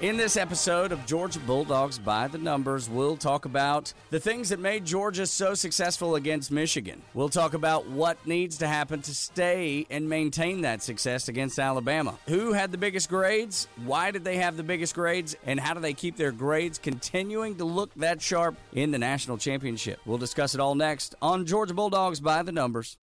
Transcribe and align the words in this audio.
In 0.00 0.16
this 0.16 0.36
episode 0.36 0.92
of 0.92 1.04
Georgia 1.06 1.40
Bulldogs 1.40 1.98
by 1.98 2.28
the 2.28 2.38
Numbers, 2.38 2.88
we'll 2.88 3.16
talk 3.16 3.46
about 3.46 3.92
the 4.10 4.20
things 4.20 4.48
that 4.50 4.60
made 4.60 4.84
Georgia 4.84 5.26
so 5.26 5.54
successful 5.54 6.14
against 6.14 6.52
Michigan. 6.52 7.02
We'll 7.14 7.28
talk 7.28 7.52
about 7.52 7.88
what 7.88 8.24
needs 8.24 8.58
to 8.58 8.68
happen 8.68 9.02
to 9.02 9.12
stay 9.12 9.88
and 9.90 10.08
maintain 10.08 10.60
that 10.60 10.84
success 10.84 11.28
against 11.28 11.58
Alabama. 11.58 12.16
Who 12.28 12.52
had 12.52 12.70
the 12.70 12.78
biggest 12.78 13.08
grades? 13.08 13.66
Why 13.84 14.12
did 14.12 14.22
they 14.22 14.36
have 14.36 14.56
the 14.56 14.62
biggest 14.62 14.94
grades? 14.94 15.34
And 15.44 15.58
how 15.58 15.74
do 15.74 15.80
they 15.80 15.94
keep 15.94 16.16
their 16.16 16.30
grades 16.30 16.78
continuing 16.78 17.56
to 17.56 17.64
look 17.64 17.92
that 17.94 18.22
sharp 18.22 18.54
in 18.74 18.92
the 18.92 18.98
national 18.98 19.36
championship? 19.36 19.98
We'll 20.06 20.16
discuss 20.16 20.54
it 20.54 20.60
all 20.60 20.76
next 20.76 21.16
on 21.20 21.44
Georgia 21.44 21.74
Bulldogs 21.74 22.20
by 22.20 22.44
the 22.44 22.52
Numbers. 22.52 22.98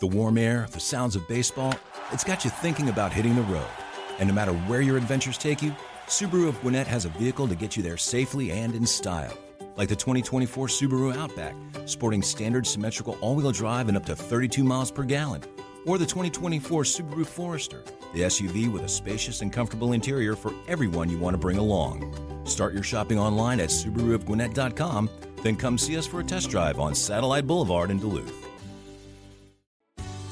The 0.00 0.08
warm 0.08 0.38
air, 0.38 0.66
the 0.72 0.80
sounds 0.80 1.14
of 1.14 1.28
baseball, 1.28 1.72
it's 2.10 2.24
got 2.24 2.44
you 2.44 2.50
thinking 2.50 2.88
about 2.88 3.12
hitting 3.12 3.36
the 3.36 3.42
road. 3.42 3.68
And 4.18 4.28
no 4.28 4.34
matter 4.34 4.52
where 4.52 4.82
your 4.82 4.96
adventures 4.96 5.38
take 5.38 5.62
you, 5.62 5.72
Subaru 6.10 6.48
of 6.48 6.60
Gwinnett 6.60 6.88
has 6.88 7.04
a 7.04 7.08
vehicle 7.10 7.46
to 7.46 7.54
get 7.54 7.76
you 7.76 7.84
there 7.84 7.96
safely 7.96 8.50
and 8.50 8.74
in 8.74 8.84
style. 8.84 9.32
Like 9.76 9.88
the 9.88 9.94
2024 9.94 10.66
Subaru 10.66 11.14
Outback, 11.14 11.54
sporting 11.84 12.20
standard 12.20 12.66
symmetrical 12.66 13.16
all 13.20 13.36
wheel 13.36 13.52
drive 13.52 13.86
and 13.86 13.96
up 13.96 14.04
to 14.06 14.16
32 14.16 14.64
miles 14.64 14.90
per 14.90 15.04
gallon. 15.04 15.44
Or 15.86 15.98
the 15.98 16.04
2024 16.06 16.82
Subaru 16.82 17.24
Forester, 17.24 17.84
the 18.12 18.22
SUV 18.22 18.72
with 18.72 18.82
a 18.82 18.88
spacious 18.88 19.40
and 19.40 19.52
comfortable 19.52 19.92
interior 19.92 20.34
for 20.34 20.52
everyone 20.66 21.10
you 21.10 21.16
want 21.16 21.34
to 21.34 21.38
bring 21.38 21.58
along. 21.58 22.12
Start 22.44 22.74
your 22.74 22.82
shopping 22.82 23.20
online 23.20 23.60
at 23.60 23.68
SubaruofGwinnett.com, 23.68 25.08
then 25.44 25.54
come 25.54 25.78
see 25.78 25.96
us 25.96 26.08
for 26.08 26.18
a 26.18 26.24
test 26.24 26.50
drive 26.50 26.80
on 26.80 26.92
Satellite 26.92 27.46
Boulevard 27.46 27.88
in 27.88 28.00
Duluth. 28.00 28.34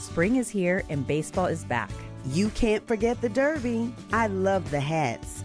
Spring 0.01 0.34
is 0.34 0.48
here 0.48 0.83
and 0.89 1.06
baseball 1.06 1.47
is 1.47 1.65
back. 1.65 1.92
You 2.27 2.48
can't 2.48 2.84
forget 2.89 3.20
the 3.20 3.29
Derby. 3.29 3.95
I 4.12 4.27
love 4.27 4.69
the 4.73 4.81
hats. 4.81 5.45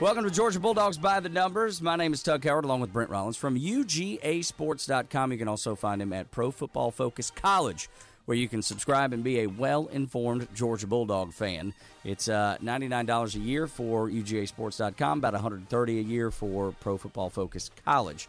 Welcome 0.00 0.22
to 0.22 0.30
Georgia 0.30 0.60
Bulldogs 0.60 0.96
by 0.96 1.18
the 1.18 1.28
Numbers. 1.28 1.82
My 1.82 1.96
name 1.96 2.12
is 2.12 2.22
Tug 2.22 2.44
Howard 2.44 2.64
along 2.64 2.80
with 2.80 2.92
Brent 2.92 3.10
Rollins 3.10 3.36
from 3.36 3.58
UGAsports.com. 3.58 5.32
You 5.32 5.38
can 5.38 5.48
also 5.48 5.74
find 5.74 6.00
him 6.00 6.12
at 6.12 6.30
Pro 6.30 6.52
Football 6.52 6.92
Focus 6.92 7.32
College, 7.32 7.90
where 8.24 8.36
you 8.36 8.48
can 8.48 8.62
subscribe 8.62 9.12
and 9.12 9.24
be 9.24 9.40
a 9.40 9.48
well 9.48 9.88
informed 9.88 10.46
Georgia 10.54 10.86
Bulldog 10.86 11.32
fan. 11.32 11.74
It's 12.04 12.28
uh, 12.28 12.58
$99 12.62 13.34
a 13.34 13.38
year 13.40 13.66
for 13.66 14.08
UGAsports.com, 14.08 15.18
about 15.18 15.34
$130 15.34 15.88
a 15.88 16.02
year 16.04 16.30
for 16.30 16.70
Pro 16.78 16.96
Football 16.96 17.30
Focus 17.30 17.68
College. 17.84 18.28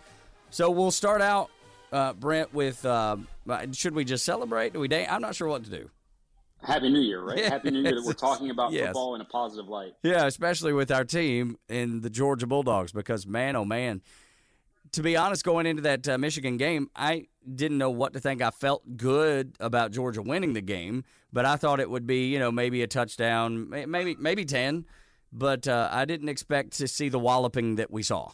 So 0.50 0.72
we'll 0.72 0.90
start 0.90 1.22
out, 1.22 1.52
uh, 1.92 2.14
Brent, 2.14 2.52
with 2.52 2.84
uh, 2.84 3.18
should 3.74 3.94
we 3.94 4.06
just 4.06 4.26
celebrate? 4.26 4.74
Do 4.74 4.80
we 4.80 4.88
dance? 4.88 5.12
I'm 5.12 5.22
not 5.22 5.36
sure 5.36 5.48
what 5.48 5.66
to 5.66 5.70
do. 5.70 5.92
Happy 6.64 6.90
New 6.90 7.00
Year, 7.00 7.22
right? 7.22 7.38
Yes. 7.38 7.50
Happy 7.52 7.72
New 7.72 7.82
Year 7.82 7.96
that 7.96 8.04
we're 8.06 8.14
talking 8.14 8.50
about 8.50 8.72
Yes. 8.72 8.88
football 8.88 9.16
in 9.16 9.22
a 9.22 9.26
positive 9.26 9.68
light. 9.68 9.94
Yeah, 10.04 10.26
especially 10.26 10.74
with 10.74 10.92
our 10.92 11.06
team 11.06 11.58
in 11.68 12.02
the 12.02 12.10
Georgia 12.10 12.48
Bulldogs, 12.48 12.92
because 12.92 13.26
man, 13.26 13.56
oh 13.56 13.66
man, 13.66 14.02
to 14.92 15.02
be 15.04 15.16
honest, 15.16 15.44
going 15.44 15.66
into 15.66 15.82
that 15.84 16.08
uh, 16.08 16.18
Michigan 16.18 16.58
game, 16.58 16.90
I 16.96 17.28
didn't 17.56 17.78
know 17.78 17.90
what 17.92 18.14
to 18.14 18.20
think. 18.20 18.42
I 18.42 18.50
felt 18.52 18.98
good 18.98 19.56
about 19.60 19.92
Georgia 19.92 20.22
winning 20.22 20.54
the 20.54 20.62
game, 20.62 21.04
but 21.32 21.46
I 21.46 21.56
thought 21.56 21.80
it 21.80 21.90
would 21.90 22.06
be, 22.08 22.28
you 22.28 22.40
know, 22.40 22.52
maybe 22.52 22.82
a 22.82 22.88
touchdown, 22.88 23.70
maybe 23.70 24.16
maybe 24.20 24.46
ten, 24.46 24.86
but 25.32 25.68
uh, 25.68 25.90
I 25.92 26.06
didn't 26.06 26.30
expect 26.30 26.74
to 26.80 26.88
see 26.88 27.08
the 27.10 27.20
walloping 27.20 27.76
that 27.76 27.92
we 27.92 28.04
saw. 28.04 28.32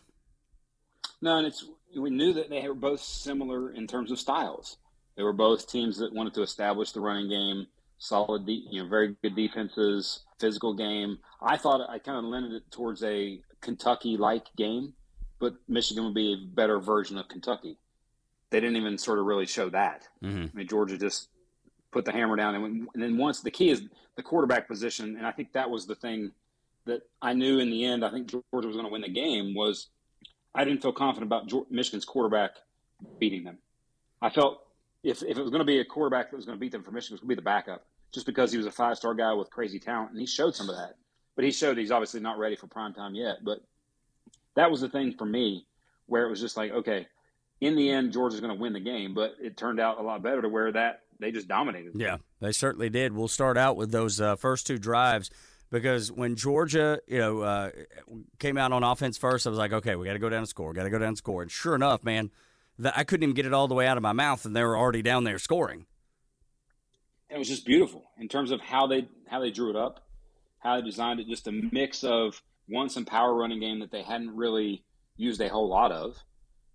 No, 1.22 1.38
and 1.38 1.48
it's 1.48 1.66
we 1.98 2.10
knew 2.10 2.34
that 2.34 2.50
they 2.50 2.68
were 2.68 2.74
both 2.74 3.02
similar 3.02 3.72
in 3.72 3.86
terms 3.88 4.12
of 4.12 4.20
styles. 4.20 4.78
They 5.16 5.24
were 5.24 5.34
both 5.34 5.70
teams 5.70 5.98
that 6.00 6.12
wanted 6.14 6.34
to 6.34 6.42
establish 6.42 6.92
the 6.92 7.00
running 7.00 7.30
game, 7.30 7.68
solid, 7.98 8.46
de- 8.46 8.68
you 8.70 8.84
know, 8.84 8.90
very 8.90 9.16
good 9.22 9.36
defenses, 9.36 10.22
physical 10.40 10.74
game. 10.74 11.20
I 11.42 11.58
thought 11.58 11.90
I 11.90 12.00
kind 12.00 12.18
of 12.18 12.26
lended 12.26 12.54
it 12.54 12.70
towards 12.72 13.04
a 13.04 13.42
Kentucky-like 13.62 14.48
game, 14.56 14.94
but 15.40 15.56
Michigan 15.68 16.06
would 16.06 16.14
be 16.14 16.34
a 16.34 16.56
better 16.56 16.80
version 16.80 17.18
of 17.18 17.28
Kentucky. 17.28 17.78
They 18.50 18.60
didn't 18.60 18.78
even 18.78 18.98
sort 18.98 19.20
of 19.20 19.26
really 19.26 19.46
show 19.46 19.70
that. 19.70 20.08
Mhm. 20.24 20.52
I 20.54 20.58
mean, 20.58 20.68
Georgia 20.68 20.98
just 20.98 21.30
put 21.92 22.06
the 22.06 22.12
hammer 22.12 22.36
down, 22.36 22.56
and, 22.56 22.64
when, 22.64 22.88
and 22.94 23.04
then 23.04 23.18
once 23.18 23.42
the 23.42 23.52
key 23.52 23.70
is 23.70 23.84
the 24.16 24.24
quarterback 24.24 24.68
position, 24.68 25.18
and 25.18 25.26
I 25.26 25.32
think 25.32 25.54
that 25.54 25.70
was 25.70 25.86
the 25.86 25.96
thing 25.96 26.32
that 26.86 27.02
I 27.22 27.34
knew 27.34 27.60
in 27.60 27.70
the 27.70 27.84
end. 27.84 28.06
I 28.06 28.12
think 28.12 28.28
Georgia 28.28 28.68
was 28.68 28.76
going 28.76 28.86
to 28.86 28.92
win 28.92 29.02
the 29.02 29.10
game. 29.10 29.56
Was 29.56 29.88
I 30.54 30.64
didn't 30.64 30.82
feel 30.82 30.94
confident 30.94 31.28
about 31.28 31.72
Michigan's 31.72 32.06
quarterback 32.06 32.52
beating 33.20 33.44
them. 33.44 33.58
I 34.22 34.30
felt 34.30 34.65
if, 35.06 35.22
if 35.22 35.38
it 35.38 35.42
was 35.42 35.52
going 35.52 35.60
to 35.60 35.66
be 35.66 35.80
a 35.80 35.86
quarterback 35.86 36.32
that 36.32 36.36
was 36.36 36.46
going 36.46 36.58
to 36.58 36.60
beat 36.60 36.72
them 36.72 36.84
for 36.84 36.92
Michigan, 36.92 37.14
it 37.14 37.16
was 37.16 37.22
going 37.22 37.30
to 37.30 37.36
be 37.36 37.42
the 37.42 37.46
backup, 37.46 37.86
just 38.12 38.26
because 38.26 38.52
he 38.52 38.58
was 38.58 38.66
a 38.66 38.72
five 38.72 38.98
star 38.98 39.14
guy 39.14 39.34
with 39.34 39.50
crazy 39.52 39.80
talent, 39.80 40.12
and 40.12 40.20
he 40.20 40.26
showed 40.26 40.56
some 40.56 40.70
of 40.70 40.76
that. 40.76 40.96
But 41.36 41.46
he 41.46 41.52
showed 41.52 41.78
he's 41.78 41.92
obviously 41.92 42.22
not 42.22 42.40
ready 42.40 42.56
for 42.56 42.68
prime 42.68 42.94
time 42.94 43.14
yet. 43.14 43.44
But 43.44 43.60
that 44.56 44.72
was 44.72 44.82
the 44.82 44.90
thing 44.90 45.14
for 45.14 45.26
me, 45.26 45.68
where 46.08 46.26
it 46.26 46.30
was 46.30 46.42
just 46.42 46.58
like, 46.58 46.72
okay, 46.72 47.08
in 47.62 47.76
the 47.76 47.90
end, 47.90 48.14
Georgia's 48.14 48.40
going 48.40 48.54
to 48.54 48.60
win 48.60 48.74
the 48.74 48.80
game, 48.80 49.14
but 49.14 49.36
it 49.42 49.58
turned 49.58 49.80
out 49.80 50.00
a 50.00 50.02
lot 50.02 50.24
better 50.24 50.42
to 50.42 50.50
where 50.50 50.72
that 50.72 51.02
they 51.20 51.32
just 51.32 51.48
dominated. 51.48 51.94
Yeah, 51.96 52.18
they 52.42 52.52
certainly 52.52 52.90
did. 52.90 53.14
We'll 53.14 53.28
start 53.28 53.58
out 53.58 53.78
with 53.78 53.92
those 53.92 54.20
uh, 54.20 54.36
first 54.36 54.68
two 54.68 54.78
drives 54.78 55.30
because 55.72 56.12
when 56.12 56.36
Georgia, 56.36 57.00
you 57.08 57.20
know, 57.20 57.42
uh, 57.42 57.72
came 58.40 58.58
out 58.58 58.72
on 58.72 58.84
offense 58.84 59.18
first, 59.18 59.46
I 59.46 59.50
was 59.50 59.60
like, 59.60 59.72
okay, 59.74 59.96
we 59.96 60.06
got 60.06 60.14
to 60.14 60.20
go 60.20 60.30
down 60.30 60.40
and 60.40 60.48
score. 60.48 60.74
Got 60.74 60.84
to 60.84 60.90
go 60.90 61.00
down 61.00 61.10
and 61.10 61.18
score. 61.18 61.42
And 61.42 61.52
sure 61.52 61.76
enough, 61.76 62.04
man, 62.04 62.32
that 62.80 62.98
I 62.98 63.04
couldn't 63.04 63.24
even 63.24 63.36
get 63.36 63.46
it 63.46 63.54
all 63.54 63.68
the 63.68 63.76
way 63.76 63.88
out 63.88 63.98
of 63.98 64.04
my 64.04 64.14
mouth, 64.14 64.46
and 64.46 64.56
they 64.56 64.64
were 64.64 64.78
already 64.78 65.02
down 65.02 65.24
there 65.24 65.40
scoring. 65.40 65.86
it 67.30 67.38
was 67.38 67.48
just 67.48 67.66
beautiful 67.66 68.04
in 68.20 68.28
terms 68.28 68.52
of 68.52 68.62
how 68.62 68.88
they 68.88 69.08
how 69.28 69.40
they 69.40 69.52
drew 69.52 69.70
it 69.70 69.76
up, 69.76 70.06
how 70.60 70.76
they 70.76 70.82
designed 70.82 71.20
it. 71.20 71.28
Just 71.28 71.48
a 71.48 71.52
mix 71.52 72.04
of 72.04 72.42
one 72.68 72.90
some 72.90 73.06
power 73.06 73.34
running 73.34 73.60
game 73.60 73.80
that 73.80 73.92
they 73.92 74.02
hadn't 74.02 74.36
really 74.36 74.84
used 75.18 75.40
a 75.42 75.50
whole 75.50 75.70
lot 75.70 75.92
of, 75.92 76.18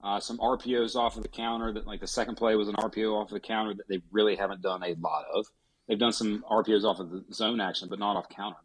uh, 0.02 0.20
some 0.20 0.38
RPOs 0.38 0.96
off 0.96 1.16
of 1.16 1.22
the 1.22 1.28
counter. 1.28 1.72
That 1.72 1.86
like 1.86 2.00
the 2.00 2.06
second 2.06 2.36
play 2.36 2.54
was 2.56 2.68
an 2.68 2.76
RPO 2.76 3.14
off 3.20 3.28
of 3.28 3.34
the 3.34 3.40
counter 3.40 3.74
that 3.74 3.88
they 3.88 4.00
really 4.10 4.36
haven't 4.36 4.62
done 4.62 4.82
a 4.82 4.94
lot 5.00 5.24
of. 5.32 5.46
They've 5.88 5.98
done 5.98 6.12
some 6.12 6.44
RPOs 6.50 6.84
off 6.84 7.00
of 7.00 7.10
the 7.10 7.24
zone 7.32 7.60
action, 7.60 7.88
but 7.88 7.98
not 7.98 8.16
off 8.16 8.28
counter. 8.28 8.58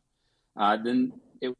Uh, 0.55 0.77
then 0.77 1.13
it 1.41 1.53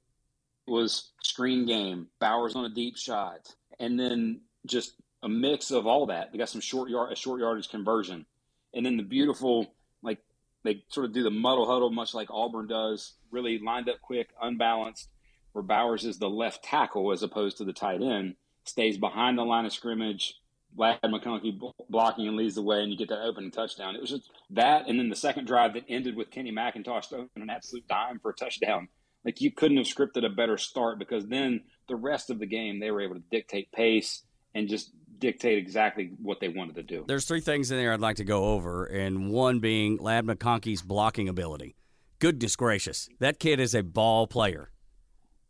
was 0.68 1.12
screen 1.24 1.66
game, 1.66 2.08
Bowers 2.20 2.56
on 2.56 2.66
a 2.66 2.70
deep 2.70 2.98
shot, 2.98 3.54
and 3.80 4.00
then 4.00 4.42
just 4.66 4.94
a 5.26 5.30
mix 5.30 5.72
of 5.72 5.88
all 5.88 6.06
that. 6.06 6.32
They 6.32 6.38
got 6.38 6.50
some 6.50 6.62
short 6.62 6.90
yard, 6.90 7.12
a 7.12 7.16
short 7.16 7.42
yardage 7.42 7.70
conversion, 7.70 8.26
and 8.74 8.86
then 8.86 8.96
the 8.96 9.04
beautiful 9.04 9.74
like 10.04 10.20
they 10.64 10.84
sort 10.90 11.08
of 11.08 11.14
do 11.14 11.24
the 11.24 11.32
muddle 11.32 11.66
huddle, 11.66 11.90
much 11.90 12.14
like 12.14 12.30
Auburn 12.32 12.68
does, 12.68 13.16
really 13.32 13.60
lined 13.60 13.90
up 13.90 14.00
quick, 14.02 14.30
unbalanced, 14.42 15.10
where 15.52 15.64
Bowers 15.64 16.06
is 16.06 16.20
the 16.20 16.30
left 16.30 16.64
tackle 16.64 17.12
as 17.12 17.24
opposed 17.24 17.58
to 17.58 17.66
the 17.66 17.74
tight 17.74 18.02
end, 18.02 18.36
stays 18.64 18.98
behind 18.98 19.38
the 19.38 19.44
line 19.44 19.66
of 19.66 19.74
scrimmage. 19.74 20.36
Ladd 20.78 21.00
McConkey 21.04 21.58
blocking 21.90 22.28
and 22.28 22.36
leads 22.36 22.56
the 22.56 22.62
way, 22.62 22.82
and 22.82 22.92
you 22.92 22.98
get 22.98 23.08
that 23.08 23.24
opening 23.24 23.50
touchdown. 23.50 23.96
It 23.96 24.02
was 24.02 24.10
just 24.10 24.30
that, 24.50 24.90
and 24.90 25.00
then 25.00 25.08
the 25.08 25.16
second 25.16 25.48
drive 25.48 25.74
that 25.74 25.86
ended 25.88 26.18
with 26.18 26.32
Kenny 26.32 26.52
McIntosh 26.52 27.08
throwing 27.08 27.30
an 27.38 27.50
absolute 27.50 27.88
dime 27.88 28.20
for 28.20 28.32
a 28.32 28.36
touchdown. 28.36 28.90
Like 29.24 29.40
you 29.40 29.52
couldn't 29.52 29.78
have 29.78 29.88
scripted 29.88 30.26
a 30.26 30.30
better 30.30 30.58
start 30.58 31.00
because 31.00 31.28
then 31.28 31.62
the 31.88 31.96
rest 31.96 32.30
of 32.30 32.40
the 32.40 32.46
game 32.46 32.80
they 32.80 32.92
were 32.92 33.02
able 33.02 33.16
to 33.16 33.24
dictate 33.32 33.72
pace 33.72 34.24
and 34.56 34.70
just 34.70 34.92
dictate 35.20 35.58
exactly 35.58 36.12
what 36.22 36.40
they 36.40 36.50
wanted 36.50 36.76
to 36.76 36.84
do. 36.84 37.06
There's 37.08 37.26
three 37.26 37.42
things 37.42 37.72
in 37.72 37.78
there 37.78 37.94
I'd 37.94 38.00
like 38.00 38.18
to 38.18 38.24
go 38.24 38.46
over, 38.54 38.86
and 38.86 39.30
one 39.32 39.60
being 39.60 39.98
Ladd 39.98 40.26
McConkey's 40.26 40.82
blocking 40.82 41.30
ability. 41.30 41.76
Goodness 42.20 42.56
gracious, 42.56 43.10
that 43.20 43.40
kid 43.40 43.60
is 43.60 43.76
a 43.76 43.84
ball 43.84 44.28
player. 44.28 44.72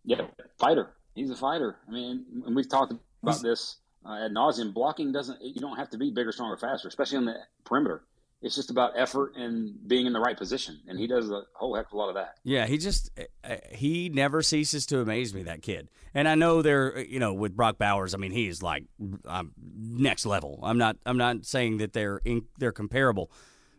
Yeah, 0.03 0.21
fighter. 0.59 0.91
He's 1.13 1.29
a 1.29 1.35
fighter. 1.35 1.77
I 1.87 1.91
mean, 1.91 2.25
and 2.45 2.55
we've 2.55 2.69
talked 2.69 2.93
about 3.23 3.41
this 3.41 3.77
uh, 4.05 4.25
ad 4.25 4.31
nauseum. 4.31 4.73
Blocking 4.73 5.11
doesn't. 5.11 5.41
You 5.41 5.61
don't 5.61 5.77
have 5.77 5.89
to 5.91 5.97
be 5.97 6.11
bigger, 6.11 6.31
stronger, 6.31 6.57
faster, 6.57 6.87
especially 6.87 7.17
on 7.17 7.25
the 7.25 7.35
perimeter. 7.63 8.03
It's 8.41 8.55
just 8.55 8.69
about 8.69 8.91
effort 8.95 9.35
and 9.35 9.75
being 9.87 10.05
in 10.05 10.13
the 10.13 10.19
right 10.19 10.37
position, 10.37 10.79
and 10.87 10.99
he 10.99 11.07
does 11.07 11.31
a 11.31 11.43
whole 11.53 11.75
heck 11.75 11.87
of 11.87 11.93
a 11.93 11.97
lot 11.97 12.09
of 12.09 12.15
that. 12.15 12.35
Yeah, 12.43 12.67
he 12.67 12.77
just 12.77 13.09
uh, 13.43 13.55
he 13.71 14.09
never 14.09 14.41
ceases 14.41 14.85
to 14.87 14.99
amaze 14.99 15.33
me. 15.33 15.43
That 15.43 15.61
kid, 15.61 15.89
and 16.13 16.27
I 16.27 16.35
know 16.35 16.61
they're 16.61 16.99
you 16.99 17.19
know 17.19 17.33
with 17.33 17.55
Brock 17.55 17.77
Bowers. 17.77 18.13
I 18.13 18.17
mean, 18.17 18.31
he's 18.31 18.61
like 18.61 18.85
um, 19.25 19.53
next 19.57 20.25
level. 20.25 20.59
I'm 20.61 20.77
not 20.77 20.97
I'm 21.05 21.17
not 21.17 21.45
saying 21.45 21.77
that 21.77 21.93
they're 21.93 22.21
in, 22.23 22.43
they're 22.59 22.71
comparable, 22.71 23.31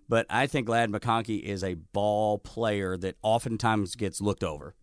but 0.08 0.26
I 0.30 0.46
think 0.46 0.68
Ladd 0.68 0.90
McConkey 0.90 1.42
is 1.42 1.62
a 1.62 1.74
ball 1.74 2.38
player 2.38 2.96
that 2.96 3.16
oftentimes 3.22 3.94
gets 3.94 4.20
looked 4.20 4.42
over. 4.42 4.74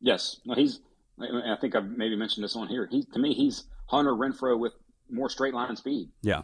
Yes, 0.00 0.40
no, 0.44 0.54
he's. 0.54 0.80
I 1.20 1.56
think 1.60 1.74
I've 1.74 1.88
maybe 1.88 2.14
mentioned 2.14 2.44
this 2.44 2.56
on 2.56 2.68
here. 2.68 2.86
He 2.90 3.04
to 3.04 3.18
me, 3.18 3.32
he's 3.32 3.64
Hunter 3.86 4.12
Renfrow 4.12 4.58
with 4.58 4.74
more 5.10 5.30
straight 5.30 5.54
line 5.54 5.74
speed. 5.76 6.10
Yeah. 6.22 6.42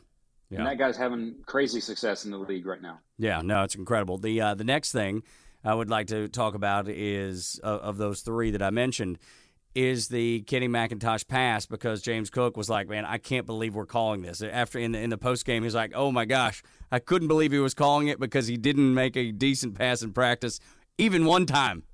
Yeah. 0.50 0.58
And 0.58 0.66
that 0.66 0.78
guy's 0.78 0.96
having 0.96 1.36
crazy 1.46 1.80
success 1.80 2.24
in 2.24 2.30
the 2.30 2.38
league 2.38 2.66
right 2.66 2.82
now. 2.82 3.00
Yeah, 3.18 3.40
no, 3.42 3.62
it's 3.62 3.74
incredible. 3.74 4.18
The 4.18 4.40
uh, 4.40 4.54
the 4.54 4.64
next 4.64 4.92
thing 4.92 5.22
I 5.64 5.74
would 5.74 5.90
like 5.90 6.08
to 6.08 6.28
talk 6.28 6.54
about 6.54 6.88
is 6.88 7.58
uh, 7.64 7.66
of 7.66 7.96
those 7.96 8.20
three 8.20 8.50
that 8.50 8.62
I 8.62 8.70
mentioned 8.70 9.18
is 9.74 10.08
the 10.08 10.42
Kenny 10.42 10.68
McIntosh 10.68 11.26
pass 11.26 11.66
because 11.66 12.00
James 12.00 12.30
Cook 12.30 12.56
was 12.56 12.70
like, 12.70 12.88
"Man, 12.88 13.04
I 13.04 13.18
can't 13.18 13.46
believe 13.46 13.74
we're 13.74 13.86
calling 13.86 14.22
this." 14.22 14.42
After 14.42 14.78
in 14.78 14.92
the 14.92 15.00
in 15.00 15.10
the 15.10 15.18
post 15.18 15.44
game, 15.44 15.62
he's 15.64 15.74
like, 15.74 15.92
"Oh 15.94 16.12
my 16.12 16.24
gosh, 16.24 16.62
I 16.92 16.98
couldn't 16.98 17.28
believe 17.28 17.52
he 17.52 17.58
was 17.58 17.74
calling 17.74 18.08
it 18.08 18.20
because 18.20 18.46
he 18.46 18.56
didn't 18.56 18.94
make 18.94 19.16
a 19.16 19.32
decent 19.32 19.74
pass 19.74 20.02
in 20.02 20.12
practice, 20.12 20.60
even 20.98 21.24
one 21.24 21.46
time." 21.46 21.84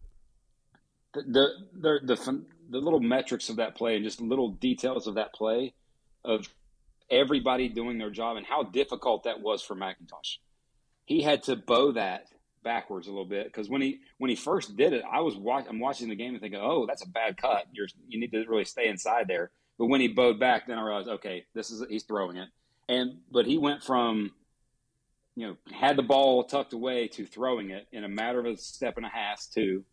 The 1.14 1.22
the 1.22 1.48
the 1.74 2.14
the, 2.16 2.44
the 2.70 2.78
little 2.78 3.00
metrics 3.00 3.48
of 3.48 3.56
that 3.56 3.74
play 3.74 3.96
and 3.96 4.04
just 4.04 4.20
little 4.20 4.50
details 4.50 5.06
of 5.06 5.14
that 5.14 5.32
play 5.32 5.74
of 6.24 6.48
everybody 7.10 7.68
doing 7.68 7.98
their 7.98 8.10
job 8.10 8.36
and 8.36 8.46
how 8.46 8.62
difficult 8.62 9.24
that 9.24 9.40
was 9.40 9.62
for 9.62 9.74
McIntosh. 9.74 10.38
He 11.04 11.22
had 11.22 11.42
to 11.44 11.56
bow 11.56 11.92
that 11.92 12.26
backwards 12.62 13.06
a 13.06 13.10
little 13.10 13.24
bit 13.24 13.46
because 13.46 13.68
when 13.68 13.80
he 13.80 14.00
when 14.18 14.30
he 14.30 14.36
first 14.36 14.76
did 14.76 14.92
it, 14.92 15.02
I 15.10 15.20
was 15.20 15.36
watch, 15.36 15.66
I'm 15.68 15.80
watching 15.80 16.08
the 16.08 16.14
game 16.14 16.34
and 16.34 16.40
thinking, 16.40 16.60
oh, 16.62 16.86
that's 16.86 17.02
a 17.02 17.08
bad 17.08 17.36
cut. 17.36 17.66
You're 17.72 17.88
you 18.08 18.20
need 18.20 18.32
to 18.32 18.44
really 18.46 18.64
stay 18.64 18.88
inside 18.88 19.26
there. 19.28 19.50
But 19.78 19.86
when 19.86 20.00
he 20.00 20.08
bowed 20.08 20.38
back, 20.38 20.66
then 20.66 20.78
I 20.78 20.82
realized, 20.82 21.08
okay, 21.08 21.46
this 21.54 21.70
is 21.70 21.84
he's 21.88 22.04
throwing 22.04 22.36
it. 22.36 22.48
And 22.88 23.18
but 23.30 23.46
he 23.46 23.58
went 23.58 23.82
from 23.82 24.32
you 25.34 25.48
know 25.48 25.56
had 25.72 25.96
the 25.96 26.02
ball 26.02 26.44
tucked 26.44 26.72
away 26.72 27.08
to 27.08 27.26
throwing 27.26 27.70
it 27.70 27.86
in 27.92 28.04
a 28.04 28.08
matter 28.08 28.40
of 28.40 28.46
a 28.46 28.56
step 28.56 28.96
and 28.96 29.06
a 29.06 29.10
half 29.10 29.44
to, 29.54 29.84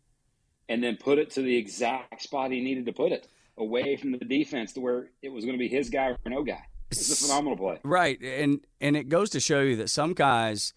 and 0.68 0.82
then 0.82 0.96
put 0.96 1.18
it 1.18 1.30
to 1.30 1.42
the 1.42 1.56
exact 1.56 2.22
spot 2.22 2.50
he 2.50 2.60
needed 2.60 2.86
to 2.86 2.92
put 2.92 3.12
it 3.12 3.26
away 3.56 3.96
from 3.96 4.12
the 4.12 4.18
defense 4.18 4.72
to 4.74 4.80
where 4.80 5.08
it 5.22 5.30
was 5.30 5.44
going 5.44 5.54
to 5.54 5.58
be 5.58 5.68
his 5.68 5.90
guy 5.90 6.08
or 6.08 6.18
no 6.26 6.44
guy. 6.44 6.64
It's 6.90 7.12
a 7.12 7.26
phenomenal 7.26 7.56
play. 7.56 7.78
Right, 7.84 8.20
and 8.22 8.60
and 8.80 8.96
it 8.96 9.08
goes 9.08 9.30
to 9.30 9.40
show 9.40 9.60
you 9.60 9.76
that 9.76 9.90
some 9.90 10.14
guys, 10.14 10.74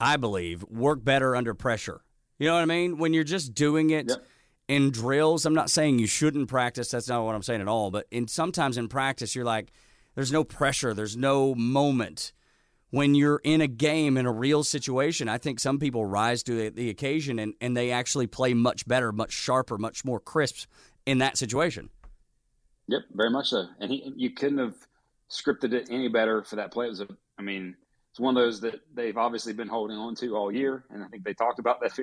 I 0.00 0.16
believe, 0.16 0.64
work 0.64 1.04
better 1.04 1.36
under 1.36 1.54
pressure. 1.54 2.02
You 2.38 2.48
know 2.48 2.54
what 2.54 2.62
I 2.62 2.66
mean? 2.66 2.98
When 2.98 3.12
you're 3.14 3.24
just 3.24 3.54
doing 3.54 3.90
it 3.90 4.08
Yep. 4.08 4.26
in 4.68 4.90
drills, 4.90 5.46
I'm 5.46 5.54
not 5.54 5.70
saying 5.70 5.98
you 5.98 6.06
shouldn't 6.06 6.48
practice. 6.48 6.90
That's 6.90 7.08
not 7.08 7.24
what 7.24 7.34
I'm 7.34 7.42
saying 7.42 7.60
at 7.60 7.68
all. 7.68 7.90
But 7.90 8.06
in 8.10 8.28
sometimes 8.28 8.76
in 8.76 8.88
practice, 8.88 9.34
you're 9.34 9.44
like, 9.44 9.72
there's 10.14 10.32
no 10.32 10.44
pressure, 10.44 10.94
there's 10.94 11.16
no 11.16 11.54
moment. 11.54 12.32
When 12.90 13.14
you're 13.14 13.40
in 13.42 13.60
a 13.60 13.66
game 13.66 14.16
in 14.16 14.26
a 14.26 14.32
real 14.32 14.62
situation, 14.64 15.28
I 15.28 15.38
think 15.38 15.60
some 15.60 15.78
people 15.78 16.06
rise 16.06 16.42
to 16.44 16.54
the, 16.54 16.68
the 16.70 16.88
occasion 16.88 17.38
and, 17.38 17.52
and 17.60 17.76
they 17.76 17.90
actually 17.90 18.26
play 18.26 18.54
much 18.54 18.86
better, 18.86 19.12
much 19.12 19.32
sharper, 19.32 19.76
much 19.76 20.04
more 20.04 20.20
crisp 20.20 20.68
in 21.04 21.18
that 21.18 21.36
situation. 21.36 21.90
Yep, 22.88 23.02
very 23.12 23.30
much 23.30 23.48
so. 23.48 23.66
And 23.80 23.90
he, 23.90 24.12
you 24.16 24.30
couldn't 24.30 24.58
have 24.58 24.74
scripted 25.30 25.72
it 25.72 25.88
any 25.90 26.08
better 26.08 26.42
for 26.42 26.56
that 26.56 26.72
play. 26.72 26.86
It 26.86 26.90
was 26.90 27.00
a, 27.00 27.08
I 27.38 27.42
mean, 27.42 27.76
it's 28.10 28.20
one 28.20 28.36
of 28.36 28.42
those 28.42 28.60
that 28.60 28.80
they've 28.94 29.16
obviously 29.16 29.52
been 29.52 29.68
holding 29.68 29.96
on 29.96 30.14
to 30.16 30.36
all 30.36 30.50
year, 30.50 30.84
and 30.90 31.02
I 31.02 31.08
think 31.08 31.24
they 31.24 31.34
talked 31.34 31.58
about 31.58 31.80
that 31.82 31.94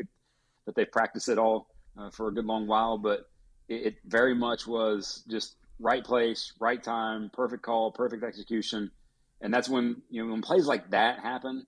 that 0.65 0.75
they 0.75 0.85
practiced 0.85 1.27
it 1.27 1.37
all 1.37 1.67
uh, 1.97 2.09
for 2.09 2.27
a 2.27 2.31
good 2.31 2.45
long 2.45 2.67
while. 2.67 2.97
But 2.97 3.29
it, 3.67 3.87
it 3.87 3.95
very 4.05 4.35
much 4.35 4.67
was 4.67 5.23
just 5.27 5.55
right 5.79 6.03
place, 6.03 6.53
right 6.59 6.81
time, 6.81 7.31
perfect 7.33 7.63
call, 7.63 7.91
perfect 7.91 8.23
execution, 8.23 8.91
and 9.41 9.53
that's 9.53 9.67
when 9.67 10.01
you 10.09 10.23
know 10.23 10.31
when 10.31 10.41
plays 10.41 10.67
like 10.67 10.91
that 10.91 11.19
happen, 11.19 11.65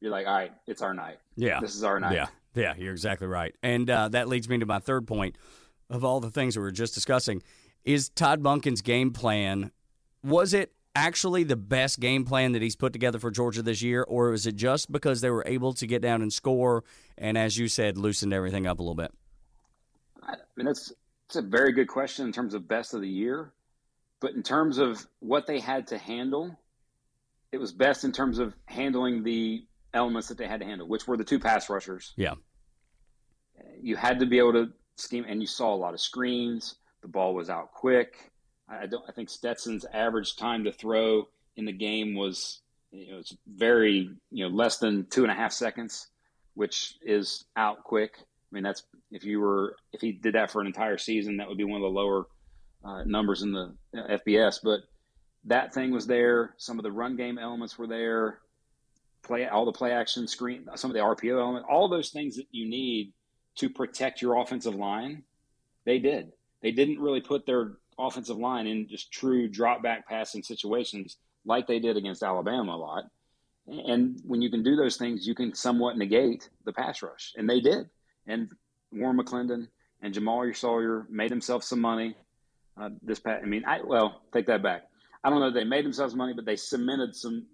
you're 0.00 0.10
like, 0.12 0.26
all 0.26 0.34
right, 0.34 0.52
it's 0.66 0.82
our 0.82 0.92
night. 0.92 1.18
Yeah. 1.36 1.60
this 1.60 1.74
is 1.74 1.82
our 1.82 1.98
night. 1.98 2.14
Yeah, 2.14 2.26
yeah, 2.54 2.74
you're 2.76 2.92
exactly 2.92 3.26
right. 3.26 3.54
And 3.62 3.88
uh, 3.88 4.08
that 4.10 4.28
leads 4.28 4.48
me 4.48 4.58
to 4.58 4.66
my 4.66 4.78
third 4.78 5.06
point 5.06 5.36
of 5.88 6.04
all 6.04 6.20
the 6.20 6.30
things 6.30 6.54
that 6.54 6.60
we 6.60 6.64
were 6.64 6.70
just 6.70 6.94
discussing. 6.94 7.42
Is 7.84 8.08
Todd 8.08 8.42
Monken's 8.42 8.82
game 8.82 9.12
plan, 9.12 9.70
was 10.22 10.52
it 10.52 10.72
actually 10.96 11.44
the 11.44 11.56
best 11.56 12.00
game 12.00 12.24
plan 12.24 12.52
that 12.52 12.62
he's 12.62 12.74
put 12.74 12.92
together 12.92 13.18
for 13.18 13.30
Georgia 13.30 13.62
this 13.62 13.82
year, 13.82 14.02
or 14.02 14.32
is 14.32 14.46
it 14.46 14.56
just 14.56 14.90
because 14.90 15.20
they 15.20 15.30
were 15.30 15.44
able 15.46 15.74
to 15.74 15.86
get 15.86 16.00
down 16.02 16.22
and 16.22 16.32
score 16.32 16.82
and, 17.18 17.36
as 17.36 17.56
you 17.58 17.68
said, 17.68 17.98
loosened 17.98 18.32
everything 18.32 18.66
up 18.66 18.78
a 18.78 18.82
little 18.82 18.94
bit? 18.94 19.12
I 20.22 20.34
mean, 20.56 20.66
that's 20.66 20.92
it's 21.26 21.36
a 21.36 21.42
very 21.42 21.72
good 21.72 21.88
question 21.88 22.26
in 22.26 22.32
terms 22.32 22.54
of 22.54 22.66
best 22.66 22.94
of 22.94 23.00
the 23.00 23.08
year, 23.08 23.52
but 24.20 24.32
in 24.32 24.42
terms 24.42 24.78
of 24.78 25.06
what 25.20 25.46
they 25.46 25.60
had 25.60 25.88
to 25.88 25.98
handle, 25.98 26.56
it 27.52 27.58
was 27.58 27.72
best 27.72 28.04
in 28.04 28.12
terms 28.12 28.38
of 28.38 28.54
handling 28.64 29.22
the 29.22 29.66
elements 29.92 30.28
that 30.28 30.38
they 30.38 30.46
had 30.46 30.60
to 30.60 30.66
handle, 30.66 30.88
which 30.88 31.06
were 31.06 31.16
the 31.16 31.24
two 31.24 31.38
pass 31.38 31.68
rushers. 31.68 32.12
Yeah. 32.16 32.34
You 33.80 33.96
had 33.96 34.20
to 34.20 34.26
be 34.26 34.38
able 34.38 34.52
to 34.54 34.72
scheme, 34.96 35.24
and 35.28 35.40
you 35.40 35.46
saw 35.46 35.74
a 35.74 35.76
lot 35.76 35.94
of 35.94 36.00
screens. 36.00 36.76
The 37.02 37.08
ball 37.08 37.34
was 37.34 37.50
out 37.50 37.72
quick. 37.72 38.32
I 38.68 38.86
don't. 38.86 39.04
I 39.08 39.12
think 39.12 39.30
Stetson's 39.30 39.84
average 39.92 40.36
time 40.36 40.64
to 40.64 40.72
throw 40.72 41.28
in 41.56 41.64
the 41.64 41.72
game 41.72 42.14
was 42.14 42.60
you 42.90 43.12
know 43.12 43.18
it's 43.18 43.36
very 43.46 44.10
you 44.30 44.48
know 44.48 44.54
less 44.54 44.78
than 44.78 45.06
two 45.06 45.22
and 45.22 45.30
a 45.30 45.34
half 45.34 45.52
seconds, 45.52 46.08
which 46.54 46.94
is 47.02 47.44
out 47.56 47.84
quick. 47.84 48.16
I 48.18 48.54
mean 48.54 48.64
that's 48.64 48.82
if 49.10 49.24
you 49.24 49.40
were 49.40 49.76
if 49.92 50.00
he 50.00 50.12
did 50.12 50.34
that 50.34 50.50
for 50.50 50.60
an 50.60 50.66
entire 50.66 50.98
season, 50.98 51.36
that 51.36 51.48
would 51.48 51.58
be 51.58 51.64
one 51.64 51.80
of 51.80 51.82
the 51.82 51.98
lower 51.98 52.26
uh, 52.84 53.04
numbers 53.04 53.42
in 53.42 53.52
the 53.52 53.74
uh, 53.96 54.18
FBS. 54.18 54.58
But 54.62 54.80
that 55.44 55.72
thing 55.72 55.92
was 55.92 56.06
there. 56.06 56.54
Some 56.56 56.78
of 56.78 56.82
the 56.82 56.92
run 56.92 57.16
game 57.16 57.38
elements 57.38 57.78
were 57.78 57.86
there. 57.86 58.40
Play 59.22 59.46
all 59.46 59.64
the 59.64 59.72
play 59.72 59.92
action 59.92 60.28
screen, 60.28 60.66
some 60.76 60.90
of 60.90 60.94
the 60.94 61.00
RPO 61.00 61.40
element, 61.40 61.66
all 61.68 61.88
those 61.88 62.10
things 62.10 62.36
that 62.36 62.46
you 62.52 62.68
need 62.68 63.12
to 63.56 63.68
protect 63.68 64.22
your 64.22 64.40
offensive 64.40 64.74
line. 64.74 65.24
They 65.84 65.98
did. 65.98 66.32
They 66.62 66.70
didn't 66.70 67.00
really 67.00 67.20
put 67.20 67.46
their 67.46 67.72
offensive 67.98 68.36
line 68.36 68.66
in 68.66 68.88
just 68.88 69.10
true 69.12 69.48
drop 69.48 69.82
back 69.82 70.08
passing 70.08 70.42
situations 70.42 71.16
like 71.44 71.66
they 71.66 71.78
did 71.78 71.96
against 71.96 72.22
Alabama 72.22 72.72
a 72.72 72.76
lot. 72.76 73.04
And 73.68 74.20
when 74.24 74.42
you 74.42 74.50
can 74.50 74.62
do 74.62 74.76
those 74.76 74.96
things, 74.96 75.26
you 75.26 75.34
can 75.34 75.54
somewhat 75.54 75.96
negate 75.98 76.48
the 76.64 76.72
pass 76.72 77.02
rush, 77.02 77.32
and 77.36 77.48
they 77.50 77.60
did. 77.60 77.88
And 78.26 78.48
Warren 78.92 79.18
McClendon 79.18 79.68
and 80.02 80.14
Jamal 80.14 80.52
Salyer 80.52 81.06
made 81.10 81.30
themselves 81.30 81.66
some 81.66 81.80
money. 81.80 82.16
Uh, 82.80 82.90
this 83.02 83.18
pat, 83.18 83.40
I 83.42 83.46
mean, 83.46 83.64
I 83.64 83.80
well 83.82 84.20
take 84.32 84.46
that 84.46 84.62
back. 84.62 84.82
I 85.24 85.30
don't 85.30 85.40
know. 85.40 85.50
They 85.50 85.64
made 85.64 85.84
themselves 85.84 86.14
money, 86.14 86.32
but 86.32 86.44
they 86.44 86.56
cemented 86.56 87.16
some 87.16 87.46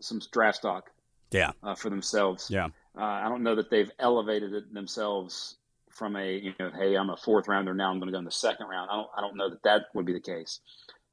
some 0.00 0.20
draft 0.32 0.58
stock 0.58 0.90
Yeah. 1.30 1.52
uh, 1.62 1.74
for 1.74 1.90
themselves. 1.90 2.48
Yeah. 2.50 2.68
Uh, 2.96 3.02
I 3.02 3.28
don't 3.28 3.42
know 3.42 3.54
that 3.56 3.68
they've 3.70 3.90
elevated 3.98 4.54
it 4.54 4.72
themselves 4.72 5.56
from 5.90 6.16
a 6.16 6.36
you 6.36 6.54
know, 6.58 6.70
hey, 6.70 6.96
I'm 6.96 7.10
a 7.10 7.16
fourth 7.16 7.48
rounder 7.48 7.74
now. 7.74 7.90
I'm 7.90 7.98
going 7.98 8.08
to 8.08 8.12
go 8.12 8.18
in 8.18 8.24
the 8.24 8.30
second 8.30 8.66
round. 8.66 8.90
I 8.90 8.96
don't 8.96 9.08
I 9.16 9.20
don't 9.20 9.36
know 9.36 9.50
that 9.50 9.62
that 9.64 9.82
would 9.94 10.06
be 10.06 10.12
the 10.12 10.20
case. 10.20 10.60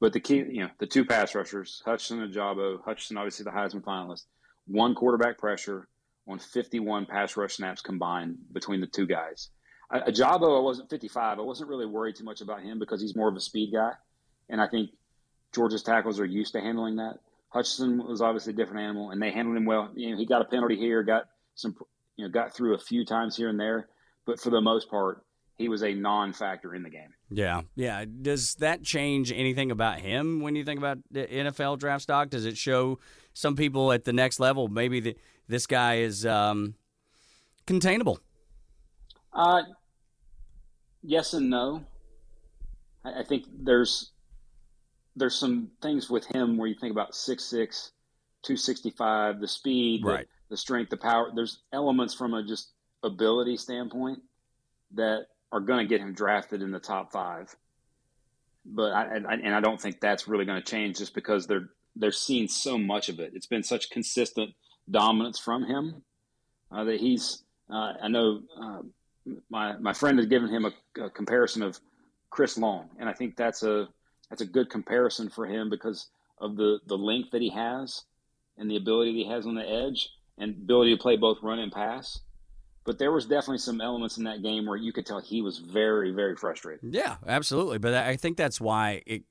But 0.00 0.12
the 0.12 0.20
key, 0.20 0.36
you 0.36 0.62
know, 0.62 0.70
the 0.78 0.86
two 0.86 1.04
pass 1.04 1.34
rushers, 1.34 1.82
Hutchinson 1.84 2.22
and 2.22 2.32
Jabo. 2.32 2.82
Hutchinson, 2.84 3.16
obviously 3.16 3.44
the 3.44 3.50
Heisman 3.50 3.82
finalist. 3.82 4.26
One 4.66 4.94
quarterback 4.94 5.38
pressure 5.38 5.88
on 6.28 6.38
51 6.38 7.06
pass 7.06 7.36
rush 7.36 7.56
snaps 7.56 7.82
combined 7.82 8.36
between 8.52 8.80
the 8.80 8.86
two 8.86 9.06
guys. 9.06 9.48
Uh, 9.90 10.02
Jabo, 10.08 10.56
I 10.56 10.60
wasn't 10.60 10.90
55. 10.90 11.38
I 11.38 11.42
wasn't 11.42 11.70
really 11.70 11.86
worried 11.86 12.16
too 12.16 12.24
much 12.24 12.40
about 12.40 12.62
him 12.62 12.78
because 12.78 13.00
he's 13.00 13.16
more 13.16 13.28
of 13.28 13.36
a 13.36 13.40
speed 13.40 13.72
guy, 13.72 13.92
and 14.48 14.60
I 14.60 14.68
think 14.68 14.90
Georgia's 15.54 15.82
tackles 15.82 16.20
are 16.20 16.26
used 16.26 16.52
to 16.52 16.60
handling 16.60 16.96
that. 16.96 17.18
Hutchinson 17.48 18.06
was 18.06 18.20
obviously 18.20 18.52
a 18.52 18.56
different 18.56 18.82
animal, 18.82 19.10
and 19.10 19.20
they 19.20 19.30
handled 19.30 19.56
him 19.56 19.64
well. 19.64 19.90
You 19.94 20.10
know, 20.10 20.18
he 20.18 20.26
got 20.26 20.42
a 20.42 20.44
penalty 20.44 20.76
here, 20.76 21.02
got 21.02 21.24
some, 21.54 21.74
you 22.16 22.26
know, 22.26 22.30
got 22.30 22.54
through 22.54 22.74
a 22.74 22.78
few 22.78 23.06
times 23.06 23.36
here 23.36 23.48
and 23.48 23.58
there, 23.58 23.88
but 24.28 24.38
for 24.38 24.50
the 24.50 24.60
most 24.60 24.90
part, 24.90 25.24
he 25.56 25.70
was 25.70 25.82
a 25.82 25.94
non-factor 25.94 26.74
in 26.74 26.82
the 26.82 26.90
game. 26.90 27.08
Yeah, 27.30 27.62
yeah. 27.74 28.04
Does 28.04 28.54
that 28.56 28.82
change 28.82 29.32
anything 29.32 29.70
about 29.70 30.00
him 30.00 30.40
when 30.42 30.54
you 30.54 30.64
think 30.64 30.78
about 30.78 30.98
the 31.10 31.26
NFL 31.26 31.78
draft 31.78 32.02
stock? 32.02 32.28
Does 32.28 32.44
it 32.44 32.58
show 32.58 32.98
some 33.32 33.56
people 33.56 33.90
at 33.90 34.04
the 34.04 34.12
next 34.12 34.38
level 34.38 34.68
maybe 34.68 35.00
that 35.00 35.16
this 35.48 35.66
guy 35.66 36.00
is 36.00 36.26
um, 36.26 36.74
containable? 37.66 38.20
Uh, 39.32 39.62
yes 41.02 41.32
and 41.32 41.48
no. 41.48 41.84
I, 43.02 43.20
I 43.20 43.24
think 43.24 43.46
there's 43.50 44.12
there's 45.16 45.34
some 45.36 45.70
things 45.80 46.10
with 46.10 46.26
him 46.26 46.58
where 46.58 46.68
you 46.68 46.76
think 46.78 46.92
about 46.92 47.12
6'6", 47.12 47.40
265, 47.50 49.40
the 49.40 49.48
speed, 49.48 50.04
the- 50.04 50.08
Right. 50.08 50.28
the, 50.50 50.56
strength, 50.56 50.90
the 50.90 50.96
power. 50.98 51.32
There's 51.34 51.62
elements 51.72 52.14
from 52.14 52.34
a 52.34 52.42
just 52.44 52.72
ability 53.02 53.56
standpoint 53.56 54.22
that 54.94 55.26
are 55.52 55.60
going 55.60 55.78
to 55.78 55.88
get 55.88 56.00
him 56.00 56.12
drafted 56.12 56.62
in 56.62 56.70
the 56.70 56.78
top 56.78 57.12
five. 57.12 57.54
But 58.64 58.92
I, 58.92 59.02
I 59.02 59.34
and 59.34 59.54
I 59.54 59.60
don't 59.60 59.80
think 59.80 60.00
that's 60.00 60.28
really 60.28 60.44
going 60.44 60.60
to 60.60 60.70
change 60.70 60.98
just 60.98 61.14
because 61.14 61.46
they're 61.46 61.68
they're 61.96 62.12
seeing 62.12 62.48
so 62.48 62.78
much 62.78 63.08
of 63.08 63.18
it. 63.18 63.32
It's 63.34 63.46
been 63.46 63.62
such 63.62 63.90
consistent 63.90 64.50
dominance 64.90 65.38
from 65.38 65.64
him 65.64 66.02
uh, 66.70 66.84
that 66.84 67.00
he's. 67.00 67.42
Uh, 67.70 67.92
I 68.02 68.08
know 68.08 68.42
uh, 68.60 68.80
my 69.50 69.76
my 69.78 69.92
friend 69.92 70.18
has 70.18 70.26
given 70.26 70.48
him 70.48 70.66
a, 70.66 71.04
a 71.04 71.10
comparison 71.10 71.62
of 71.62 71.78
Chris 72.30 72.58
Long, 72.58 72.88
and 72.98 73.08
I 73.08 73.12
think 73.12 73.36
that's 73.36 73.62
a 73.62 73.88
that's 74.28 74.42
a 74.42 74.46
good 74.46 74.70
comparison 74.70 75.28
for 75.28 75.46
him 75.46 75.70
because 75.70 76.08
of 76.38 76.56
the 76.56 76.78
the 76.86 76.96
length 76.96 77.30
that 77.32 77.42
he 77.42 77.50
has 77.50 78.04
and 78.58 78.70
the 78.70 78.76
ability 78.76 79.12
that 79.12 79.18
he 79.18 79.28
has 79.28 79.46
on 79.46 79.54
the 79.54 79.68
edge 79.68 80.10
and 80.36 80.50
ability 80.50 80.94
to 80.94 81.00
play 81.00 81.16
both 81.16 81.38
run 81.42 81.58
and 81.58 81.72
pass. 81.72 82.20
But 82.88 82.98
there 82.98 83.12
was 83.12 83.26
definitely 83.26 83.58
some 83.58 83.82
elements 83.82 84.16
in 84.16 84.24
that 84.24 84.42
game 84.42 84.64
where 84.64 84.74
you 84.74 84.94
could 84.94 85.04
tell 85.04 85.20
he 85.20 85.42
was 85.42 85.58
very 85.58 86.10
very 86.10 86.34
frustrated. 86.34 86.94
Yeah, 86.94 87.16
absolutely. 87.26 87.76
But 87.76 87.92
I 87.92 88.16
think 88.16 88.38
that's 88.38 88.62
why 88.62 89.02
it. 89.04 89.24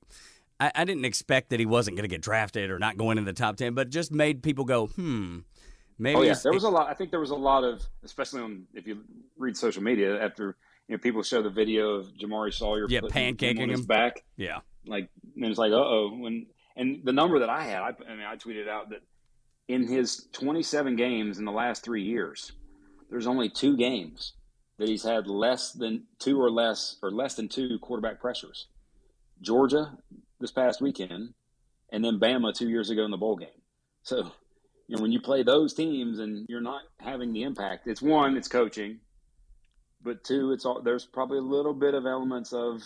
I, 0.60 0.70
I 0.76 0.84
didn't 0.84 1.04
expect 1.04 1.50
that 1.50 1.58
he 1.58 1.66
wasn't 1.66 1.96
going 1.96 2.08
to 2.08 2.08
get 2.08 2.22
drafted 2.22 2.70
or 2.70 2.78
not 2.78 2.96
going 2.96 3.18
in 3.18 3.24
the 3.24 3.32
top 3.32 3.56
ten, 3.56 3.74
but 3.74 3.90
just 3.90 4.12
made 4.12 4.44
people 4.44 4.64
go, 4.64 4.86
hmm. 4.86 5.40
Maybe 5.98 6.16
oh 6.16 6.22
yeah, 6.22 6.36
there 6.40 6.52
was 6.52 6.62
a 6.62 6.68
lot. 6.68 6.88
I 6.88 6.94
think 6.94 7.10
there 7.10 7.18
was 7.18 7.30
a 7.30 7.34
lot 7.34 7.64
of, 7.64 7.82
especially 8.04 8.42
on 8.42 8.68
if 8.74 8.86
you 8.86 9.02
read 9.36 9.56
social 9.56 9.82
media 9.82 10.24
after 10.24 10.56
you 10.86 10.94
know 10.94 10.98
people 10.98 11.24
show 11.24 11.42
the 11.42 11.50
video 11.50 11.94
of 11.94 12.06
Jamaree 12.16 12.54
Salyer, 12.54 12.86
yeah, 12.88 13.00
pancaking 13.00 13.58
him, 13.58 13.70
him 13.70 13.82
back, 13.82 14.22
yeah, 14.36 14.60
like 14.86 15.08
and 15.34 15.46
it's 15.46 15.58
like 15.58 15.72
uh 15.72 15.76
oh 15.76 16.16
when 16.16 16.46
and 16.76 17.00
the 17.02 17.12
number 17.12 17.40
that 17.40 17.50
I 17.50 17.64
had, 17.64 17.82
I, 17.82 17.88
I 18.08 18.14
mean 18.14 18.24
I 18.24 18.36
tweeted 18.36 18.68
out 18.68 18.90
that 18.90 19.00
in 19.66 19.88
his 19.88 20.28
27 20.30 20.94
games 20.94 21.40
in 21.40 21.44
the 21.44 21.50
last 21.50 21.82
three 21.82 22.04
years, 22.04 22.52
there's 23.10 23.26
only 23.26 23.48
two 23.48 23.76
games 23.76 24.34
that 24.78 24.88
he's 24.88 25.02
had 25.02 25.26
less 25.26 25.72
than 25.72 26.04
two 26.18 26.40
or 26.40 26.50
less 26.50 26.96
or 27.02 27.10
less 27.10 27.34
than 27.34 27.48
two 27.48 27.78
quarterback 27.80 28.20
pressures. 28.20 28.66
Georgia 29.40 29.98
this 30.40 30.50
past 30.52 30.80
weekend, 30.80 31.34
and 31.90 32.04
then 32.04 32.18
Bama 32.18 32.54
two 32.54 32.68
years 32.68 32.90
ago 32.90 33.04
in 33.04 33.10
the 33.10 33.16
bowl 33.16 33.36
game. 33.36 33.48
So 34.02 34.32
you 34.86 34.96
know, 34.96 35.02
when 35.02 35.12
you 35.12 35.20
play 35.20 35.42
those 35.42 35.74
teams 35.74 36.18
and 36.18 36.46
you're 36.48 36.60
not 36.60 36.82
having 36.98 37.32
the 37.32 37.42
impact, 37.42 37.86
it's 37.86 38.00
one, 38.00 38.36
it's 38.36 38.48
coaching, 38.48 39.00
but 40.02 40.24
two, 40.24 40.52
it's 40.52 40.64
all 40.64 40.80
there's 40.80 41.04
probably 41.04 41.38
a 41.38 41.42
little 41.42 41.74
bit 41.74 41.94
of 41.94 42.06
elements 42.06 42.52
of 42.52 42.82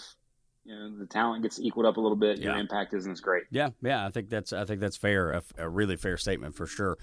you 0.64 0.74
know 0.74 0.98
the 0.98 1.06
talent 1.06 1.42
gets 1.42 1.60
equaled 1.60 1.86
up 1.86 1.96
a 1.96 2.00
little 2.00 2.16
bit. 2.16 2.38
Your 2.38 2.56
impact 2.56 2.94
isn't 2.94 3.12
as 3.12 3.20
great. 3.20 3.44
Yeah, 3.50 3.70
yeah, 3.82 4.06
I 4.06 4.10
think 4.10 4.30
that's 4.30 4.52
I 4.52 4.64
think 4.64 4.80
that's 4.80 4.96
fair, 4.96 5.30
a, 5.30 5.42
a 5.58 5.68
really 5.68 5.96
fair 5.96 6.16
statement 6.16 6.54
for 6.54 6.66
sure. 6.66 6.98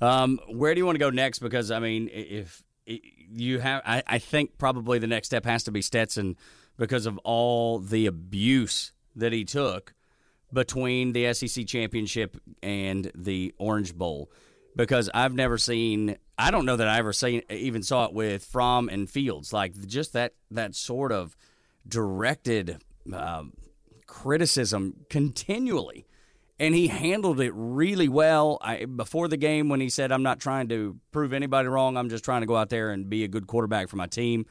Um, 0.00 0.38
where 0.48 0.74
do 0.74 0.78
you 0.78 0.86
want 0.86 0.96
to 0.96 1.00
go 1.00 1.10
next? 1.10 1.38
Because 1.38 1.70
I 1.70 1.78
mean, 1.78 2.10
if, 2.12 2.62
you 2.86 3.58
have, 3.58 3.82
I, 3.84 4.02
I 4.06 4.18
think 4.18 4.58
probably 4.58 4.98
the 4.98 5.06
next 5.06 5.28
step 5.28 5.44
has 5.44 5.64
to 5.64 5.72
be 5.72 5.82
Stetson 5.82 6.36
because 6.76 7.06
of 7.06 7.18
all 7.18 7.78
the 7.78 8.06
abuse 8.06 8.92
that 9.14 9.32
he 9.32 9.44
took 9.44 9.94
between 10.52 11.12
the 11.12 11.32
SEC 11.32 11.66
championship 11.66 12.36
and 12.62 13.10
the 13.14 13.54
Orange 13.58 13.94
Bowl 13.94 14.30
because 14.76 15.10
I've 15.14 15.34
never 15.34 15.58
seen. 15.58 16.16
I 16.38 16.50
don't 16.50 16.66
know 16.66 16.76
that 16.76 16.86
I 16.86 16.98
ever 16.98 17.12
seen 17.12 17.42
even 17.50 17.82
saw 17.82 18.04
it 18.04 18.12
with 18.12 18.44
Fromm 18.44 18.88
and 18.88 19.08
Fields 19.08 19.52
like 19.52 19.74
just 19.86 20.12
that 20.12 20.34
that 20.50 20.74
sort 20.74 21.12
of 21.12 21.36
directed 21.88 22.82
um, 23.12 23.54
criticism 24.06 25.06
continually, 25.08 26.05
and 26.58 26.74
he 26.74 26.88
handled 26.88 27.40
it 27.40 27.52
really 27.54 28.08
well. 28.08 28.58
I, 28.62 28.84
before 28.84 29.28
the 29.28 29.36
game 29.36 29.68
when 29.68 29.80
he 29.80 29.88
said, 29.88 30.12
"I'm 30.12 30.22
not 30.22 30.40
trying 30.40 30.68
to 30.68 30.98
prove 31.12 31.32
anybody 31.32 31.68
wrong. 31.68 31.96
I'm 31.96 32.08
just 32.08 32.24
trying 32.24 32.42
to 32.42 32.46
go 32.46 32.56
out 32.56 32.70
there 32.70 32.90
and 32.90 33.08
be 33.08 33.24
a 33.24 33.28
good 33.28 33.46
quarterback 33.46 33.88
for 33.88 33.96
my 33.96 34.06
team." 34.06 34.46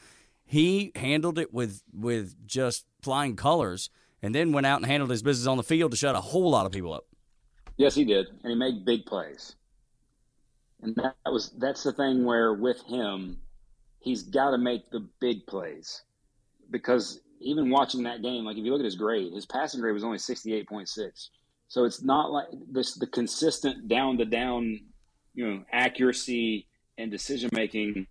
He 0.45 0.91
handled 0.95 1.39
it 1.39 1.53
with 1.53 1.81
with 1.91 2.35
just 2.45 2.85
flying 3.01 3.35
colors 3.35 3.89
and 4.21 4.33
then 4.33 4.51
went 4.51 4.65
out 4.65 4.77
and 4.77 4.85
handled 4.85 5.09
his 5.09 5.23
business 5.23 5.47
on 5.47 5.57
the 5.57 5.63
field 5.63 5.91
to 5.91 5.97
shut 5.97 6.15
a 6.15 6.21
whole 6.21 6.49
lot 6.49 6.65
of 6.65 6.71
people 6.71 6.93
up. 6.93 7.05
Yes, 7.77 7.95
he 7.95 8.05
did, 8.05 8.27
and 8.43 8.51
he 8.51 8.55
made 8.55 8.85
big 8.85 9.05
plays. 9.05 9.55
And 10.81 10.95
that 10.95 11.15
was 11.25 11.51
that's 11.57 11.83
the 11.83 11.93
thing 11.93 12.25
where 12.25 12.53
with 12.53 12.81
him, 12.83 13.37
he's 13.99 14.23
got 14.23 14.51
to 14.51 14.57
make 14.57 14.91
the 14.91 15.07
big 15.19 15.45
plays 15.47 16.03
because 16.69 17.21
even 17.39 17.69
watching 17.69 18.03
that 18.03 18.21
game, 18.21 18.45
like 18.45 18.57
if 18.57 18.63
you 18.63 18.71
look 18.71 18.81
at 18.81 18.85
his 18.85 18.95
grade, 18.95 19.33
his 19.33 19.45
passing 19.45 19.81
grade 19.81 19.93
was 19.93 20.03
only 20.03 20.19
sixty 20.19 20.53
eight 20.53 20.67
point 20.67 20.87
six. 20.87 21.31
So 21.67 21.83
it's 21.85 22.03
not 22.03 22.31
like 22.31 22.47
this 22.71 22.93
the 22.95 23.07
consistent 23.07 23.87
down 23.87 24.17
to 24.19 24.25
down, 24.25 24.81
you 25.33 25.47
know, 25.47 25.63
accuracy 25.71 26.67
and 26.97 27.11
decision 27.11 27.49
making. 27.53 28.07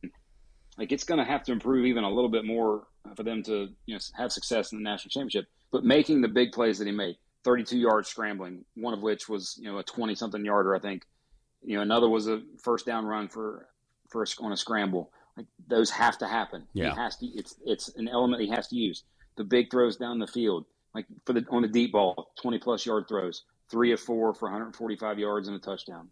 Like 0.77 0.91
it's 0.91 1.05
going 1.05 1.19
to 1.19 1.25
have 1.25 1.45
to 1.45 1.53
improve 1.53 1.87
even 1.87 2.05
a 2.05 2.11
little 2.11 2.31
bit 2.31 2.45
more 2.45 2.89
for 3.17 3.23
them 3.23 3.43
to 3.45 3.69
you 3.87 3.95
know 3.95 4.01
have 4.17 4.33
success 4.33 4.73
in 4.73 4.79
the 4.79 4.85
national 4.85 5.11
championship 5.11 5.47
but 5.75 5.83
making 5.83 6.21
the 6.21 6.29
big 6.29 6.53
plays 6.53 6.79
that 6.79 6.87
he 6.87 6.93
made 6.93 7.17
32 7.43 7.77
yards 7.77 8.09
scrambling, 8.09 8.65
one 8.77 8.95
of 8.95 9.03
which 9.03 9.29
was, 9.29 9.59
you 9.61 9.71
know, 9.71 9.79
a 9.79 9.83
20 9.83 10.15
something 10.15 10.45
yarder, 10.45 10.73
I 10.73 10.79
think. 10.79 11.05
You 11.65 11.75
know, 11.75 11.83
another 11.83 12.09
was 12.09 12.29
a 12.29 12.43
first 12.63 12.87
down 12.87 13.05
run 13.05 13.27
for, 13.27 13.67
for 14.09 14.23
a, 14.23 14.27
on 14.41 14.53
a 14.53 14.57
scramble. 14.57 15.11
Like 15.37 15.47
those 15.67 15.91
have 15.91 16.17
to 16.19 16.29
happen. 16.29 16.69
Yeah. 16.75 16.91
He 16.91 17.01
has 17.01 17.17
to, 17.17 17.27
it's, 17.27 17.57
it's 17.67 17.89
an 17.97 18.07
element 18.07 18.41
he 18.41 18.51
has 18.51 18.69
to 18.69 18.77
use. 18.77 19.03
The 19.35 19.43
big 19.43 19.69
throws 19.69 19.97
down 19.97 20.21
the 20.21 20.29
field, 20.29 20.65
like 20.95 21.07
for 21.25 21.33
the, 21.33 21.45
on 21.51 21.63
the 21.63 21.69
deep 21.69 21.93
ball, 21.93 22.33
20 22.41 22.59
plus 22.59 22.87
yard 22.87 23.07
throws, 23.09 23.43
three 23.71 23.93
of 23.93 24.01
four 24.01 24.35
for 24.35 24.47
145 24.47 25.19
yards 25.19 25.49
and 25.49 25.57
a 25.57 25.61
touchdown. 25.61 26.09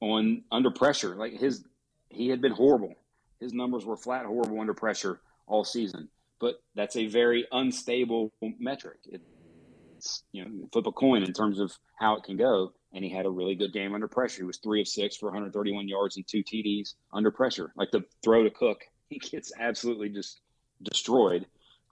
On 0.00 0.42
under 0.52 0.70
pressure, 0.70 1.14
like 1.14 1.32
his, 1.32 1.64
he 2.10 2.28
had 2.28 2.40
been 2.40 2.52
horrible. 2.52 2.94
His 3.40 3.52
numbers 3.52 3.84
were 3.84 3.96
flat 3.96 4.26
horrible 4.26 4.60
under 4.60 4.74
pressure 4.74 5.20
all 5.46 5.64
season 5.64 6.08
but 6.38 6.62
that's 6.74 6.96
a 6.96 7.06
very 7.06 7.46
unstable 7.52 8.32
metric. 8.58 8.98
It's 9.06 10.22
you 10.32 10.44
know 10.44 10.68
flip 10.72 10.86
a 10.86 10.92
coin 10.92 11.22
in 11.22 11.32
terms 11.32 11.58
of 11.58 11.72
how 11.98 12.16
it 12.16 12.24
can 12.24 12.36
go. 12.36 12.72
And 12.92 13.04
he 13.04 13.10
had 13.10 13.26
a 13.26 13.30
really 13.30 13.54
good 13.56 13.72
game 13.72 13.94
under 13.94 14.08
pressure. 14.08 14.38
He 14.38 14.46
was 14.46 14.56
three 14.56 14.80
of 14.80 14.88
six 14.88 15.16
for 15.16 15.26
131 15.26 15.86
yards 15.86 16.16
and 16.16 16.26
two 16.26 16.42
TDs 16.42 16.94
under 17.12 17.30
pressure. 17.30 17.72
Like 17.76 17.90
the 17.90 18.04
throw 18.22 18.44
to 18.44 18.50
Cook, 18.50 18.84
he 19.08 19.18
gets 19.18 19.52
absolutely 19.58 20.08
just 20.08 20.40
destroyed 20.82 21.46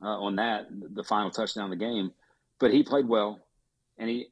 uh, 0.04 0.20
on 0.20 0.37
that 0.37 0.66
the 0.70 1.02
final 1.02 1.30
touchdown 1.30 1.64
of 1.64 1.70
the 1.70 1.84
game. 1.84 2.12
But 2.61 2.73
he 2.73 2.82
played 2.82 3.08
well, 3.08 3.40
and 3.99 4.08
he 4.08 4.26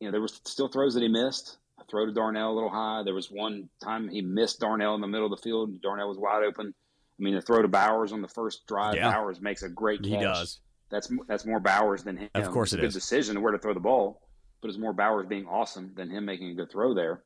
you 0.00 0.06
know 0.06 0.12
there 0.12 0.20
were 0.20 0.28
still 0.28 0.68
throws 0.68 0.94
that 0.94 1.02
he 1.02 1.08
missed. 1.08 1.58
A 1.80 1.84
throw 1.84 2.06
to 2.06 2.12
Darnell 2.12 2.52
a 2.52 2.54
little 2.54 2.70
high. 2.70 3.02
There 3.04 3.14
was 3.14 3.32
one 3.32 3.68
time 3.82 4.08
he 4.08 4.20
missed 4.20 4.60
Darnell 4.60 4.94
in 4.94 5.00
the 5.00 5.08
middle 5.08 5.26
of 5.26 5.32
the 5.32 5.42
field. 5.42 5.82
Darnell 5.82 6.08
was 6.08 6.18
wide 6.18 6.44
open 6.44 6.72
I 7.18 7.22
mean, 7.22 7.34
the 7.34 7.40
throw 7.40 7.62
to 7.62 7.68
Bowers 7.68 8.12
on 8.12 8.22
the 8.22 8.28
first 8.28 8.66
drive, 8.66 8.96
yeah. 8.96 9.12
Bowers 9.12 9.40
makes 9.40 9.62
a 9.62 9.68
great 9.68 10.02
catch. 10.02 10.10
He 10.10 10.16
does. 10.16 10.60
That's 10.90 11.10
that's 11.28 11.46
more 11.46 11.60
Bowers 11.60 12.02
than 12.02 12.16
him. 12.16 12.28
Of 12.34 12.50
course, 12.50 12.72
it 12.72 12.76
it's 12.76 12.82
a 12.82 12.86
good 12.86 12.92
decision 12.92 13.40
where 13.40 13.52
to 13.52 13.58
throw 13.58 13.74
the 13.74 13.80
ball, 13.80 14.20
but 14.60 14.68
it's 14.68 14.78
more 14.78 14.92
Bowers 14.92 15.26
being 15.26 15.46
awesome 15.46 15.92
than 15.96 16.10
him 16.10 16.24
making 16.24 16.50
a 16.50 16.54
good 16.54 16.70
throw 16.70 16.94
there. 16.94 17.22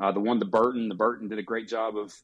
Uh, 0.00 0.12
the 0.12 0.20
one 0.20 0.38
to 0.40 0.46
Burton, 0.46 0.88
the 0.88 0.94
Burton 0.94 1.28
did 1.28 1.38
a 1.38 1.42
great 1.42 1.68
job 1.68 1.96
of, 1.96 2.14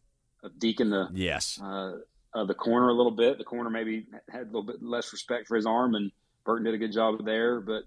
of 0.42 0.58
deacon 0.58 0.90
the 0.90 1.08
yes 1.12 1.60
uh, 1.62 1.98
uh, 2.34 2.44
the 2.44 2.54
corner 2.54 2.88
a 2.88 2.94
little 2.94 3.12
bit. 3.12 3.38
The 3.38 3.44
corner 3.44 3.70
maybe 3.70 4.06
had 4.30 4.42
a 4.42 4.46
little 4.46 4.62
bit 4.62 4.82
less 4.82 5.12
respect 5.12 5.48
for 5.48 5.56
his 5.56 5.66
arm, 5.66 5.94
and 5.94 6.10
Burton 6.44 6.64
did 6.64 6.74
a 6.74 6.78
good 6.78 6.92
job 6.92 7.24
there. 7.24 7.60
But 7.60 7.84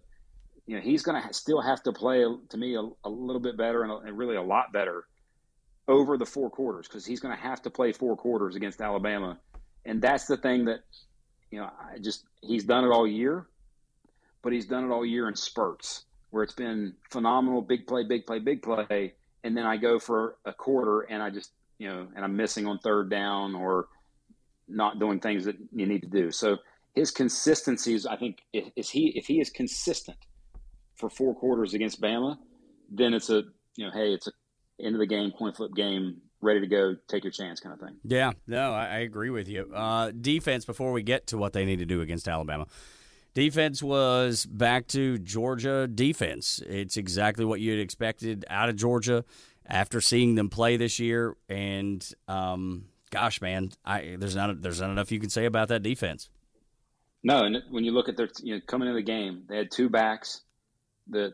you 0.66 0.76
know, 0.76 0.82
he's 0.82 1.04
going 1.04 1.22
to 1.22 1.34
still 1.34 1.62
have 1.62 1.82
to 1.84 1.94
play 1.94 2.26
to 2.50 2.58
me 2.58 2.76
a, 2.76 2.82
a 3.04 3.10
little 3.10 3.42
bit 3.42 3.58
better 3.58 3.84
and, 3.84 3.92
a, 3.92 3.98
and 3.98 4.18
really 4.18 4.36
a 4.36 4.42
lot 4.42 4.74
better 4.74 5.06
over 5.88 6.18
the 6.18 6.26
four 6.26 6.50
quarters 6.50 6.88
because 6.88 7.06
he's 7.06 7.20
going 7.20 7.36
to 7.36 7.42
have 7.42 7.62
to 7.62 7.70
play 7.70 7.94
four 7.94 8.18
quarters 8.18 8.56
against 8.56 8.82
Alabama 8.82 9.40
and 9.88 10.02
that's 10.02 10.26
the 10.26 10.38
thing 10.38 10.66
that 10.66 10.82
you 11.50 11.60
know 11.60 11.66
I 11.66 11.98
just 11.98 12.26
he's 12.42 12.66
done 12.66 12.84
it 12.84 12.90
all 12.90 13.08
year, 13.08 13.48
but 14.44 14.54
he's 14.54 14.68
done 14.68 14.84
it 14.84 14.94
all 14.94 15.06
year 15.06 15.28
in 15.28 15.36
spurts 15.36 16.04
where 16.30 16.44
it's 16.44 16.54
been 16.54 16.94
phenomenal, 17.10 17.62
big 17.62 17.88
play, 17.88 18.04
big 18.04 18.26
play, 18.28 18.40
big 18.40 18.62
play, 18.62 19.14
and 19.44 19.56
then 19.56 19.66
I 19.66 19.78
go 19.78 19.98
for 19.98 20.36
a 20.46 20.54
quarter 20.54 21.02
and 21.02 21.24
I 21.24 21.30
just 21.30 21.52
you 21.80 21.88
know 21.88 22.08
and 22.16 22.24
I'm 22.24 22.36
missing 22.36 22.68
on 22.68 22.80
third 22.80 23.10
down 23.10 23.56
or 23.56 23.88
not 24.68 25.00
doing 25.00 25.20
things 25.20 25.46
that 25.46 25.56
you 25.74 25.86
need 25.86 26.02
to 26.02 26.08
do. 26.08 26.32
So 26.32 26.58
his 26.96 27.12
consistency 27.12 27.94
is, 27.94 28.06
I 28.06 28.16
think, 28.16 28.42
is 28.54 28.90
he 28.90 29.10
if 29.16 29.28
he 29.28 29.40
is 29.40 29.50
consistent 29.50 30.18
for 30.96 31.10
four 31.10 31.36
quarters 31.36 31.74
against 31.74 32.02
Bama, 32.02 32.38
then 32.90 33.14
it's 33.14 33.30
a 33.30 33.44
you 33.76 33.86
know, 33.86 33.92
hey, 33.92 34.14
it's 34.14 34.28
a 34.28 34.32
end 34.80 34.96
of 34.96 35.00
the 35.00 35.08
game, 35.08 35.32
point 35.32 35.56
flip 35.56 35.74
game, 35.76 36.22
ready 36.42 36.60
to 36.60 36.68
go, 36.68 36.96
take 37.08 37.24
your 37.24 37.32
chance 37.32 37.60
kind 37.60 37.74
of 37.74 37.80
thing. 37.80 37.96
Yeah, 38.04 38.32
no, 38.46 38.74
I, 38.74 38.86
I 38.86 38.98
agree 39.00 39.30
with 39.30 39.48
you. 39.48 39.72
Uh, 39.74 40.12
defense, 40.12 40.66
before 40.66 40.92
we 40.92 41.04
get 41.04 41.28
to 41.28 41.38
what 41.38 41.54
they 41.54 41.66
need 41.66 41.80
to 41.80 41.86
do 41.86 42.02
against 42.02 42.28
Alabama, 42.28 42.68
defense 43.34 43.82
was 43.82 44.46
back 44.46 44.88
to 44.90 45.18
Georgia 45.20 45.88
defense. 45.88 46.62
It's 46.68 46.98
exactly 46.98 47.46
what 47.46 47.60
you'd 47.60 47.80
expected 47.80 48.46
out 48.50 48.70
of 48.70 48.76
Georgia 48.76 49.26
after 49.66 50.02
seeing 50.02 50.36
them 50.36 50.50
play 50.50 50.78
this 50.78 51.00
year. 51.00 51.36
And 51.50 52.08
um, 52.28 52.86
gosh, 53.12 53.42
man, 53.42 53.72
I, 53.86 54.16
there's 54.18 54.36
not 54.36 54.62
there's 54.62 54.82
not 54.82 54.92
enough 54.92 55.12
you 55.12 55.20
can 55.20 55.30
say 55.30 55.46
about 55.46 55.68
that 55.70 55.84
defense. 55.84 56.30
No, 57.24 57.44
and 57.44 57.64
when 57.70 57.84
you 57.84 57.92
look 57.92 58.10
at 58.10 58.18
their 58.18 58.30
you 58.42 58.56
know 58.56 58.62
coming 58.68 58.88
into 58.88 59.00
the 59.00 59.06
game, 59.06 59.44
they 59.48 59.58
had 59.58 59.72
two 59.72 59.90
backs 59.90 60.42
that 61.10 61.34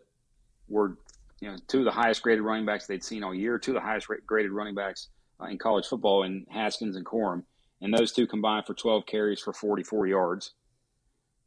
were 0.68 0.98
you 1.44 1.51
know, 1.51 1.58
two 1.68 1.80
of 1.80 1.86
the 1.86 1.92
highest 1.92 2.22
graded 2.22 2.42
running 2.42 2.65
backs 2.65 2.88
they'd 2.88 3.03
seen 3.03 3.22
all 3.22 3.36
year, 3.36 3.60
two 3.60 3.72
of 3.72 3.75
the 3.75 3.82
highest 3.82 4.08
graded 4.25 4.51
running 4.53 4.75
backs 4.75 5.10
uh, 5.42 5.48
in 5.48 5.58
college 5.58 5.86
football 5.86 6.24
in 6.24 6.46
Haskins 6.50 6.96
and 6.96 7.06
Corum. 7.06 7.44
And 7.82 7.94
those 7.94 8.13
two 8.13 8.25
combined 8.25 8.65
for 8.65 8.74
12 8.74 9.06
carries 9.06 9.42
for 9.42 9.51
44 9.51 10.08
yards. 10.08 10.53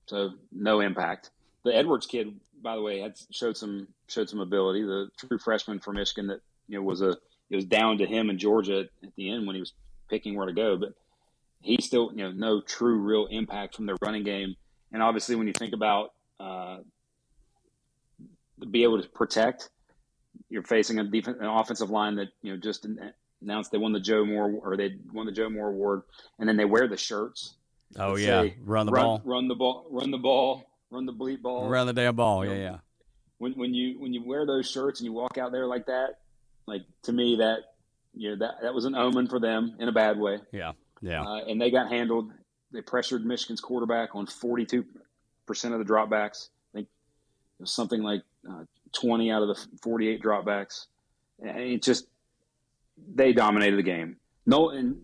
So 0.05 0.33
no 0.53 0.81
impact. 0.81 1.31
The 1.65 1.75
Edwards 1.75 2.05
kid, 2.05 2.39
by 2.63 2.77
the 2.77 2.83
way, 2.83 3.01
had 3.01 3.15
showed 3.31 3.57
some 3.57 3.89
showed 4.07 4.29
some 4.29 4.41
ability. 4.41 4.83
The 4.83 5.09
true 5.17 5.39
freshman 5.39 5.81
from 5.81 5.97
Michigan 5.97 6.27
that 6.27 6.41
you 6.69 6.77
know 6.77 6.83
was 6.83 7.01
a 7.01 7.17
it 7.49 7.57
was 7.57 7.65
down 7.65 7.97
to 7.99 8.07
him 8.07 8.29
in 8.29 8.39
Georgia 8.39 8.85
at 9.03 9.17
the 9.17 9.31
end 9.31 9.47
when 9.47 9.57
he 9.57 9.61
was 9.61 9.73
picking 10.09 10.37
where 10.37 10.47
to 10.47 10.53
go, 10.53 10.77
but 10.77 10.95
he 11.61 11.79
still 11.81 12.11
you 12.15 12.23
know 12.23 12.33
no 12.33 12.61
true 12.61 12.99
real 12.99 13.27
impact 13.27 13.75
from 13.75 13.87
their 13.87 13.97
running 14.01 14.25
game. 14.25 14.57
And 14.93 15.03
obviously, 15.03 15.35
when 15.37 15.47
you 15.47 15.53
think 15.53 15.75
about 15.75 16.13
uh, 16.39 16.79
be 18.71 18.85
able 18.85 19.03
to 19.03 19.09
protect, 19.09 19.71
you're 20.49 20.63
facing 20.63 20.99
a 20.99 21.05
defense, 21.05 21.39
an 21.41 21.47
offensive 21.47 21.91
line 21.91 22.17
that 22.17 22.29
you 22.43 22.53
know 22.53 22.59
just 22.59 22.87
announced 23.43 23.73
they 23.73 23.79
won 23.79 23.93
the 23.93 24.01
Joe 24.01 24.25
Moore 24.25 24.55
or 24.63 24.77
they 24.77 24.97
won 25.13 25.27
the 25.27 25.33
Joe 25.33 25.51
Moore 25.51 25.69
Award, 25.69 26.03
and 26.39 26.49
then 26.49 26.57
they 26.57 26.65
wear 26.65 26.89
the 26.89 26.97
shirts. 26.97 27.55
Oh 27.99 28.17
yeah, 28.17 28.47
run 28.65 28.87
the 28.87 28.93
run, 28.93 29.05
ball, 29.05 29.23
run 29.25 29.49
the 29.49 29.55
ball, 29.55 29.87
run 29.91 30.11
the 30.11 30.19
ball, 30.19 30.65
run 30.91 31.07
the 31.07 31.13
bleep 31.13 31.43
ball, 31.43 31.69
run 31.69 31.87
the 31.87 31.93
damn 31.93 32.17
ball. 32.17 32.45
Yeah, 32.45 32.55
yeah. 32.55 32.77
when 33.39 33.53
when 33.53 33.75
you 33.75 34.01
when 34.01 34.13
you 34.13 34.25
wear 34.25 34.47
those 34.47 34.69
shirts 34.69 35.01
and 35.01 35.07
you 35.07 35.13
walk 35.13 35.39
out 35.39 35.53
there 35.53 35.67
like 35.67 35.87
that, 35.87 36.19
like 36.67 36.83
to 37.03 37.13
me 37.13 37.37
that 37.37 37.76
you 38.17 38.31
know 38.31 38.37
that 38.37 38.63
that 38.63 38.75
was 38.75 38.85
an 38.85 38.95
omen 38.95 39.29
for 39.29 39.39
them 39.39 39.77
in 39.79 39.89
a 39.89 39.93
bad 39.93 40.19
way. 40.19 40.39
Yeah, 40.53 40.73
yeah. 41.01 41.23
Uh, 41.23 41.45
and 41.49 41.61
they 41.61 41.71
got 41.71 41.91
handled. 41.91 42.33
They 42.73 42.81
pressured 42.81 43.25
Michigan's 43.25 43.61
quarterback 43.61 44.15
on 44.15 44.27
forty 44.27 44.65
two 44.65 44.85
percent 45.47 45.75
of 45.75 45.79
the 45.79 45.91
dropbacks. 45.91 46.49
I 46.73 46.79
think 46.79 46.89
it 47.59 47.63
was 47.63 47.73
something 47.73 48.03
like 48.03 48.23
uh, 48.49 48.65
twenty 48.93 49.31
out 49.31 49.43
of 49.43 49.49
the 49.49 49.67
forty 49.83 50.09
eight 50.09 50.23
dropbacks. 50.23 50.87
And 51.41 51.59
it 51.61 51.83
just 51.83 52.07
they 53.15 53.33
dominated 53.33 53.77
the 53.77 53.83
game. 53.83 54.17
No, 54.47 54.71
in, 54.71 54.97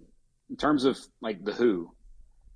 in 0.48 0.56
terms 0.56 0.84
of 0.84 0.98
like 1.20 1.44
the 1.44 1.52
who, 1.52 1.90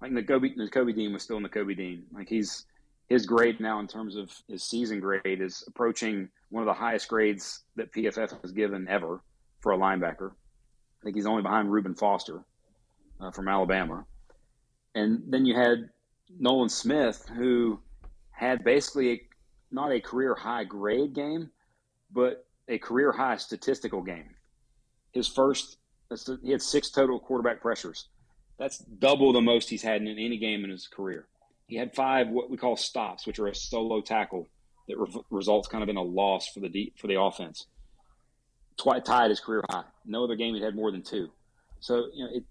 like 0.01 0.15
the 0.15 0.23
Kobe, 0.23 0.55
the 0.57 0.69
Kobe 0.69 0.93
Dean 0.93 1.13
was 1.13 1.23
still 1.23 1.37
in 1.37 1.43
the 1.43 1.49
Kobe 1.49 1.75
Dean. 1.75 2.05
Like 2.13 2.29
he's 2.29 2.65
his 3.09 3.27
grade 3.27 3.61
now 3.61 3.79
in 3.81 3.87
terms 3.87 4.17
of 4.17 4.33
his 4.49 4.65
season 4.65 5.01
grade 5.01 5.41
is 5.41 5.63
approaching 5.69 6.29
one 6.51 6.63
of 6.63 6.67
the 6.67 6.73
highest 6.73 7.09
grades 7.09 7.63
that 7.77 7.93
PFF 7.93 8.41
has 8.43 8.53
given 8.53 8.89
ever 8.89 9.21
for 9.61 9.73
a 9.73 9.79
linebacker. 9.79 10.33
I 11.07 11.09
think 11.09 11.19
he's 11.19 11.27
only 11.27 11.43
behind 11.43 11.71
Reuben 11.71 11.95
Foster 11.95 12.43
uh, 13.21 13.31
from 13.31 13.47
Alabama. 13.47 14.05
And 14.97 15.23
then 15.29 15.47
you 15.47 15.55
had 15.55 15.89
Nolan 16.37 16.69
Smith, 16.69 17.31
who 17.33 17.79
had 18.33 18.65
basically 18.65 19.13
a, 19.13 19.21
not 19.71 19.93
a 19.93 20.01
career 20.01 20.35
high 20.35 20.65
grade 20.65 21.15
game, 21.15 21.51
but 22.13 22.45
a 22.67 22.79
career 22.79 23.13
high 23.13 23.37
statistical 23.37 24.03
game. 24.03 24.35
His 25.13 25.29
first, 25.29 25.77
he 26.43 26.51
had 26.51 26.61
six 26.61 26.91
total 26.91 27.21
quarterback 27.21 27.61
pressures. 27.61 28.09
That's 28.59 28.79
double 28.79 29.33
the 29.33 29.41
most 29.41 29.71
he's 29.71 29.83
had 29.83 30.03
in 30.03 30.09
any 30.09 30.39
game 30.39 30.65
in 30.65 30.71
his 30.71 30.89
career. 30.89 31.29
He 31.69 31.77
had 31.77 31.95
five 31.95 32.31
what 32.31 32.51
we 32.51 32.57
call 32.57 32.77
stops, 32.77 33.29
which 33.29 33.39
are 33.39 33.47
a 33.47 33.55
solo 33.55 34.01
tackle 34.01 34.49
that 34.89 34.99
re- 34.99 35.23
results 35.31 35.69
kind 35.69 35.85
of 35.85 35.89
in 35.89 35.99
a 35.99 36.03
loss 36.03 36.49
for 36.49 36.59
the 36.59 36.93
for 36.97 37.07
the 37.07 37.21
offense. 37.21 37.67
Twi- 38.79 39.01
tied 39.01 39.31
his 39.31 39.41
career 39.41 39.65
high. 39.71 39.85
No 40.05 40.25
other 40.25 40.37
game 40.37 40.55
he 40.55 40.63
had 40.63 40.75
more 40.75 40.91
than 40.91 41.03
two. 41.03 41.31
So 41.81 42.09
you 42.13 42.25
know 42.25 42.31
it, 42.35 42.45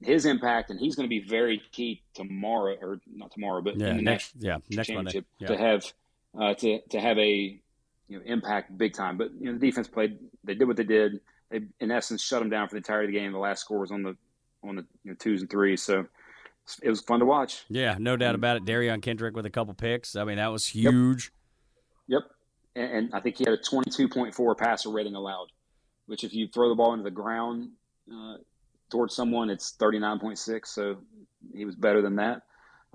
his 0.00 0.26
impact, 0.26 0.70
and 0.70 0.78
he's 0.78 0.94
going 0.94 1.08
to 1.08 1.10
be 1.10 1.26
very 1.26 1.62
key 1.72 2.02
tomorrow, 2.14 2.76
or 2.80 3.00
not 3.06 3.32
tomorrow, 3.32 3.62
but 3.62 3.78
yeah, 3.78 3.88
in 3.88 3.96
the 3.96 4.02
next, 4.02 4.32
yeah, 4.38 4.58
next 4.70 4.88
championship 4.88 5.24
Monday. 5.40 5.56
to 5.56 5.62
have 5.62 5.84
uh, 6.38 6.54
to 6.54 6.80
to 6.90 7.00
have 7.00 7.18
a 7.18 7.58
you 8.08 8.18
know 8.18 8.22
impact 8.24 8.76
big 8.76 8.94
time. 8.94 9.16
But 9.16 9.32
you 9.38 9.46
know 9.46 9.58
the 9.58 9.66
defense 9.66 9.88
played. 9.88 10.18
They 10.44 10.54
did 10.54 10.66
what 10.66 10.76
they 10.76 10.84
did. 10.84 11.20
They 11.50 11.62
in 11.80 11.90
essence 11.90 12.22
shut 12.22 12.40
them 12.40 12.50
down 12.50 12.68
for 12.68 12.74
the 12.74 12.78
entirety 12.78 13.08
of 13.08 13.14
the 13.14 13.20
game. 13.20 13.32
The 13.32 13.38
last 13.38 13.62
score 13.62 13.80
was 13.80 13.90
on 13.90 14.02
the 14.02 14.16
on 14.62 14.76
the 14.76 14.86
you 15.04 15.12
know, 15.12 15.16
twos 15.18 15.40
and 15.40 15.50
threes. 15.50 15.82
So 15.82 16.06
it 16.82 16.90
was 16.90 17.00
fun 17.00 17.20
to 17.20 17.26
watch. 17.26 17.64
Yeah, 17.68 17.96
no 17.98 18.16
doubt 18.16 18.34
about 18.34 18.56
it. 18.56 18.64
Derion 18.64 19.00
Kendrick 19.00 19.36
with 19.36 19.46
a 19.46 19.50
couple 19.50 19.72
picks. 19.74 20.16
I 20.16 20.24
mean, 20.24 20.36
that 20.36 20.48
was 20.48 20.66
huge. 20.66 21.32
Yep. 22.08 22.22
And, 22.76 23.10
I 23.14 23.20
think 23.20 23.38
he 23.38 23.44
had 23.44 23.54
a 23.54 23.58
22.4 23.58 24.58
passer 24.58 24.90
rating 24.90 25.14
allowed, 25.14 25.48
which 26.06 26.24
if 26.24 26.34
you 26.34 26.48
throw 26.48 26.68
the 26.68 26.74
ball 26.74 26.92
into 26.92 27.04
the 27.04 27.10
ground 27.10 27.70
uh, 28.12 28.36
towards 28.90 29.16
someone, 29.16 29.48
it's 29.48 29.74
39.6. 29.80 30.66
So 30.66 30.98
he 31.54 31.64
was 31.64 31.74
better 31.74 32.02
than 32.02 32.16
that. 32.16 32.42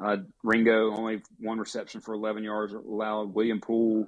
Uh, 0.01 0.17
Ringo 0.43 0.95
only 0.95 1.23
one 1.39 1.57
reception 1.57 2.00
for 2.00 2.13
11 2.13 2.43
yards 2.43 2.73
allowed. 2.73 3.33
William 3.33 3.59
Poole 3.59 4.07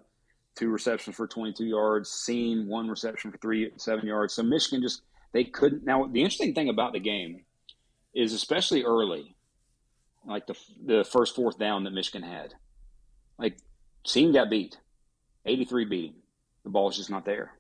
two 0.56 0.70
receptions 0.70 1.15
for 1.15 1.27
22 1.27 1.65
yards. 1.65 2.10
Cine 2.27 2.68
one 2.68 2.88
reception 2.88 3.32
for 3.32 3.38
three 3.38 3.72
seven 3.77 4.06
yards. 4.08 4.34
So 4.34 4.44
Michigan 4.44 4.82
just 4.82 5.01
they 5.32 5.44
couldn't. 5.44 5.84
Now 5.84 6.06
the 6.06 6.22
interesting 6.22 6.53
thing 6.53 6.70
about 6.70 6.94
the 6.94 7.00
game 7.00 7.44
is 8.13 8.34
especially 8.34 8.84
early, 8.84 9.36
like 10.25 10.48
the 10.48 10.56
the 10.86 11.03
first 11.03 11.36
fourth 11.36 11.58
down 11.58 11.84
that 11.84 11.92
Michigan 11.92 12.27
had, 12.27 12.53
like 13.38 13.58
Cine 14.06 14.34
got 14.34 14.50
beat, 14.50 14.77
83 15.46 15.86
beating. 15.86 16.16
The 16.64 16.70
ball's 16.70 16.98
just 16.98 17.10
not 17.10 17.26
there. 17.26 17.52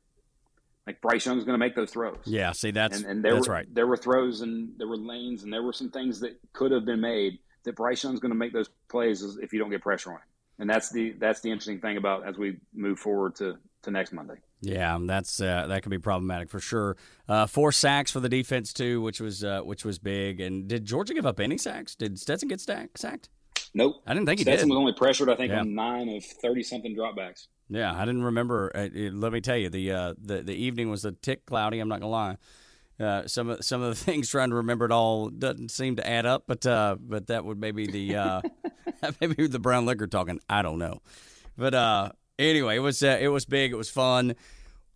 Like 0.85 1.01
Bryce 1.01 1.25
Young's 1.25 1.43
going 1.45 1.53
to 1.53 1.65
make 1.65 1.75
those 1.75 1.91
throws. 1.91 2.17
Yeah, 2.25 2.51
see 2.51 2.71
that's 2.71 2.97
and, 2.97 3.05
and 3.05 3.23
there 3.23 3.35
that's 3.35 3.47
were, 3.47 3.53
right. 3.53 3.73
There 3.73 3.87
were 3.87 3.97
throws 3.97 4.41
and 4.41 4.73
there 4.77 4.87
were 4.87 4.97
lanes 4.97 5.43
and 5.43 5.53
there 5.53 5.63
were 5.63 5.71
some 5.73 5.89
things 5.89 6.19
that 6.21 6.37
could 6.51 6.71
have 6.71 6.85
been 6.85 6.99
made 7.01 7.39
that 7.63 7.75
Bryce 7.75 8.03
Young's 8.03 8.19
going 8.19 8.31
to 8.31 8.37
make 8.37 8.51
those 8.51 8.69
plays 8.89 9.23
if 9.41 9.53
you 9.53 9.59
don't 9.59 9.69
get 9.69 9.81
pressure 9.81 10.09
on 10.11 10.17
him. 10.17 10.21
And 10.59 10.69
that's 10.69 10.91
the 10.91 11.13
that's 11.19 11.41
the 11.41 11.49
interesting 11.49 11.79
thing 11.79 11.97
about 11.97 12.27
as 12.27 12.37
we 12.37 12.57
move 12.73 12.99
forward 12.99 13.35
to, 13.35 13.57
to 13.83 13.91
next 13.91 14.11
Monday. 14.13 14.35
Yeah, 14.61 14.97
that's 15.01 15.41
uh, 15.41 15.67
that 15.67 15.83
could 15.83 15.89
be 15.89 15.97
problematic 15.99 16.49
for 16.49 16.59
sure. 16.59 16.95
Uh, 17.27 17.47
four 17.47 17.71
sacks 17.71 18.11
for 18.11 18.19
the 18.19 18.29
defense 18.29 18.71
too, 18.71 19.01
which 19.01 19.19
was 19.19 19.43
uh, 19.43 19.61
which 19.61 19.83
was 19.83 19.99
big. 19.99 20.39
And 20.41 20.67
did 20.67 20.85
Georgia 20.85 21.13
give 21.13 21.25
up 21.25 21.39
any 21.39 21.57
sacks? 21.57 21.95
Did 21.95 22.19
Stetson 22.19 22.49
get 22.49 22.61
stack, 22.61 22.97
sacked? 22.97 23.29
Nope. 23.73 24.03
I 24.05 24.13
didn't 24.13 24.27
think 24.27 24.39
he 24.39 24.43
did. 24.43 24.51
Stetson 24.51 24.69
was 24.69 24.77
only 24.77 24.93
pressured, 24.93 25.29
I 25.29 25.35
think, 25.35 25.51
Yeah. 25.51 25.61
on 25.61 25.73
nine 25.73 26.09
of 26.09 26.23
thirty 26.23 26.61
something 26.61 26.95
dropbacks. 26.95 27.47
Yeah, 27.73 27.91
I 27.91 28.05
didn't 28.05 28.23
remember. 28.23 28.71
Uh, 28.75 28.81
uh, 28.95 29.09
let 29.13 29.33
me 29.33 29.41
tell 29.41 29.57
you, 29.57 29.69
the 29.69 29.91
uh, 29.91 30.13
the 30.21 30.43
the 30.43 30.53
evening 30.53 30.91
was 30.91 31.05
a 31.05 31.11
tick 31.11 31.45
cloudy. 31.47 31.79
I'm 31.79 31.87
not 31.87 32.01
gonna 32.01 32.11
lie. 32.11 32.37
Uh, 32.99 33.27
some 33.27 33.49
of 33.49 33.65
some 33.65 33.81
of 33.81 33.89
the 33.89 33.95
things 34.05 34.29
trying 34.29 34.49
to 34.49 34.55
remember 34.57 34.85
it 34.85 34.91
all 34.91 35.29
doesn't 35.29 35.71
seem 35.71 35.95
to 35.95 36.07
add 36.07 36.27
up, 36.27 36.43
but 36.45 36.65
uh, 36.67 36.95
but 36.99 37.27
that 37.27 37.45
would 37.45 37.59
maybe 37.59 37.87
the 37.87 38.15
uh, 38.15 38.41
maybe 39.21 39.47
the 39.47 39.57
brown 39.59 39.87
liquor 39.87 40.05
talking. 40.05 40.39
I 40.47 40.61
don't 40.61 40.77
know, 40.77 41.01
but 41.57 41.73
uh, 41.73 42.11
anyway, 42.37 42.75
it 42.75 42.79
was 42.79 43.01
uh, 43.01 43.17
it 43.19 43.29
was 43.29 43.45
big. 43.45 43.71
It 43.71 43.77
was 43.77 43.89
fun. 43.89 44.35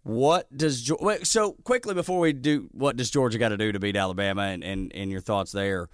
What 0.04 0.56
does 0.56 0.90
so 1.24 1.54
quickly 1.64 1.96
before 1.96 2.20
we 2.20 2.32
do 2.32 2.70
what 2.72 2.96
does 2.96 3.10
Georgia 3.10 3.40
got 3.40 3.50
to 3.50 3.58
do 3.58 3.72
to 3.72 3.80
beat 3.80 3.96
Alabama 3.96 4.44
and, 4.44 4.64
and 4.64 4.92
and 4.94 5.10
your 5.10 5.22
thoughts 5.22 5.52
there? 5.52 5.90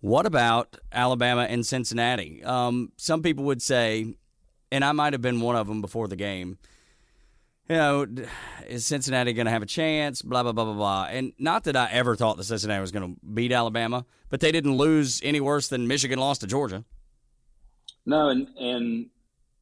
What 0.00 0.24
about 0.24 0.76
Alabama 0.92 1.42
and 1.42 1.66
Cincinnati? 1.66 2.44
Um, 2.44 2.92
some 2.96 3.20
people 3.20 3.44
would 3.46 3.60
say, 3.60 4.14
and 4.70 4.84
I 4.84 4.92
might 4.92 5.12
have 5.12 5.22
been 5.22 5.40
one 5.40 5.56
of 5.56 5.66
them 5.66 5.80
before 5.80 6.08
the 6.08 6.16
game. 6.16 6.58
You 7.68 7.76
know, 7.76 8.06
is 8.66 8.86
Cincinnati 8.86 9.34
going 9.34 9.44
to 9.44 9.50
have 9.50 9.62
a 9.62 9.66
chance? 9.66 10.22
Blah 10.22 10.42
blah 10.42 10.52
blah 10.52 10.64
blah 10.64 10.74
blah. 10.74 11.06
And 11.10 11.32
not 11.38 11.64
that 11.64 11.76
I 11.76 11.90
ever 11.90 12.16
thought 12.16 12.38
that 12.38 12.44
Cincinnati 12.44 12.80
was 12.80 12.92
going 12.92 13.14
to 13.14 13.20
beat 13.26 13.52
Alabama, 13.52 14.06
but 14.30 14.40
they 14.40 14.52
didn't 14.52 14.76
lose 14.76 15.20
any 15.22 15.40
worse 15.40 15.68
than 15.68 15.86
Michigan 15.86 16.18
lost 16.18 16.40
to 16.40 16.46
Georgia. 16.46 16.84
No, 18.06 18.28
and 18.28 18.48
and 18.58 19.06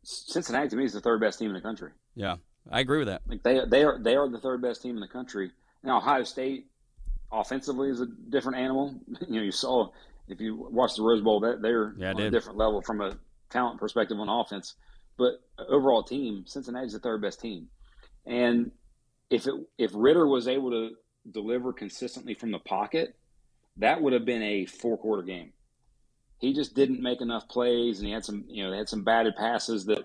Cincinnati 0.05 0.69
to 0.69 0.77
me 0.77 0.85
is 0.85 0.93
the 0.93 1.01
third 1.01 1.21
best 1.21 1.39
team 1.41 1.49
in 1.49 1.55
the 1.55 1.61
country. 1.61 1.91
Yeah, 2.15 2.37
I 2.71 2.79
agree 2.81 2.99
with 2.99 3.09
that. 3.09 3.23
Like 3.27 3.43
they 3.43 3.61
they 3.67 3.83
are 3.83 3.99
they 3.99 4.15
are 4.15 4.29
the 4.29 4.39
third 4.39 4.63
best 4.63 4.83
team 4.83 4.95
in 4.95 5.01
the 5.01 5.09
country. 5.09 5.51
Now 5.83 5.99
Ohio 5.99 6.23
State 6.23 6.67
offensively 7.33 7.91
is 7.91 8.01
a 8.01 8.07
different 8.07 8.59
animal. 8.59 8.95
You 9.29 9.37
know, 9.37 9.43
you 9.43 9.51
saw 9.53 9.89
if 10.29 10.41
you 10.41 10.55
watch 10.71 10.95
the 10.95 11.03
Rose 11.03 11.23
Bowl, 11.23 11.41
that 11.41 11.61
they're 11.61 11.93
Yeah, 11.97 12.13
on 12.13 12.21
a 12.21 12.31
different 12.31 12.57
level 12.59 12.83
from 12.83 13.01
a 13.01 13.17
talent 13.51 13.81
perspective 13.81 14.19
on 14.21 14.29
offense. 14.29 14.75
But 15.17 15.41
overall 15.59 16.03
team, 16.03 16.45
Cincinnati's 16.47 16.93
the 16.93 16.99
third 16.99 17.23
best 17.23 17.41
team. 17.41 17.69
And 18.27 18.73
if 19.31 19.47
it 19.47 19.55
if 19.79 19.91
Ridder 19.95 20.27
was 20.27 20.49
able 20.49 20.71
to 20.71 20.91
deliver 21.31 21.73
consistently 21.73 22.35
from 22.35 22.51
the 22.51 22.59
pocket, 22.59 23.17
that 23.79 24.01
would 24.01 24.13
have 24.13 24.25
been 24.25 24.43
a 24.43 24.67
four 24.67 24.99
quarter 24.99 25.23
game. 25.23 25.53
He 26.39 26.53
just 26.53 26.75
didn't 26.75 27.03
make 27.03 27.21
enough 27.21 27.49
plays, 27.49 27.99
and 27.99 28.07
he 28.07 28.13
had 28.13 28.25
some 28.25 28.45
you 28.49 28.65
know 28.65 28.71
they 28.71 28.79
had 28.79 28.89
some 28.89 29.05
batted 29.05 29.37
passes 29.37 29.87
that 29.87 30.05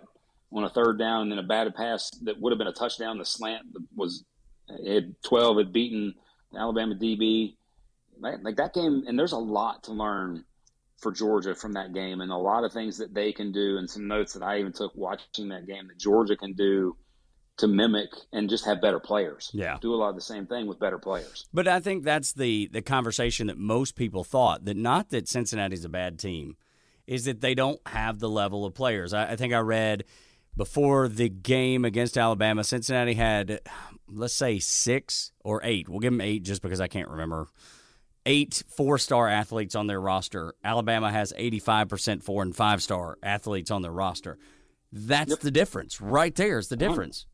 on 0.54 0.63
a 0.63 0.69
third 0.69 0.97
down, 0.97 1.24
and 1.24 1.32
then 1.32 1.39
a 1.39 1.43
batted 1.43 1.76
pass 1.76 2.10
that 2.24 2.39
would 2.39 2.52
have 2.52 2.58
been 2.58 2.67
a 2.67 2.74
touchdown. 2.74 3.17
The 3.17 3.26
slant 3.26 3.65
was 3.95 4.24
had 4.86 5.15
twelve 5.24 5.58
had 5.58 5.74
beaten 5.74 6.15
Alabama 6.58 6.95
DB. 6.95 7.56
Like 8.19 8.58
that 8.58 8.76
game, 8.76 9.04
and 9.08 9.17
there's 9.17 9.32
a 9.32 9.38
lot 9.38 9.86
to 9.86 9.93
learn 9.93 10.45
for 11.01 11.11
Georgia 11.11 11.55
from 11.55 11.73
that 11.73 11.93
game, 11.93 12.21
and 12.21 12.31
a 12.31 12.37
lot 12.37 12.63
of 12.63 12.71
things 12.71 12.97
that 12.99 13.13
they 13.13 13.33
can 13.33 13.51
do, 13.51 13.77
and 13.77 13.89
some 13.89 14.07
notes 14.07 14.33
that 14.33 14.43
I 14.43 14.59
even 14.59 14.71
took 14.71 14.93
watching 14.95 15.49
that 15.49 15.67
game 15.67 15.87
that 15.87 15.97
Georgia 15.97 16.37
can 16.37 16.53
do 16.53 16.95
to 17.57 17.67
mimic 17.67 18.09
and 18.31 18.49
just 18.49 18.65
have 18.65 18.81
better 18.81 18.99
players. 18.99 19.49
Yeah. 19.53 19.77
do 19.81 19.93
a 19.93 19.97
lot 19.97 20.09
of 20.09 20.15
the 20.15 20.21
same 20.21 20.47
thing 20.47 20.67
with 20.67 20.79
better 20.79 20.97
players. 20.97 21.45
But 21.53 21.67
I 21.67 21.79
think 21.79 22.03
that's 22.03 22.33
the 22.33 22.69
the 22.71 22.81
conversation 22.81 23.47
that 23.47 23.57
most 23.57 23.95
people 23.95 24.23
thought 24.23 24.65
that 24.65 24.77
not 24.77 25.09
that 25.09 25.27
Cincinnati's 25.27 25.83
a 25.83 25.89
bad 25.89 26.19
team, 26.19 26.55
is 27.07 27.25
that 27.25 27.41
they 27.41 27.55
don't 27.55 27.79
have 27.87 28.19
the 28.19 28.29
level 28.29 28.65
of 28.65 28.73
players. 28.73 29.13
I, 29.13 29.31
I 29.31 29.35
think 29.35 29.53
I 29.53 29.59
read 29.59 30.05
before 30.55 31.07
the 31.07 31.29
game 31.29 31.85
against 31.85 32.17
Alabama, 32.17 32.63
Cincinnati 32.63 33.13
had 33.13 33.59
let's 34.07 34.33
say 34.33 34.59
six 34.59 35.31
or 35.43 35.61
eight. 35.63 35.89
We'll 35.89 35.99
give 35.99 36.13
them 36.13 36.21
eight 36.21 36.43
just 36.43 36.61
because 36.61 36.81
I 36.81 36.87
can't 36.87 37.09
remember. 37.09 37.47
Eight 38.25 38.63
four 38.75 38.97
star 38.97 39.27
athletes 39.27 39.73
on 39.73 39.88
their 39.88 39.99
roster. 39.99 40.53
Alabama 40.63 41.12
has 41.12 41.34
eighty 41.38 41.60
five 41.60 41.89
percent 41.89 42.23
four 42.23 42.43
and 42.43 42.55
five 42.55 42.84
star 42.84 43.17
athletes 43.23 43.71
on 43.71 43.81
their 43.81 43.91
roster. 43.91 44.38
That's 44.91 45.38
the 45.38 45.51
difference. 45.51 46.01
Right 46.01 46.36
there 46.36 46.60
is 46.60 46.67
the 46.67 46.75
difference. 46.75 47.25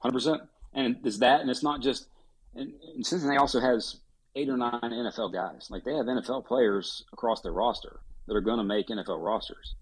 Hundred 0.00 0.14
percent. 0.14 0.42
And 0.72 0.96
it's 1.04 1.18
that, 1.18 1.40
and 1.40 1.50
it's 1.50 1.62
not 1.62 1.80
just. 1.80 2.08
And, 2.54 2.72
and 2.94 3.04
Cincinnati 3.04 3.38
also 3.38 3.58
has 3.58 3.96
eight 4.36 4.48
or 4.48 4.56
nine 4.56 4.80
NFL 4.82 5.32
guys. 5.32 5.68
Like 5.70 5.84
they 5.84 5.94
have 5.94 6.06
NFL 6.06 6.46
players 6.46 7.04
across 7.12 7.40
their 7.40 7.52
roster 7.52 8.00
that 8.26 8.34
are 8.34 8.40
going 8.40 8.58
to 8.58 8.64
make 8.64 8.88
NFL 8.88 9.22
rosters. 9.24 9.74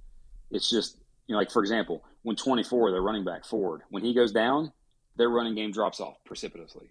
It's 0.51 0.71
just 0.71 0.97
you 1.27 1.35
know, 1.35 1.39
like 1.39 1.51
for 1.51 1.61
example, 1.61 2.05
when 2.23 2.37
twenty 2.37 2.63
four, 2.63 2.91
their 2.91 3.03
running 3.03 3.25
back 3.25 3.45
Ford, 3.45 3.83
when 3.91 4.05
he 4.05 4.15
goes 4.15 4.33
down, 4.33 4.73
their 5.17 5.29
running 5.29 5.55
game 5.55 5.73
drops 5.73 6.01
off 6.01 6.17
precipitously. 6.25 6.89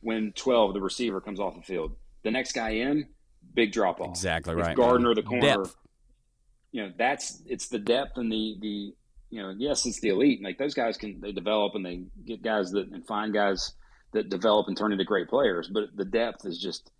When 0.00 0.32
twelve, 0.32 0.74
the 0.74 0.80
receiver 0.80 1.20
comes 1.20 1.40
off 1.40 1.56
the 1.56 1.62
field, 1.62 1.96
the 2.24 2.30
next 2.30 2.52
guy 2.52 2.70
in, 2.70 3.06
big 3.54 3.72
drop 3.72 4.00
off. 4.00 4.10
Exactly 4.10 4.54
If 4.54 4.58
right. 4.60 4.76
Gardner, 4.76 5.14
the 5.14 5.22
corner, 5.22 5.46
Depth. 5.58 5.76
you 6.72 6.82
know, 6.82 6.92
that's 6.98 7.42
it's 7.46 7.68
the 7.68 7.78
depth 7.78 8.16
and 8.16 8.30
the 8.32 8.56
the 8.60 8.94
you 9.30 9.42
know, 9.42 9.54
yes, 9.56 9.84
it's 9.86 10.00
the 10.00 10.08
elite. 10.08 10.42
Like 10.42 10.58
those 10.58 10.74
guys 10.74 10.96
can 10.96 11.20
they 11.20 11.32
develop 11.32 11.74
and 11.74 11.84
they 11.84 12.02
get 12.26 12.42
guys 12.42 12.70
that 12.72 12.88
and 12.92 13.06
find 13.06 13.32
guys 13.32 13.74
that 14.12 14.28
develop 14.28 14.68
and 14.68 14.76
turn 14.76 14.92
into 14.92 15.04
great 15.04 15.28
players. 15.28 15.68
But 15.72 15.84
the 15.94 16.04
depth 16.04 16.44
is 16.46 16.58
just 16.58 16.90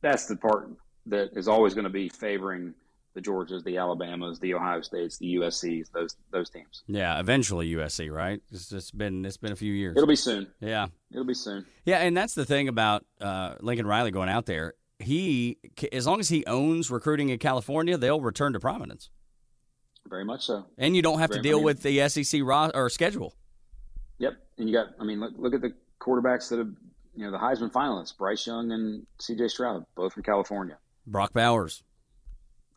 that's 0.00 0.26
the 0.26 0.36
part 0.36 0.70
that 1.06 1.30
is 1.34 1.48
always 1.48 1.74
going 1.74 1.84
to 1.84 1.90
be 1.90 2.08
favoring 2.08 2.74
the 3.18 3.30
Georgias, 3.30 3.64
the 3.64 3.76
Alabamas, 3.76 4.38
the 4.38 4.54
Ohio 4.54 4.80
States, 4.80 5.18
the 5.18 5.34
USC's, 5.36 5.88
those 5.90 6.16
those 6.30 6.48
teams. 6.50 6.84
Yeah, 6.86 7.18
eventually 7.18 7.68
USC, 7.72 8.12
right? 8.12 8.40
It's 8.52 8.68
just 8.68 8.96
been 8.96 9.24
it's 9.24 9.36
been 9.36 9.52
a 9.52 9.56
few 9.56 9.72
years. 9.72 9.96
It'll 9.96 10.06
be 10.06 10.16
soon. 10.16 10.46
Yeah, 10.60 10.86
it'll 11.10 11.24
be 11.24 11.34
soon. 11.34 11.66
Yeah, 11.84 11.98
and 11.98 12.16
that's 12.16 12.34
the 12.34 12.44
thing 12.44 12.68
about 12.68 13.04
uh, 13.20 13.54
Lincoln 13.60 13.86
Riley 13.86 14.12
going 14.12 14.28
out 14.28 14.46
there. 14.46 14.74
He, 15.00 15.58
as 15.92 16.06
long 16.06 16.20
as 16.20 16.28
he 16.28 16.44
owns 16.46 16.90
recruiting 16.90 17.28
in 17.28 17.38
California, 17.38 17.96
they'll 17.96 18.20
return 18.20 18.52
to 18.52 18.60
prominence. 18.60 19.10
Very 20.08 20.24
much 20.24 20.46
so. 20.46 20.66
And 20.76 20.96
you 20.96 21.02
don't 21.02 21.18
have 21.18 21.30
Very 21.30 21.42
to 21.42 21.48
deal 21.48 21.62
with 21.62 21.82
the 21.82 22.08
SEC 22.08 22.40
ro- 22.42 22.70
or 22.74 22.88
schedule. 22.88 23.34
Yep, 24.18 24.34
and 24.58 24.68
you 24.68 24.74
got. 24.74 24.88
I 25.00 25.04
mean, 25.04 25.20
look, 25.20 25.32
look 25.36 25.54
at 25.54 25.60
the 25.60 25.74
quarterbacks 26.00 26.48
that 26.50 26.58
have, 26.58 26.70
you 27.16 27.24
know, 27.24 27.30
the 27.30 27.38
Heisman 27.38 27.72
finalists: 27.72 28.16
Bryce 28.16 28.46
Young 28.46 28.70
and 28.70 29.06
C.J. 29.18 29.48
Stroud, 29.48 29.84
both 29.96 30.12
from 30.12 30.22
California. 30.22 30.78
Brock 31.06 31.32
Bowers, 31.32 31.82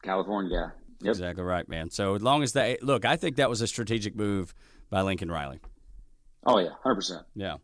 California. 0.02 0.74
Yep. 1.02 1.12
Exactly 1.12 1.44
right, 1.44 1.68
man. 1.68 1.90
So 1.90 2.16
as 2.16 2.22
long 2.22 2.44
as 2.44 2.54
that, 2.54 2.84
look, 2.84 3.06
I 3.06 3.16
think 3.16 3.38
that 3.38 3.50
was 3.50 3.62
a 3.62 3.68
strategic 3.68 4.16
move 4.16 4.54
by 4.90 5.02
Lincoln 5.02 5.32
Riley. 5.32 5.60
Oh 6.46 6.60
yeah, 6.60 6.70
hundred 6.84 6.96
percent. 6.96 7.24
Yeah, 7.36 7.58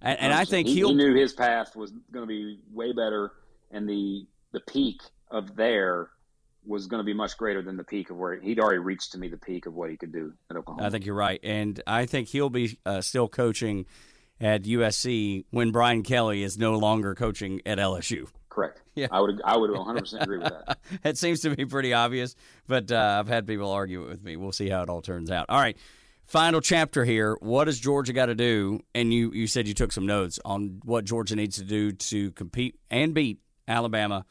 and, 0.00 0.18
and 0.20 0.32
I 0.32 0.44
think 0.44 0.68
he, 0.68 0.74
he 0.74 0.94
knew 0.94 1.14
his 1.14 1.32
path 1.32 1.74
was 1.76 1.92
going 2.12 2.22
to 2.22 2.26
be 2.26 2.60
way 2.72 2.92
better, 2.92 3.32
and 3.70 3.88
the 3.88 4.26
the 4.52 4.60
peak 4.60 5.00
of 5.30 5.56
there 5.56 6.10
was 6.66 6.86
going 6.86 7.00
to 7.00 7.04
be 7.04 7.12
much 7.12 7.36
greater 7.36 7.62
than 7.62 7.76
the 7.76 7.84
peak 7.84 8.10
of 8.10 8.16
where 8.16 8.40
he'd 8.40 8.58
already 8.58 8.78
reached 8.78 9.12
to 9.12 9.18
me 9.18 9.28
the 9.28 9.36
peak 9.36 9.66
of 9.66 9.74
what 9.74 9.90
he 9.90 9.96
could 9.96 10.12
do 10.12 10.32
at 10.50 10.56
Oklahoma. 10.56 10.86
I 10.86 10.90
think 10.90 11.04
you're 11.04 11.14
right, 11.14 11.40
and 11.42 11.80
I 11.86 12.06
think 12.06 12.28
he'll 12.28 12.50
be 12.50 12.78
uh, 12.86 13.00
still 13.00 13.28
coaching 13.28 13.86
at 14.40 14.62
USC 14.62 15.44
when 15.50 15.70
Brian 15.70 16.02
Kelly 16.02 16.42
is 16.42 16.58
no 16.58 16.76
longer 16.78 17.14
coaching 17.14 17.60
at 17.66 17.78
LSU. 17.78 18.28
Correct. 18.54 18.80
Yeah, 18.94 19.08
I 19.10 19.20
would. 19.20 19.42
I 19.44 19.56
would 19.56 19.70
100 19.76 20.00
percent 20.00 20.22
agree 20.22 20.38
with 20.38 20.48
that. 20.48 20.78
it 21.02 21.18
seems 21.18 21.40
to 21.40 21.54
be 21.54 21.66
pretty 21.66 21.92
obvious, 21.92 22.36
but 22.68 22.92
uh, 22.92 23.16
I've 23.18 23.26
had 23.26 23.48
people 23.48 23.70
argue 23.72 24.04
it 24.04 24.08
with 24.08 24.22
me. 24.22 24.36
We'll 24.36 24.52
see 24.52 24.68
how 24.68 24.82
it 24.82 24.88
all 24.88 25.02
turns 25.02 25.28
out. 25.30 25.46
All 25.48 25.58
right, 25.60 25.76
final 26.24 26.60
chapter 26.60 27.04
here. 27.04 27.36
What 27.40 27.64
does 27.64 27.80
Georgia 27.80 28.12
got 28.12 28.26
to 28.26 28.36
do? 28.36 28.78
And 28.94 29.12
you 29.12 29.32
you 29.32 29.48
said 29.48 29.66
you 29.66 29.74
took 29.74 29.90
some 29.90 30.06
notes 30.06 30.38
on 30.44 30.80
what 30.84 31.04
Georgia 31.04 31.34
needs 31.34 31.56
to 31.56 31.64
do 31.64 31.90
to 31.90 32.30
compete 32.32 32.76
and 32.90 33.12
beat 33.12 33.40
Alabama 33.66 34.24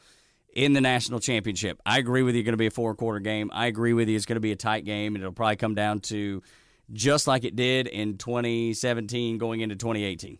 in 0.56 0.72
the 0.72 0.82
national 0.82 1.20
championship. 1.20 1.82
I 1.86 1.98
agree 1.98 2.24
with 2.24 2.36
you. 2.36 2.40
It's 2.42 2.46
going 2.46 2.54
to 2.54 2.58
be 2.58 2.68
a 2.68 2.72
four 2.72 2.96
quarter 2.96 3.20
game. 3.20 3.52
I 3.54 3.66
agree 3.66 3.92
with 3.92 4.08
you. 4.08 4.16
It's 4.16 4.26
going 4.26 4.38
to 4.38 4.40
be 4.40 4.54
a 4.54 4.56
tight 4.56 4.86
game, 4.86 5.16
and 5.16 5.22
it'll 5.22 5.34
probably 5.34 5.58
come 5.58 5.76
down 5.76 6.00
to 6.02 6.42
just 6.94 7.28
like 7.28 7.44
it 7.44 7.58
did 7.58 7.88
in 7.88 8.18
2017 8.18 9.38
going 9.38 9.60
into 9.60 9.76
2018. 9.76 10.38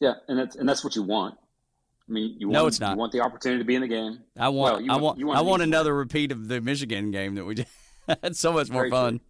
Yeah, 0.00 0.14
and 0.28 0.38
that's 0.38 0.56
and 0.56 0.68
that's 0.68 0.84
what 0.84 0.96
you 0.96 1.02
want. 1.02 1.36
I 2.12 2.14
mean, 2.14 2.36
you 2.38 2.48
want, 2.48 2.52
no, 2.52 2.66
it's 2.66 2.78
not. 2.78 2.90
You 2.92 2.98
want 2.98 3.12
the 3.12 3.20
opportunity 3.20 3.58
to 3.60 3.64
be 3.64 3.74
in 3.74 3.80
the 3.80 3.88
game. 3.88 4.18
I 4.38 4.50
want. 4.50 4.82
Well, 4.82 4.92
I 4.92 5.00
want. 5.00 5.24
want 5.24 5.38
I 5.38 5.40
want 5.40 5.62
another 5.62 5.96
repeat 5.96 6.30
of 6.30 6.46
the 6.46 6.60
Michigan 6.60 7.10
game 7.10 7.36
that 7.36 7.44
we 7.44 7.54
did. 7.56 7.66
It's 8.24 8.40
so 8.40 8.52
much 8.52 8.68
more 8.68 8.82
Very 8.82 8.90
fun. 8.90 9.18
True. 9.20 9.26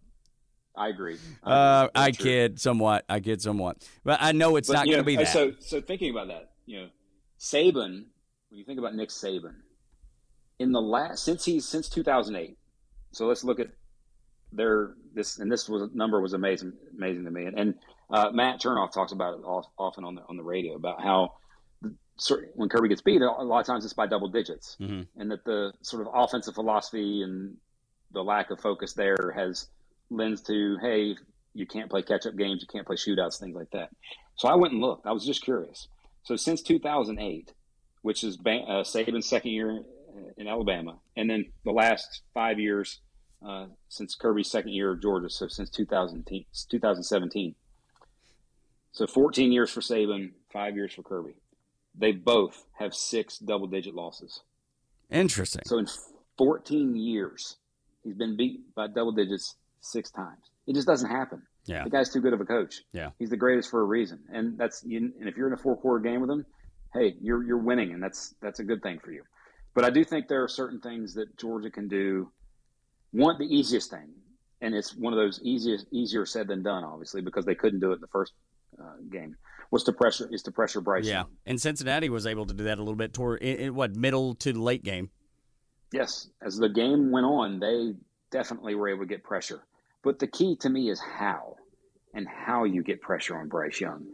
I 0.75 0.87
agree. 0.89 1.17
I, 1.43 1.51
uh, 1.51 1.87
I 1.93 2.11
kid 2.11 2.59
somewhat. 2.59 3.05
I 3.07 3.19
kid 3.19 3.39
somewhat, 3.39 3.87
but 4.03 4.17
I 4.19 4.31
know 4.31 4.55
it's 4.55 4.67
but, 4.67 4.73
not 4.73 4.85
going 4.85 4.97
to 4.97 5.03
be 5.03 5.15
that. 5.15 5.27
So, 5.27 5.53
so 5.59 5.79
thinking 5.79 6.09
about 6.09 6.27
that, 6.29 6.49
you 6.65 6.81
know, 6.81 6.87
Saban. 7.39 8.05
When 8.49 8.59
you 8.59 8.65
think 8.65 8.79
about 8.79 8.95
Nick 8.95 9.09
Saban, 9.09 9.53
in 10.59 10.71
the 10.71 10.81
last 10.81 11.23
since 11.23 11.45
he's 11.45 11.65
since 11.65 11.87
2008. 11.87 12.57
So 13.11 13.27
let's 13.27 13.43
look 13.43 13.59
at 13.59 13.67
their 14.51 14.95
this 15.13 15.37
and 15.37 15.51
this 15.51 15.69
was 15.69 15.89
number 15.93 16.19
was 16.19 16.33
amazing 16.33 16.73
amazing 16.97 17.23
to 17.25 17.31
me. 17.31 17.45
And, 17.45 17.57
and 17.57 17.75
uh, 18.09 18.31
Matt 18.31 18.59
Turnoff 18.59 18.91
talks 18.91 19.11
about 19.11 19.35
it 19.35 19.43
often 19.77 20.03
on 20.03 20.15
the 20.15 20.23
on 20.27 20.35
the 20.35 20.43
radio 20.43 20.75
about 20.75 21.01
how 21.01 21.33
when 22.55 22.69
Kirby 22.69 22.89
gets 22.89 23.01
beat, 23.01 23.21
a 23.21 23.25
lot 23.25 23.59
of 23.59 23.65
times 23.65 23.85
it's 23.85 23.93
by 23.93 24.07
double 24.07 24.27
digits, 24.27 24.77
mm-hmm. 24.79 25.01
and 25.19 25.31
that 25.31 25.43
the 25.45 25.73
sort 25.81 26.05
of 26.05 26.13
offensive 26.13 26.53
philosophy 26.53 27.21
and 27.23 27.57
the 28.11 28.23
lack 28.23 28.51
of 28.51 28.59
focus 28.59 28.93
there 28.93 29.33
has 29.35 29.67
lends 30.09 30.41
to 30.43 30.77
hey, 30.81 31.15
you 31.53 31.65
can't 31.65 31.89
play 31.89 32.01
catch 32.01 32.25
up 32.25 32.35
games, 32.35 32.61
you 32.61 32.67
can't 32.67 32.85
play 32.85 32.95
shootouts, 32.95 33.39
things 33.39 33.55
like 33.55 33.71
that. 33.71 33.89
So 34.35 34.47
I 34.47 34.55
went 34.55 34.73
and 34.73 34.81
looked. 34.81 35.05
I 35.05 35.11
was 35.11 35.25
just 35.25 35.43
curious. 35.43 35.87
So 36.23 36.35
since 36.35 36.61
2008, 36.61 37.51
which 38.01 38.23
is 38.23 38.37
uh, 38.37 38.83
Saban's 38.83 39.27
second 39.27 39.51
year 39.51 39.81
in 40.37 40.47
Alabama, 40.47 40.99
and 41.17 41.29
then 41.29 41.51
the 41.65 41.71
last 41.71 42.21
five 42.33 42.59
years 42.59 42.99
uh, 43.45 43.65
since 43.89 44.15
Kirby's 44.15 44.49
second 44.49 44.71
year 44.71 44.91
of 44.91 45.01
Georgia, 45.01 45.29
so 45.29 45.47
since 45.47 45.69
2017. 45.69 47.55
So 48.91 49.07
14 49.07 49.51
years 49.51 49.71
for 49.71 49.81
Saban, 49.81 50.31
five 50.51 50.75
years 50.75 50.93
for 50.93 51.01
Kirby 51.01 51.33
they 51.95 52.11
both 52.11 52.65
have 52.79 52.93
six 52.93 53.37
double 53.37 53.67
digit 53.67 53.93
losses. 53.93 54.41
Interesting. 55.09 55.63
So 55.65 55.77
in 55.77 55.87
14 56.37 56.95
years, 56.95 57.57
he's 58.03 58.15
been 58.15 58.35
beat 58.35 58.73
by 58.75 58.87
double 58.87 59.11
digits 59.11 59.55
six 59.81 60.09
times. 60.11 60.41
It 60.65 60.73
just 60.73 60.87
doesn't 60.87 61.09
happen. 61.09 61.43
Yeah. 61.65 61.83
The 61.83 61.89
guy's 61.89 62.11
too 62.11 62.19
good 62.19 62.33
of 62.33 62.41
a 62.41 62.45
coach. 62.45 62.81
Yeah. 62.91 63.11
He's 63.19 63.29
the 63.29 63.37
greatest 63.37 63.69
for 63.69 63.81
a 63.81 63.85
reason. 63.85 64.19
And 64.31 64.57
that's 64.57 64.83
and 64.83 65.13
if 65.19 65.37
you're 65.37 65.47
in 65.47 65.53
a 65.53 65.57
four 65.57 65.77
quarter 65.77 65.99
game 65.99 66.21
with 66.21 66.29
him, 66.29 66.45
hey, 66.93 67.15
you're 67.21 67.43
you're 67.43 67.57
winning 67.57 67.93
and 67.93 68.01
that's 68.01 68.33
that's 68.41 68.59
a 68.59 68.63
good 68.63 68.81
thing 68.81 68.99
for 68.99 69.11
you. 69.11 69.23
But 69.73 69.85
I 69.85 69.89
do 69.89 70.03
think 70.03 70.27
there 70.27 70.43
are 70.43 70.47
certain 70.47 70.79
things 70.79 71.13
that 71.15 71.37
Georgia 71.37 71.69
can 71.69 71.87
do. 71.87 72.31
One 73.11 73.37
the 73.37 73.45
easiest 73.45 73.91
thing, 73.91 74.09
and 74.61 74.73
it's 74.73 74.95
one 74.95 75.13
of 75.13 75.17
those 75.17 75.39
easiest 75.43 75.85
easier 75.91 76.25
said 76.25 76.47
than 76.47 76.63
done, 76.63 76.83
obviously, 76.83 77.21
because 77.21 77.45
they 77.45 77.55
couldn't 77.55 77.79
do 77.79 77.91
it 77.91 77.95
in 77.95 78.01
the 78.01 78.07
first 78.07 78.33
uh, 78.79 78.95
game 79.11 79.35
was 79.73 79.83
to 79.85 79.91
pressure 79.91 80.29
is 80.31 80.43
to 80.43 80.51
pressure 80.51 80.81
Bryce. 80.81 81.07
Yeah, 81.07 81.23
and 81.47 81.59
Cincinnati 81.59 82.07
was 82.07 82.27
able 82.27 82.45
to 82.45 82.53
do 82.53 82.65
that 82.65 82.77
a 82.77 82.81
little 82.81 82.95
bit 82.95 83.11
toward 83.11 83.41
in, 83.41 83.57
in 83.57 83.75
what 83.75 83.95
middle 83.95 84.35
to 84.35 84.53
late 84.53 84.83
game. 84.83 85.09
Yes, 85.91 86.29
as 86.45 86.57
the 86.57 86.69
game 86.69 87.11
went 87.11 87.25
on, 87.25 87.59
they 87.59 87.95
definitely 88.29 88.75
were 88.75 88.89
able 88.89 89.01
to 89.01 89.07
get 89.07 89.23
pressure. 89.23 89.63
But 90.03 90.19
the 90.19 90.27
key 90.27 90.57
to 90.57 90.69
me 90.69 90.91
is 90.91 91.01
how 91.01 91.55
and 92.13 92.27
how 92.27 92.65
you 92.65 92.83
get 92.83 93.01
pressure 93.01 93.35
on 93.35 93.47
Bryce 93.49 93.81
Young. 93.81 94.05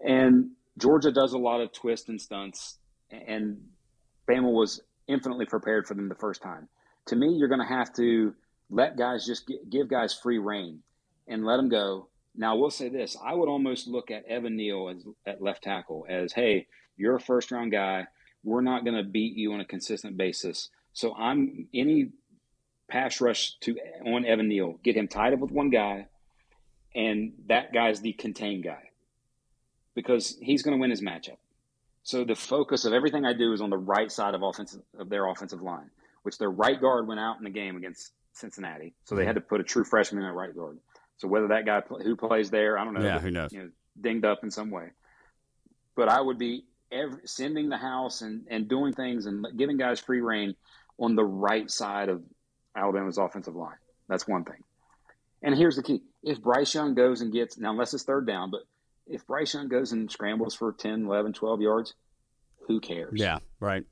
And 0.00 0.50
Georgia 0.76 1.12
does 1.12 1.32
a 1.32 1.38
lot 1.38 1.60
of 1.60 1.72
twists 1.72 2.08
and 2.08 2.20
stunts, 2.20 2.78
and 3.12 3.58
Bama 4.28 4.52
was 4.52 4.80
infinitely 5.06 5.46
prepared 5.46 5.86
for 5.86 5.94
them 5.94 6.08
the 6.08 6.16
first 6.16 6.42
time. 6.42 6.68
To 7.06 7.16
me, 7.16 7.36
you're 7.38 7.48
going 7.48 7.60
to 7.60 7.72
have 7.72 7.92
to 7.94 8.34
let 8.68 8.98
guys 8.98 9.24
just 9.24 9.48
give 9.70 9.88
guys 9.88 10.12
free 10.12 10.38
reign 10.38 10.80
and 11.28 11.44
let 11.44 11.56
them 11.56 11.68
go 11.68 12.08
now, 12.38 12.54
I 12.54 12.56
will 12.56 12.70
say 12.70 12.88
this: 12.88 13.16
I 13.22 13.34
would 13.34 13.48
almost 13.48 13.88
look 13.88 14.12
at 14.12 14.24
Evan 14.26 14.56
Neal 14.56 14.88
as, 14.88 15.04
at 15.26 15.42
left 15.42 15.64
tackle 15.64 16.06
as, 16.08 16.32
"Hey, 16.32 16.68
you're 16.96 17.16
a 17.16 17.20
first 17.20 17.50
round 17.50 17.72
guy. 17.72 18.06
We're 18.44 18.60
not 18.60 18.84
going 18.84 18.96
to 18.96 19.02
beat 19.02 19.36
you 19.36 19.52
on 19.52 19.60
a 19.60 19.64
consistent 19.64 20.16
basis. 20.16 20.70
So 20.92 21.14
I'm 21.16 21.66
any 21.74 22.12
pass 22.88 23.20
rush 23.20 23.56
to 23.62 23.76
on 24.06 24.24
Evan 24.24 24.48
Neal, 24.48 24.78
get 24.84 24.96
him 24.96 25.08
tied 25.08 25.32
up 25.32 25.40
with 25.40 25.50
one 25.50 25.70
guy, 25.70 26.06
and 26.94 27.32
that 27.48 27.72
guy's 27.72 28.00
the 28.00 28.12
contain 28.12 28.62
guy 28.62 28.90
because 29.94 30.38
he's 30.40 30.62
going 30.62 30.76
to 30.76 30.80
win 30.80 30.90
his 30.90 31.02
matchup. 31.02 31.38
So 32.04 32.24
the 32.24 32.36
focus 32.36 32.84
of 32.84 32.92
everything 32.92 33.24
I 33.24 33.32
do 33.32 33.52
is 33.52 33.60
on 33.60 33.70
the 33.70 33.76
right 33.76 34.10
side 34.12 34.34
of 34.34 34.44
offensive 34.44 34.82
of 34.96 35.08
their 35.08 35.26
offensive 35.26 35.60
line, 35.60 35.90
which 36.22 36.38
their 36.38 36.50
right 36.50 36.80
guard 36.80 37.08
went 37.08 37.18
out 37.18 37.38
in 37.38 37.44
the 37.44 37.50
game 37.50 37.76
against 37.76 38.12
Cincinnati, 38.32 38.94
so 39.04 39.16
they 39.16 39.26
had 39.26 39.34
to 39.34 39.40
put 39.40 39.60
a 39.60 39.64
true 39.64 39.82
freshman 39.82 40.22
in 40.22 40.28
at 40.28 40.34
right 40.34 40.54
guard. 40.54 40.78
So 41.18 41.28
whether 41.28 41.48
that 41.48 41.66
guy 41.66 41.82
who 42.02 42.16
plays 42.16 42.50
there, 42.50 42.78
I 42.78 42.84
don't 42.84 42.94
know. 42.94 43.02
Yeah, 43.02 43.18
who 43.18 43.30
knows? 43.30 43.52
You 43.52 43.64
know, 43.64 43.70
dinged 44.00 44.24
up 44.24 44.42
in 44.42 44.50
some 44.50 44.70
way. 44.70 44.90
But 45.96 46.08
I 46.08 46.20
would 46.20 46.38
be 46.38 46.64
every, 46.90 47.20
sending 47.26 47.68
the 47.68 47.76
house 47.76 48.22
and, 48.22 48.46
and 48.48 48.68
doing 48.68 48.92
things 48.92 49.26
and 49.26 49.46
giving 49.56 49.76
guys 49.76 49.98
free 50.00 50.20
reign 50.20 50.54
on 50.98 51.16
the 51.16 51.24
right 51.24 51.70
side 51.70 52.08
of 52.08 52.22
Alabama's 52.76 53.18
offensive 53.18 53.56
line. 53.56 53.76
That's 54.08 54.26
one 54.26 54.44
thing. 54.44 54.62
And 55.42 55.56
here's 55.56 55.76
the 55.76 55.82
key: 55.82 56.02
if 56.22 56.40
Bryce 56.40 56.74
Young 56.74 56.94
goes 56.94 57.20
and 57.20 57.32
gets 57.32 57.58
now, 57.58 57.70
unless 57.70 57.94
it's 57.94 58.04
third 58.04 58.26
down, 58.26 58.50
but 58.50 58.62
if 59.06 59.26
Bryce 59.26 59.54
Young 59.54 59.68
goes 59.68 59.92
and 59.92 60.10
scrambles 60.10 60.54
for 60.54 60.72
10, 60.72 61.06
11, 61.06 61.32
12 61.32 61.60
yards, 61.60 61.94
who 62.66 62.80
cares? 62.80 63.12
Yeah, 63.14 63.38
right. 63.60 63.84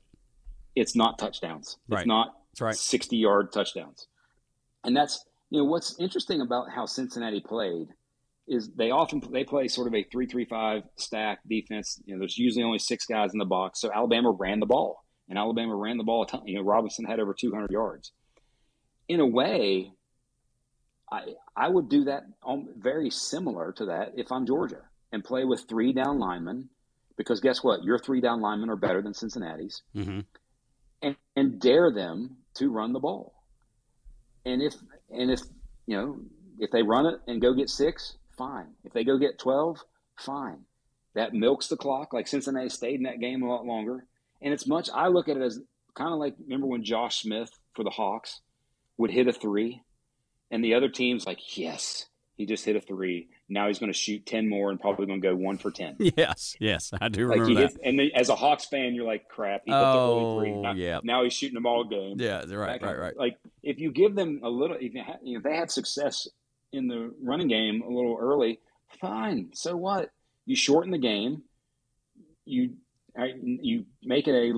It's 0.75 0.95
not 0.95 1.19
touchdowns. 1.19 1.77
Right. 1.89 2.01
It's 2.01 2.07
not 2.07 2.35
right. 2.59 2.75
60 2.75 3.17
yard 3.17 3.51
touchdowns. 3.51 4.07
And 4.83 4.95
that's 4.95 5.25
you 5.49 5.59
know 5.59 5.65
what's 5.65 5.95
interesting 5.99 6.41
about 6.41 6.67
how 6.73 6.85
Cincinnati 6.85 7.41
played 7.41 7.87
is 8.47 8.69
they 8.75 8.91
often 8.91 9.21
they 9.31 9.43
play 9.43 9.67
sort 9.67 9.87
of 9.87 9.95
a 9.95 10.03
three-three-five 10.11 10.83
stack 10.95 11.39
defense. 11.47 12.01
You 12.05 12.15
know, 12.15 12.19
there's 12.19 12.37
usually 12.37 12.63
only 12.63 12.79
six 12.79 13.05
guys 13.05 13.31
in 13.33 13.39
the 13.39 13.45
box, 13.45 13.81
so 13.81 13.91
Alabama 13.93 14.31
ran 14.31 14.59
the 14.59 14.65
ball, 14.65 15.03
and 15.29 15.37
Alabama 15.37 15.75
ran 15.75 15.97
the 15.97 16.03
ball 16.03 16.23
a 16.23 16.27
ton. 16.27 16.41
You 16.45 16.55
know, 16.55 16.61
Robinson 16.61 17.05
had 17.05 17.19
over 17.19 17.33
200 17.33 17.71
yards. 17.71 18.11
In 19.07 19.19
a 19.19 19.25
way, 19.25 19.91
I 21.11 21.33
I 21.55 21.67
would 21.67 21.89
do 21.89 22.05
that 22.05 22.23
on, 22.43 22.67
very 22.77 23.09
similar 23.09 23.73
to 23.73 23.85
that 23.85 24.13
if 24.15 24.31
I'm 24.31 24.45
Georgia 24.45 24.81
and 25.11 25.23
play 25.23 25.45
with 25.45 25.65
three 25.67 25.93
down 25.93 26.19
linemen, 26.19 26.69
because 27.17 27.39
guess 27.39 27.63
what? 27.63 27.83
Your 27.83 27.99
three 27.99 28.21
down 28.21 28.41
linemen 28.41 28.69
are 28.69 28.75
better 28.75 29.01
than 29.01 29.13
Cincinnati's, 29.13 29.81
mm-hmm. 29.95 30.21
and 31.01 31.15
and 31.35 31.59
dare 31.59 31.91
them 31.91 32.37
to 32.55 32.69
run 32.69 32.93
the 32.93 32.99
ball. 32.99 33.33
And 34.45 34.61
if 34.61 34.75
and 35.11 35.31
if 35.31 35.41
you 35.85 35.97
know 35.97 36.19
if 36.59 36.71
they 36.71 36.83
run 36.83 37.05
it 37.05 37.19
and 37.27 37.41
go 37.41 37.53
get 37.53 37.69
six, 37.69 38.17
fine. 38.37 38.67
If 38.83 38.93
they 38.93 39.03
go 39.03 39.17
get 39.17 39.39
12, 39.39 39.83
fine. 40.17 40.59
That 41.15 41.33
milks 41.33 41.67
the 41.67 41.77
clock. 41.77 42.13
Like 42.13 42.27
Cincinnati 42.27 42.69
stayed 42.69 42.95
in 42.95 43.03
that 43.03 43.19
game 43.19 43.43
a 43.43 43.49
lot 43.49 43.65
longer. 43.65 44.05
And 44.41 44.53
it's 44.53 44.67
much, 44.67 44.89
I 44.93 45.07
look 45.07 45.29
at 45.29 45.37
it 45.37 45.43
as 45.43 45.59
kind 45.95 46.13
of 46.13 46.19
like, 46.19 46.35
remember 46.39 46.67
when 46.67 46.83
Josh 46.83 47.21
Smith 47.21 47.51
for 47.73 47.83
the 47.83 47.89
Hawks 47.89 48.41
would 48.97 49.11
hit 49.11 49.27
a 49.27 49.33
three 49.33 49.81
and 50.51 50.63
the 50.63 50.75
other 50.75 50.89
team's 50.89 51.25
like, 51.25 51.57
yes, 51.57 52.05
he 52.37 52.45
just 52.45 52.63
hit 52.63 52.75
a 52.75 52.81
three. 52.81 53.27
Now 53.49 53.67
he's 53.67 53.79
going 53.79 53.91
to 53.91 53.97
shoot 53.97 54.25
10 54.25 54.47
more 54.47 54.69
and 54.69 54.79
probably 54.79 55.05
going 55.07 55.21
to 55.21 55.27
go 55.27 55.35
one 55.35 55.57
for 55.57 55.71
10. 55.71 55.97
Yes, 56.17 56.55
yes, 56.59 56.91
I 57.01 57.09
do 57.09 57.27
Like 57.27 57.39
remember 57.39 57.67
that. 57.67 57.77
and 57.83 57.99
as 58.15 58.29
a 58.29 58.35
Hawks 58.35 58.65
fan, 58.65 58.93
you're 58.95 59.05
like, 59.05 59.27
crap, 59.27 59.63
he 59.65 59.71
hit 59.71 59.77
Oh, 59.77 59.93
the 59.93 60.21
early 60.45 60.51
three. 60.51 60.61
Now, 60.61 60.71
yeah. 60.73 60.99
now 61.03 61.23
he's 61.23 61.33
shooting 61.33 61.55
them 61.55 61.65
all 61.65 61.83
game. 61.83 62.17
yeah, 62.19 62.45
right, 62.49 62.79
kind 62.79 62.83
right, 62.83 62.99
right. 62.99 63.17
Like 63.17 63.37
if 63.63 63.79
you 63.79 63.91
give 63.91 64.15
them 64.15 64.41
a 64.43 64.49
little, 64.49 64.77
if 64.79 64.93
you 64.93 65.03
ha- 65.03 65.17
you 65.23 65.33
know, 65.33 65.37
if 65.39 65.43
they 65.43 65.55
had 65.55 65.71
success 65.71 66.27
in 66.71 66.87
the 66.87 67.11
running 67.23 67.47
game 67.47 67.81
a 67.81 67.89
little 67.89 68.17
early, 68.19 68.59
fine. 69.01 69.49
So 69.53 69.75
what? 69.75 70.09
You 70.45 70.55
shorten 70.55 70.91
the 70.91 70.97
game. 70.97 71.41
You 72.45 72.75
you 73.41 73.85
make 74.03 74.27
it 74.27 74.35
a 74.35 74.51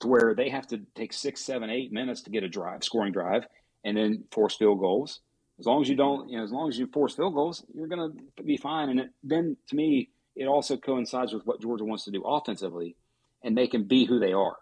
to 0.00 0.06
where 0.06 0.34
they 0.36 0.48
have 0.50 0.66
to 0.68 0.80
take 0.94 1.12
six, 1.12 1.44
seven, 1.44 1.68
eight 1.70 1.92
minutes 1.92 2.22
to 2.22 2.30
get 2.30 2.44
a 2.44 2.48
drive, 2.48 2.84
scoring 2.84 3.12
drive, 3.12 3.44
and 3.84 3.96
then 3.96 4.24
force 4.30 4.54
field 4.56 4.78
goals. 4.78 5.20
As 5.58 5.66
long 5.66 5.82
as 5.82 5.88
you 5.88 5.96
don't, 5.96 6.28
you 6.28 6.38
know, 6.38 6.44
as 6.44 6.52
long 6.52 6.68
as 6.68 6.78
you 6.78 6.86
force 6.86 7.14
field 7.14 7.34
goals, 7.34 7.64
you're 7.74 7.88
going 7.88 8.12
to 8.36 8.42
be 8.42 8.56
fine. 8.56 8.90
And 8.90 9.00
it, 9.00 9.10
then, 9.24 9.56
to 9.68 9.76
me, 9.76 10.10
it 10.36 10.46
also 10.46 10.76
coincides 10.76 11.32
with 11.32 11.44
what 11.46 11.60
Georgia 11.60 11.84
wants 11.84 12.04
to 12.04 12.12
do 12.12 12.22
offensively, 12.24 12.94
and 13.42 13.58
they 13.58 13.66
can 13.66 13.84
be 13.84 14.04
who 14.04 14.20
they 14.20 14.32
are, 14.32 14.56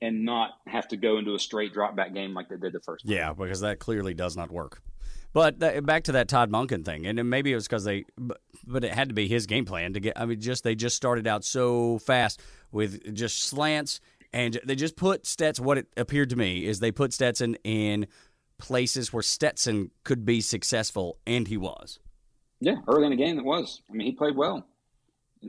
and 0.00 0.24
not 0.24 0.52
have 0.66 0.88
to 0.88 0.96
go 0.96 1.18
into 1.18 1.34
a 1.34 1.38
straight 1.38 1.74
drop 1.74 1.94
back 1.94 2.14
game 2.14 2.32
like 2.32 2.48
they 2.48 2.56
did 2.56 2.72
the 2.72 2.80
first. 2.80 3.04
time. 3.04 3.14
Yeah, 3.14 3.32
because 3.34 3.60
that 3.60 3.78
clearly 3.78 4.14
does 4.14 4.36
not 4.36 4.50
work. 4.50 4.80
But 5.34 5.58
back 5.86 6.04
to 6.04 6.12
that 6.12 6.28
Todd 6.28 6.50
Monken 6.50 6.84
thing, 6.84 7.06
and 7.06 7.30
maybe 7.30 7.52
it 7.52 7.54
was 7.54 7.66
because 7.66 7.84
they, 7.84 8.04
but, 8.18 8.40
but 8.66 8.84
it 8.84 8.92
had 8.92 9.08
to 9.08 9.14
be 9.14 9.28
his 9.28 9.46
game 9.46 9.64
plan 9.64 9.94
to 9.94 10.00
get. 10.00 10.18
I 10.20 10.26
mean, 10.26 10.40
just 10.40 10.62
they 10.62 10.74
just 10.74 10.96
started 10.96 11.26
out 11.26 11.42
so 11.44 11.98
fast 11.98 12.42
with 12.70 13.14
just 13.14 13.42
slants, 13.42 14.00
and 14.34 14.60
they 14.64 14.74
just 14.74 14.94
put 14.94 15.26
Stetson. 15.26 15.64
What 15.64 15.78
it 15.78 15.86
appeared 15.96 16.30
to 16.30 16.36
me 16.36 16.66
is 16.66 16.80
they 16.80 16.92
put 16.92 17.14
Stetson 17.14 17.56
in 17.64 18.08
places 18.62 19.12
where 19.12 19.22
Stetson 19.22 19.90
could 20.04 20.24
be 20.24 20.40
successful, 20.40 21.18
and 21.26 21.48
he 21.48 21.56
was. 21.56 21.98
Yeah, 22.60 22.76
early 22.86 23.04
in 23.04 23.10
the 23.10 23.16
game, 23.16 23.38
it 23.38 23.44
was. 23.44 23.82
I 23.90 23.92
mean, 23.92 24.06
he 24.06 24.12
played 24.12 24.36
well, 24.36 24.64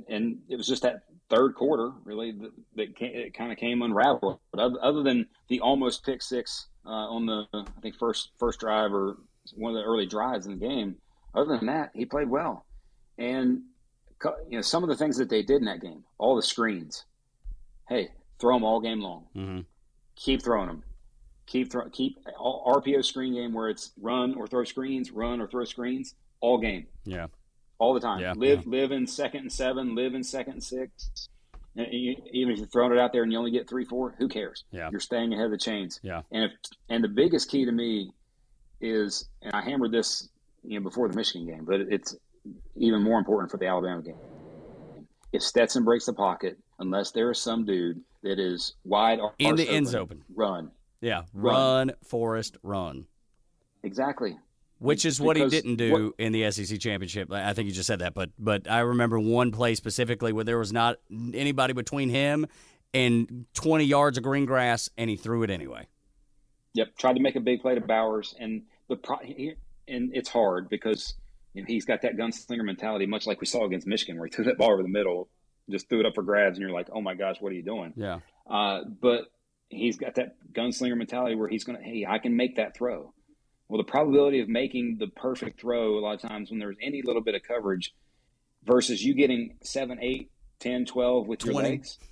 and 0.10 0.40
it 0.50 0.56
was 0.56 0.68
just 0.68 0.82
that 0.82 1.04
third 1.30 1.56
quarter 1.56 1.92
really 2.04 2.32
that, 2.32 2.52
that 2.76 2.96
came, 2.96 3.12
it 3.16 3.34
kind 3.34 3.52
of 3.52 3.58
came 3.58 3.82
unraveled. 3.84 4.40
But 4.52 4.60
other, 4.60 4.78
other 4.82 5.04
than 5.04 5.28
the 5.48 5.60
almost 5.62 6.04
pick 6.04 6.22
six 6.22 6.68
uh, 6.86 6.90
on 6.90 7.26
the 7.28 7.46
I 7.54 7.82
think 7.82 7.98
first 7.98 8.32
first 8.38 8.60
drive 8.60 8.92
or 8.94 9.18
one 9.56 9.76
of 9.76 9.78
the 9.78 9.84
early 9.84 10.08
drives 10.08 10.48
in 10.48 10.58
the 10.58 10.68
game, 10.68 10.96
other 11.36 11.56
than 11.56 11.68
that, 11.68 11.92
he 11.94 12.06
played 12.06 12.30
well. 12.30 12.66
And 13.20 13.62
you 14.50 14.58
know 14.58 14.62
some 14.62 14.82
of 14.82 14.90
the 14.90 14.96
things 14.96 15.18
that 15.18 15.30
they 15.30 15.44
did 15.44 15.58
in 15.58 15.66
that 15.66 15.82
game, 15.82 16.04
all 16.18 16.36
the 16.36 16.42
screens. 16.42 17.06
Hey, 17.88 18.10
throw 18.40 18.56
them 18.56 18.64
all 18.64 18.82
game 18.82 19.02
long. 19.02 19.28
Mm-hmm. 19.36 19.60
Keep 20.16 20.42
throwing 20.42 20.68
them. 20.68 20.84
Keep 21.46 21.72
throw, 21.72 21.90
keep 21.90 22.18
all 22.38 22.82
RPO 22.82 23.04
screen 23.04 23.34
game 23.34 23.54
where 23.54 23.70
it's 23.70 23.92
run 24.02 24.34
or 24.36 24.48
throw 24.48 24.64
screens, 24.64 25.12
run 25.12 25.42
or 25.42 25.48
throw 25.48 25.66
screens 25.66 26.16
all 26.40 26.58
game 26.58 26.88
Yeah, 27.06 27.28
all 27.80 27.94
the 27.94 28.00
time. 28.00 28.22
Yeah, 28.22 28.34
live 28.36 28.66
live 28.66 28.92
in 28.92 29.06
second 29.08 29.42
and 29.42 29.52
seven, 29.52 29.96
live 29.96 30.14
in 30.16 30.24
second 30.24 30.54
and 30.54 30.64
six. 30.64 31.30
And 31.76 31.88
you, 31.92 32.16
even 32.32 32.54
if 32.54 32.60
you're 32.60 32.68
throwing 32.68 32.92
it 32.92 33.00
out 33.00 33.12
there 33.14 33.24
and 33.24 33.32
you 33.32 33.38
only 33.38 33.52
get 33.52 33.68
three, 33.68 33.84
four, 33.86 34.14
who 34.20 34.28
cares? 34.28 34.64
Yeah. 34.72 34.90
You're 34.92 35.00
staying 35.00 35.34
ahead 35.34 35.46
of 35.46 35.52
the 35.52 35.58
chains. 35.58 36.00
Yeah. 36.04 36.22
And 36.32 36.46
if 36.46 36.52
and 36.90 37.04
the 37.04 37.08
biggest 37.08 37.50
key 37.50 37.66
to 37.66 37.72
me 37.72 38.12
is, 38.80 39.28
and 39.42 39.54
I 39.54 39.62
hammered 39.62 39.92
this, 39.92 40.30
you 40.64 40.80
know, 40.80 40.84
before 40.84 41.08
the 41.08 41.16
Michigan 41.16 41.48
game, 41.48 41.66
but 41.66 41.82
it's 41.82 42.16
even 42.76 43.02
more 43.02 43.18
important 43.18 43.52
for 43.52 43.58
the 43.58 43.68
Alabama 43.68 44.02
game. 44.02 44.16
If 45.32 45.42
Stetson 45.42 45.84
breaks 45.84 46.06
the 46.06 46.14
pocket, 46.14 46.58
unless 46.80 47.12
there 47.12 47.32
is 47.32 47.40
some 47.40 47.66
dude 47.66 48.02
that 48.22 48.40
is 48.40 48.76
wide 48.84 49.20
In 49.40 49.56
the 49.56 49.64
arse 49.64 49.76
end 49.76 49.88
zone. 49.88 50.24
run. 50.36 50.72
Yeah. 51.04 51.24
Run. 51.34 51.54
Run, 51.90 51.92
Forrest, 52.06 52.58
run. 52.64 53.06
Exactly. 53.84 54.38
Which 54.80 55.06
is 55.06 55.20
what 55.22 55.38
he 55.38 55.48
didn't 55.48 55.76
do 55.76 55.92
what- 55.92 56.14
in 56.18 56.32
the 56.32 56.50
SEC 56.52 56.80
championship. 56.80 57.32
I 57.32 57.54
think 57.54 57.68
you 57.68 57.74
just 57.74 57.88
said 57.88 58.00
that, 58.00 58.14
but 58.14 58.32
but 58.40 58.70
I 58.70 58.80
remember 58.80 59.20
one 59.20 59.52
play 59.52 59.76
specifically 59.76 60.34
where 60.34 60.44
there 60.44 60.58
was 60.58 60.74
not 60.74 60.98
anybody 61.34 61.74
between 61.74 62.10
him 62.10 62.48
and 62.94 63.46
20 63.54 63.86
yards 63.86 64.18
of 64.18 64.24
green 64.24 64.46
grass, 64.46 64.90
and 64.98 65.10
he 65.10 65.16
threw 65.16 65.44
it 65.44 65.50
anyway. 65.50 65.88
Yep, 66.74 66.98
tried 66.98 67.14
to 67.14 67.20
make 67.22 67.36
a 67.36 67.40
big 67.40 67.62
play 67.62 67.76
to 67.76 67.82
Bowers, 67.82 68.36
and 68.40 68.64
the 68.90 68.96
pro- 68.96 69.18
he, 69.20 69.54
and 69.88 70.12
it's 70.14 70.30
hard 70.30 70.70
because 70.70 71.14
you 71.54 71.62
know, 71.62 71.66
he's 71.68 71.86
got 71.86 72.02
that 72.02 72.18
gunslinger 72.18 72.64
mentality, 72.64 73.06
much 73.06 73.26
like 73.28 73.40
we 73.42 73.46
saw 73.48 73.66
against 73.66 73.88
Michigan, 73.88 74.18
where 74.18 74.28
he 74.28 74.32
threw 74.34 74.46
that 74.46 74.58
ball 74.58 74.72
over 74.74 74.82
the 74.84 74.90
middle, 74.90 75.30
just 75.70 75.88
threw 75.88 76.00
it 76.02 76.06
up 76.06 76.16
for 76.16 76.24
grabs, 76.24 76.58
and 76.58 76.62
you're 76.68 76.76
like, 76.76 76.90
oh 76.92 77.02
my 77.02 77.14
gosh, 77.14 77.38
what 77.40 77.52
are 77.52 77.56
you 77.56 77.64
doing? 77.64 77.94
Yeah, 77.96 78.20
Uh, 78.50 78.82
but 79.02 79.26
he's 79.74 79.98
got 79.98 80.16
that 80.16 80.36
gunslinger 80.54 80.96
mentality 80.98 81.36
where 81.36 81.48
he's 81.48 81.64
going 81.64 81.78
to, 81.78 81.84
hey, 81.84 82.06
I 82.08 82.20
can 82.20 82.36
make 82.36 82.56
that 82.58 82.76
throw. 82.76 83.14
Well, 83.68 83.78
the 83.78 83.90
probability 83.90 84.40
of 84.42 84.50
making 84.50 84.98
the 85.00 85.08
perfect 85.08 85.60
throw 85.60 85.98
a 85.98 86.02
lot 86.02 86.14
of 86.16 86.22
times 86.30 86.50
when 86.50 86.60
there's 86.60 86.78
any 86.82 87.02
little 87.02 87.22
bit 87.22 87.34
of 87.36 87.44
coverage 87.44 87.94
versus 88.64 89.04
you 89.04 89.14
getting 89.16 89.58
7, 89.64 89.98
8, 90.02 90.30
10, 90.60 90.86
12 90.86 91.28
with 91.28 91.44
your 91.46 91.54
legs. 91.56 91.98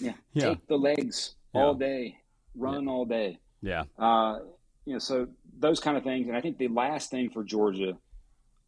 yeah. 0.00 0.12
Yeah. 0.32 0.48
Take 0.50 0.66
the 0.66 0.76
legs 0.76 1.34
Yeah. 1.54 1.60
all 1.62 1.74
day, 1.74 2.18
run 2.56 2.88
all 2.88 3.04
day. 3.04 3.38
yeah, 3.62 3.84
Uh, 3.98 4.38
you 4.84 4.92
know, 4.94 4.98
so 4.98 5.28
those 5.58 5.80
kind 5.80 5.96
of 5.96 6.02
things. 6.02 6.26
And 6.28 6.36
I 6.36 6.40
think 6.40 6.58
the 6.58 6.68
last 6.68 7.10
thing 7.10 7.30
for 7.30 7.44
Georgia 7.44 7.96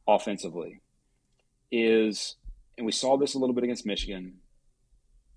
offensively 0.07 0.81
is, 1.73 2.37
and 2.79 2.87
we 2.87 2.93
saw 2.93 3.17
this 3.17 3.35
a 3.35 3.39
little 3.39 3.55
bit 3.55 3.65
against 3.65 3.85
Michigan, 3.87 4.35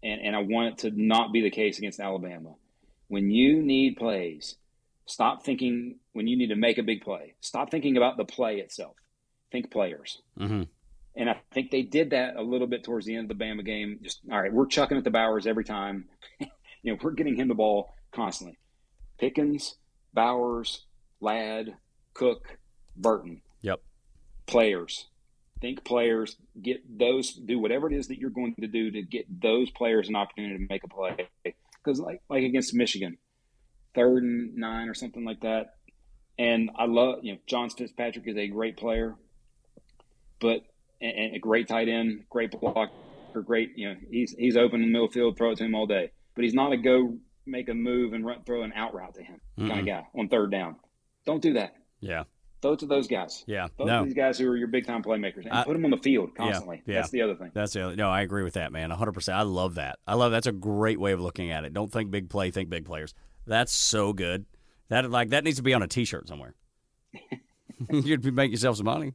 and, 0.03 0.21
and 0.21 0.35
I 0.35 0.39
want 0.39 0.73
it 0.73 0.77
to 0.79 0.91
not 0.95 1.31
be 1.33 1.41
the 1.41 1.49
case 1.49 1.77
against 1.77 1.99
Alabama. 1.99 2.55
When 3.07 3.31
you 3.31 3.61
need 3.61 3.97
plays, 3.97 4.55
stop 5.05 5.43
thinking 5.43 5.97
when 6.13 6.27
you 6.27 6.37
need 6.37 6.49
to 6.49 6.55
make 6.55 6.77
a 6.77 6.83
big 6.83 7.01
play. 7.01 7.35
Stop 7.41 7.71
thinking 7.71 7.97
about 7.97 8.17
the 8.17 8.25
play 8.25 8.57
itself. 8.57 8.95
Think 9.51 9.71
players. 9.71 10.21
hmm 10.37 10.63
And 11.15 11.29
I 11.29 11.41
think 11.51 11.71
they 11.71 11.81
did 11.81 12.11
that 12.11 12.35
a 12.35 12.43
little 12.43 12.67
bit 12.67 12.83
towards 12.83 13.05
the 13.05 13.15
end 13.15 13.29
of 13.29 13.37
the 13.37 13.43
Bama 13.43 13.65
game. 13.65 13.99
Just 14.01 14.21
all 14.31 14.41
right, 14.41 14.53
we're 14.53 14.67
chucking 14.67 14.97
at 14.97 15.03
the 15.03 15.09
Bowers 15.09 15.47
every 15.47 15.63
time. 15.63 16.05
you 16.39 16.47
know, 16.93 16.97
we're 17.01 17.11
getting 17.11 17.35
him 17.35 17.47
the 17.47 17.55
ball 17.55 17.93
constantly. 18.11 18.57
Pickens, 19.17 19.75
Bowers, 20.13 20.85
Ladd, 21.19 21.75
Cook, 22.13 22.57
Burton. 22.95 23.41
Yep. 23.61 23.81
Players. 24.45 25.07
Think 25.61 25.83
players. 25.83 26.37
Get 26.61 26.81
those. 26.97 27.33
Do 27.33 27.59
whatever 27.59 27.87
it 27.87 27.93
is 27.93 28.07
that 28.07 28.17
you're 28.17 28.29
going 28.29 28.55
to 28.55 28.67
do 28.67 28.91
to 28.91 29.01
get 29.01 29.41
those 29.41 29.69
players 29.71 30.07
an 30.07 30.15
opportunity 30.15 30.57
to 30.57 30.65
make 30.69 30.83
a 30.83 30.87
play. 30.87 31.27
Because 31.43 31.99
like 31.99 32.21
like 32.29 32.43
against 32.43 32.73
Michigan, 32.73 33.17
third 33.93 34.23
and 34.23 34.55
nine 34.55 34.87
or 34.87 34.93
something 34.93 35.25
like 35.25 35.41
that. 35.41 35.75
And 36.37 36.69
I 36.77 36.85
love 36.85 37.19
you 37.23 37.33
know 37.33 37.39
John 37.45 37.69
Fitzpatrick 37.69 38.25
is 38.27 38.37
a 38.37 38.47
great 38.47 38.77
player, 38.77 39.15
but 40.39 40.61
and, 41.01 41.35
a 41.35 41.39
great 41.39 41.67
tight 41.67 41.89
end, 41.89 42.23
great 42.29 42.51
blocker, 42.51 42.91
great 43.45 43.71
you 43.77 43.89
know 43.89 43.95
he's 44.09 44.31
he's 44.37 44.55
open 44.55 44.81
in 44.81 44.87
the 44.87 44.91
middle 44.93 45.09
field, 45.09 45.37
throw 45.37 45.51
it 45.51 45.57
to 45.57 45.65
him 45.65 45.75
all 45.75 45.85
day. 45.87 46.11
But 46.35 46.45
he's 46.45 46.53
not 46.53 46.71
a 46.71 46.77
go 46.77 47.17
make 47.45 47.67
a 47.67 47.73
move 47.73 48.13
and 48.13 48.25
run, 48.25 48.43
throw 48.45 48.63
an 48.63 48.71
out 48.73 48.93
route 48.93 49.15
to 49.15 49.23
him 49.23 49.41
kind 49.57 49.71
Mm-mm. 49.71 49.79
of 49.79 49.85
guy 49.85 50.03
on 50.17 50.29
third 50.29 50.51
down. 50.51 50.77
Don't 51.25 51.41
do 51.41 51.53
that. 51.53 51.75
yeah, 51.99 52.23
Throw 52.61 52.73
it 52.73 52.79
to 52.79 52.85
those 52.85 53.07
guys. 53.07 53.43
yeah. 53.47 53.67
It 53.79 53.85
No, 53.85 54.03
these 54.03 54.13
guys 54.13 54.37
who 54.37 54.49
are 54.49 54.57
your 54.57 54.67
big 54.67 54.85
time 54.85 55.01
playmakers 55.01 55.45
and 55.45 55.53
I- 55.53 55.63
put 55.63 55.73
them 55.73 55.85
on 55.85 55.91
the 55.91 55.97
field 55.97 56.35
constantly. 56.35 56.81
yeah. 56.85 56.95
That's 56.95 57.09
the 57.09 57.21
other 57.21 57.35
thing. 57.35 57.51
That's 57.53 57.73
the 57.73 57.85
other, 57.85 57.95
no, 57.95 58.09
I 58.09 58.21
agree 58.21 58.43
with 58.43 58.55
that, 58.55 58.71
man. 58.73 58.89
100%. 58.91 59.33
I 59.33 59.43
love 59.43 59.75
that. 59.75 59.97
I 60.05 60.15
love 60.15 60.31
that's 60.31 60.47
a 60.47 60.51
great 60.51 60.99
way 60.99 61.13
of 61.13 61.21
looking 61.21 61.51
at 61.51 61.63
it. 61.63 61.73
Don't 61.73 61.91
think 61.91 62.11
big 62.11 62.29
play, 62.29 62.51
think 62.51 62.69
big 62.69 62.85
players. 62.85 63.13
That's 63.47 63.71
so 63.71 64.11
good. 64.13 64.45
That 64.89 65.09
like 65.09 65.29
that 65.29 65.43
needs 65.43 65.57
to 65.57 65.63
be 65.63 65.73
on 65.73 65.81
a 65.83 65.87
t-shirt 65.87 66.27
somewhere. 66.27 66.53
You'd 67.91 68.21
be 68.21 68.31
make 68.31 68.51
yourself 68.51 68.77
some 68.77 68.85
money. 68.87 69.13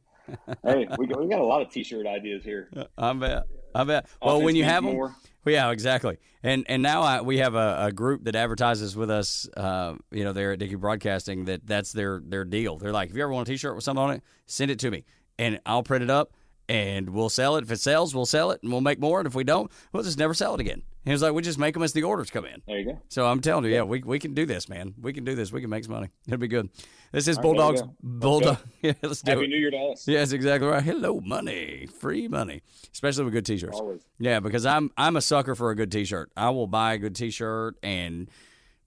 hey, 0.63 0.87
we 0.97 1.05
got, 1.07 1.19
we 1.21 1.27
got 1.27 1.39
a 1.39 1.43
lot 1.45 1.61
of 1.61 1.69
t-shirt 1.69 2.07
ideas 2.07 2.43
here. 2.43 2.69
I 2.97 3.13
bet. 3.13 3.43
I 3.75 3.83
bet. 3.83 4.07
Well, 4.21 4.41
when 4.41 4.55
you 4.55 4.63
have 4.63 4.83
them, 4.83 4.93
more. 4.93 5.15
yeah, 5.45 5.69
exactly. 5.71 6.17
And 6.41 6.65
and 6.69 6.81
now 6.81 7.01
I, 7.01 7.21
we 7.21 7.39
have 7.39 7.55
a, 7.55 7.85
a 7.87 7.91
group 7.91 8.23
that 8.23 8.35
advertises 8.35 8.95
with 8.95 9.09
us. 9.09 9.49
Uh, 9.55 9.95
you 10.11 10.23
know, 10.23 10.31
they're 10.31 10.53
at 10.53 10.59
Dickey 10.59 10.75
Broadcasting. 10.75 11.45
That 11.45 11.67
that's 11.67 11.91
their 11.91 12.21
their 12.25 12.45
deal. 12.45 12.77
They're 12.77 12.93
like, 12.93 13.09
if 13.09 13.15
you 13.15 13.23
ever 13.23 13.33
want 13.33 13.47
a 13.47 13.51
T-shirt 13.51 13.75
with 13.75 13.83
something 13.83 14.03
on 14.03 14.11
it, 14.11 14.23
send 14.45 14.71
it 14.71 14.79
to 14.79 14.91
me, 14.91 15.03
and 15.37 15.59
I'll 15.65 15.83
print 15.83 16.03
it 16.03 16.09
up, 16.09 16.33
and 16.69 17.09
we'll 17.09 17.29
sell 17.29 17.57
it. 17.57 17.63
If 17.63 17.71
it 17.71 17.79
sells, 17.79 18.15
we'll 18.15 18.25
sell 18.25 18.51
it, 18.51 18.61
and 18.63 18.71
we'll 18.71 18.81
make 18.81 18.99
more. 18.99 19.19
And 19.19 19.27
if 19.27 19.35
we 19.35 19.43
don't, 19.43 19.71
we'll 19.91 20.03
just 20.03 20.17
never 20.17 20.33
sell 20.33 20.53
it 20.53 20.61
again. 20.61 20.83
He 21.05 21.11
was 21.11 21.21
like, 21.21 21.33
we 21.33 21.41
just 21.43 21.59
make 21.59 21.75
them 21.75 21.83
as 21.83 21.93
the 21.93 22.03
orders 22.03 22.31
come 22.31 22.45
in. 22.45 22.61
There 22.67 22.79
you 22.79 22.85
go. 22.85 22.99
So 23.09 23.27
I'm 23.27 23.39
telling 23.39 23.65
you, 23.65 23.71
yeah, 23.71 23.83
we, 23.83 24.01
we 24.01 24.17
can 24.17 24.33
do 24.33 24.45
this, 24.45 24.67
man. 24.67 24.95
We 24.99 25.13
can 25.13 25.23
do 25.23 25.35
this. 25.35 25.51
We 25.51 25.61
can 25.61 25.69
make 25.69 25.83
some 25.83 25.93
money. 25.93 26.09
It'll 26.27 26.39
be 26.39 26.47
good. 26.47 26.69
This 27.11 27.27
is 27.27 27.37
All 27.37 27.43
right, 27.43 27.57
there 27.57 27.65
you 27.65 27.71
Bulldogs. 27.71 27.81
go. 27.81 27.87
Let's 27.87 28.21
Bulldog. 28.21 28.57
Yeah, 28.81 28.93
let's 29.03 29.21
do 29.21 29.31
Happy 29.31 29.43
it. 29.45 29.47
New 29.49 29.57
Year 29.57 29.71
to 29.71 29.77
us. 29.77 30.07
Yes, 30.07 30.31
exactly 30.31 30.67
right. 30.67 30.83
Hello, 30.83 31.21
money, 31.21 31.87
free 31.99 32.27
money, 32.27 32.61
especially 32.91 33.23
with 33.25 33.33
good 33.33 33.45
T-shirts. 33.45 33.79
Always. 33.79 34.01
Yeah, 34.19 34.39
because 34.39 34.65
I'm 34.65 34.91
I'm 34.97 35.15
a 35.15 35.21
sucker 35.21 35.55
for 35.55 35.69
a 35.69 35.75
good 35.75 35.91
T-shirt. 35.91 36.31
I 36.35 36.49
will 36.49 36.67
buy 36.67 36.93
a 36.93 36.97
good 36.97 37.15
T-shirt 37.15 37.77
and 37.83 38.29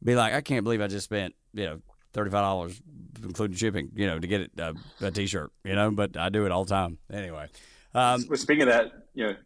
be 0.03 0.15
like, 0.15 0.35
I 0.35 0.41
can't 0.41 0.65
believe 0.65 0.81
I 0.81 0.89
just 0.89 1.05
spent 1.05 1.35
you 1.55 1.65
know 1.65 1.81
thirty 2.13 2.31
five 2.31 2.43
dollars, 2.43 2.81
including 3.23 3.57
shipping. 3.57 3.91
You 3.95 4.07
know, 4.09 4.19
to 4.19 4.27
get 4.27 4.41
it 4.43 4.51
uh, 4.59 4.75
a 5.01 5.11
t 5.11 5.27
shirt. 5.27 5.53
You 5.65 5.75
know, 5.75 5.91
but 5.91 6.17
I 6.17 6.29
do 6.29 6.47
it 6.47 6.53
all 6.53 6.65
the 6.65 6.71
time 6.71 6.99
anyway. 7.13 7.49
Um, 7.95 8.21
speaking 8.37 8.63
of 8.63 8.69
that, 8.69 8.93
you 9.15 9.27
know, 9.27 9.37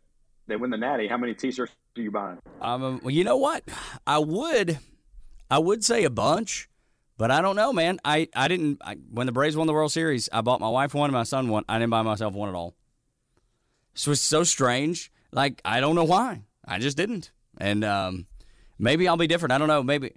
they 0.47 0.57
win 0.57 0.71
the 0.71 0.77
Natty. 0.77 1.09
How 1.09 1.17
many 1.17 1.35
T-shirts 1.35 1.73
do 1.95 2.03
you 2.03 2.11
buy? 2.11 2.37
Um, 2.61 3.01
well, 3.03 3.11
you 3.11 3.25
know 3.25 3.37
what? 3.37 3.65
I 4.07 4.19
would, 4.19 4.79
I 5.51 5.59
would 5.59 5.85
say 5.85 6.05
a 6.05 6.11
bunch, 6.11 6.69
but 7.17 7.31
I 7.31 7.41
don't 7.41 7.57
know, 7.57 7.73
man. 7.73 8.01
I, 8.05 8.29
I 8.35 8.49
didn't. 8.49 8.81
I, 8.85 8.97
when 9.11 9.27
the 9.27 9.33
Braves 9.33 9.57
won 9.57 9.67
the 9.67 9.73
World 9.73 9.93
Series, 9.93 10.29
I 10.33 10.41
bought 10.41 10.61
my 10.61 10.69
wife 10.69 10.95
one 10.95 11.09
and 11.09 11.15
my 11.15 11.23
son 11.25 11.49
one. 11.49 11.65
I 11.69 11.79
didn't 11.79 11.91
buy 11.91 12.03
myself 12.03 12.35
one 12.35 12.49
at 12.49 12.55
all. 12.55 12.75
So 13.95 14.11
it's 14.11 14.21
so 14.21 14.43
strange. 14.43 15.13
Like 15.33 15.61
I 15.65 15.81
don't 15.81 15.95
know 15.95 16.05
why. 16.05 16.43
I 16.65 16.79
just 16.79 16.97
didn't. 16.97 17.31
And 17.59 17.85
um, 17.85 18.27
maybe 18.79 19.07
I'll 19.09 19.17
be 19.17 19.27
different. 19.27 19.53
I 19.53 19.59
don't 19.59 19.69
know. 19.69 19.83
Maybe 19.83 20.13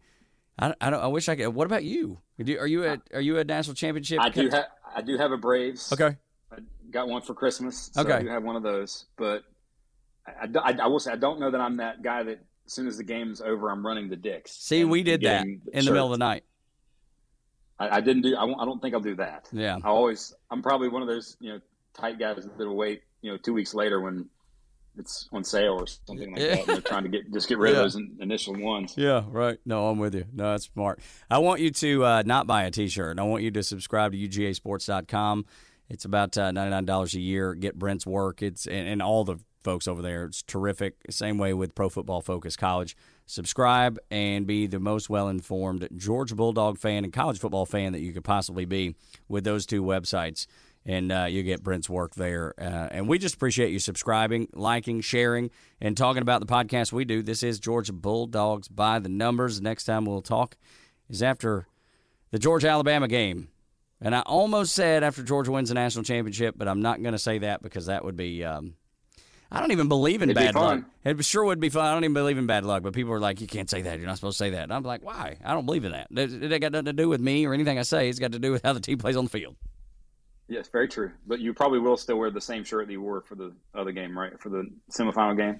I, 0.57 0.73
I 0.79 0.89
don't. 0.89 1.01
I 1.01 1.07
wish 1.07 1.27
I 1.29 1.35
could. 1.35 1.49
What 1.49 1.65
about 1.65 1.83
you? 1.83 2.19
Do 2.41 2.57
Are 2.59 2.67
you 2.67 2.85
a 2.85 3.01
Are 3.13 3.21
you 3.21 3.37
a 3.37 3.43
national 3.43 3.75
championship? 3.75 4.19
I 4.21 4.29
do 4.29 4.49
have 4.49 4.65
I 4.95 5.01
do 5.01 5.17
have 5.17 5.31
a 5.31 5.37
Braves. 5.37 5.91
Okay. 5.91 6.17
I 6.51 6.57
got 6.89 7.07
one 7.07 7.21
for 7.21 7.33
Christmas. 7.33 7.89
So 7.93 8.01
Okay. 8.01 8.13
I 8.13 8.21
do 8.23 8.29
have 8.29 8.43
one 8.43 8.55
of 8.55 8.63
those, 8.63 9.05
but 9.17 9.43
I, 10.27 10.47
I, 10.63 10.77
I 10.83 10.87
will 10.87 10.99
say 10.99 11.11
I 11.11 11.15
don't 11.17 11.39
know 11.39 11.51
that 11.51 11.61
I'm 11.61 11.77
that 11.77 12.01
guy 12.01 12.23
that 12.23 12.39
as 12.65 12.73
soon 12.73 12.87
as 12.87 12.97
the 12.97 13.03
game's 13.03 13.41
over, 13.41 13.69
I'm 13.69 13.85
running 13.85 14.09
the 14.09 14.15
Dick's. 14.15 14.51
See, 14.51 14.83
we 14.85 15.03
did 15.03 15.21
that 15.21 15.45
in 15.45 15.61
the 15.73 15.91
middle 15.91 16.05
of 16.05 16.11
the 16.11 16.17
night. 16.17 16.43
I, 17.79 17.97
I 17.97 18.01
didn't 18.01 18.23
do. 18.23 18.35
I, 18.35 18.43
won't, 18.45 18.59
I 18.61 18.65
don't 18.65 18.81
think 18.81 18.93
I'll 18.95 19.01
do 19.01 19.15
that. 19.15 19.49
Yeah. 19.51 19.77
I 19.83 19.87
always. 19.87 20.33
I'm 20.49 20.61
probably 20.61 20.87
one 20.87 21.01
of 21.01 21.07
those 21.07 21.37
you 21.39 21.53
know 21.53 21.59
tight 21.93 22.19
guys 22.19 22.35
that 22.43 22.57
will 22.57 22.75
wait 22.75 23.03
you 23.21 23.31
know 23.31 23.37
two 23.37 23.53
weeks 23.53 23.73
later 23.73 24.01
when 24.01 24.27
it's 24.97 25.27
on 25.33 25.43
sale 25.43 25.73
or 25.73 25.85
something 25.87 26.31
like 26.33 26.41
Yeah. 26.41 26.55
that. 26.55 26.65
They're 26.67 26.81
trying 26.81 27.03
to 27.03 27.09
get 27.09 27.31
just 27.33 27.49
get 27.49 27.57
rid 27.57 27.71
Yeah. 27.73 27.79
of 27.79 27.83
those 27.83 27.95
in, 27.95 28.17
initial 28.21 28.55
ones. 28.59 28.93
Yeah, 28.97 29.23
right. 29.27 29.59
No, 29.65 29.89
I'm 29.89 29.99
with 29.99 30.15
you. 30.15 30.25
No, 30.33 30.51
that's 30.51 30.65
smart. 30.65 31.01
I 31.29 31.37
want 31.39 31.59
you 31.59 31.69
to 31.71 32.05
uh, 32.05 32.23
not 32.25 32.47
buy 32.47 32.63
a 32.63 32.71
T-shirt. 32.71 33.19
I 33.19 33.23
want 33.23 33.43
you 33.43 33.51
to 33.51 33.61
subscribe 33.63 34.13
to 34.13 34.17
UGASports.com. 34.17 35.45
It's 35.89 36.05
about 36.05 36.37
uh, 36.37 36.51
$99 36.51 37.13
a 37.13 37.19
year. 37.19 37.53
Get 37.53 37.77
Brent's 37.77 38.07
work. 38.07 38.41
It's 38.41 38.65
and, 38.65 38.87
and 38.87 39.01
all 39.01 39.23
the 39.23 39.37
folks 39.65 39.87
over 39.87 40.01
there. 40.01 40.23
It's 40.23 40.43
terrific. 40.43 40.95
Same 41.09 41.37
way 41.37 41.53
with 41.53 41.75
Pro 41.75 41.89
Football 41.89 42.21
Focus 42.21 42.55
College. 42.55 42.95
Subscribe 43.25 43.97
and 44.11 44.45
be 44.45 44.67
the 44.67 44.79
most 44.79 45.09
well-informed 45.09 45.89
Georgia 45.97 46.35
Bulldog 46.35 46.77
fan 46.77 47.03
and 47.03 47.11
college 47.11 47.39
football 47.39 47.65
fan 47.65 47.91
that 47.91 47.99
you 47.99 48.13
could 48.13 48.23
possibly 48.23 48.65
be 48.65 48.95
with 49.27 49.43
those 49.43 49.65
two 49.65 49.83
websites 49.83 50.45
and 50.85 51.11
uh, 51.11 51.25
you 51.27 51.41
get 51.41 51.63
Brent's 51.63 51.89
work 51.89 52.13
there. 52.13 52.53
Uh, 52.59 52.89
and 52.91 53.09
we 53.09 53.17
just 53.17 53.35
appreciate 53.35 53.71
you 53.71 53.79
subscribing, 53.79 54.47
liking, 54.53 55.01
sharing, 55.01 55.49
and 55.81 55.97
talking 55.97 56.21
about 56.21 56.41
the 56.41 56.45
podcast 56.45 56.93
we 56.93 57.03
do. 57.03 57.23
This 57.23 57.41
is 57.41 57.59
Georgia 57.59 57.93
Bulldogs 57.93 58.67
by 58.67 58.99
the 58.99 59.09
numbers. 59.09 59.59
Next 59.59 59.85
time 59.85 60.05
we'll 60.05 60.21
talk 60.21 60.55
is 61.09 61.23
after 61.23 61.65
the 62.29 62.37
Georgia 62.39 62.69
Alabama 62.69 63.07
game. 63.07 63.49
And 63.99 64.15
I 64.15 64.19
almost 64.21 64.75
said 64.75 65.03
after 65.03 65.23
Georgia 65.23 65.51
wins 65.51 65.69
the 65.69 65.75
national 65.75 66.03
championship, 66.03 66.53
but 66.55 66.67
I'm 66.67 66.81
not 66.81 67.01
going 67.01 67.13
to 67.13 67.19
say 67.19 67.39
that 67.39 67.63
because 67.63 67.87
that 67.87 68.05
would 68.05 68.15
be. 68.15 68.43
Um, 68.43 68.75
I 69.51 69.59
don't 69.59 69.71
even 69.71 69.87
believe 69.87 70.21
in 70.21 70.29
It'd 70.29 70.39
be 70.39 70.45
bad 70.45 70.55
luck. 70.55 70.83
It 71.03 71.23
sure 71.23 71.45
would 71.45 71.59
be 71.59 71.69
fun. 71.69 71.85
I 71.85 71.93
don't 71.93 72.03
even 72.03 72.13
believe 72.13 72.37
in 72.37 72.47
bad 72.47 72.65
luck, 72.65 72.83
but 72.83 72.93
people 72.93 73.13
are 73.13 73.19
like, 73.19 73.41
"You 73.41 73.47
can't 73.47 73.69
say 73.69 73.83
that. 73.83 73.99
You're 73.99 74.07
not 74.07 74.15
supposed 74.15 74.37
to 74.37 74.43
say 74.43 74.49
that." 74.51 74.63
And 74.63 74.73
I'm 74.73 74.83
like, 74.83 75.03
"Why? 75.03 75.37
I 75.43 75.53
don't 75.53 75.65
believe 75.65 75.85
in 75.85 75.91
that. 75.91 76.07
It, 76.11 76.51
it 76.51 76.59
got 76.59 76.71
nothing 76.71 76.85
to 76.85 76.93
do 76.93 77.07
with 77.07 77.21
me 77.21 77.45
or 77.45 77.53
anything 77.53 77.77
I 77.77 77.83
say. 77.83 78.09
It's 78.09 78.19
got 78.19 78.31
to 78.31 78.39
do 78.39 78.51
with 78.51 78.63
how 78.63 78.73
the 78.73 78.79
team 78.79 78.97
plays 78.97 79.15
on 79.15 79.25
the 79.25 79.29
field." 79.29 79.55
Yes, 80.47 80.67
very 80.67 80.87
true. 80.87 81.11
But 81.25 81.39
you 81.39 81.53
probably 81.53 81.79
will 81.79 81.97
still 81.97 82.17
wear 82.17 82.29
the 82.29 82.41
same 82.41 82.63
shirt 82.63 82.87
that 82.87 82.93
you 82.93 83.01
wore 83.01 83.21
for 83.21 83.35
the 83.35 83.53
other 83.73 83.91
game, 83.91 84.17
right? 84.17 84.39
For 84.39 84.49
the 84.49 84.69
semifinal 84.91 85.37
game. 85.37 85.59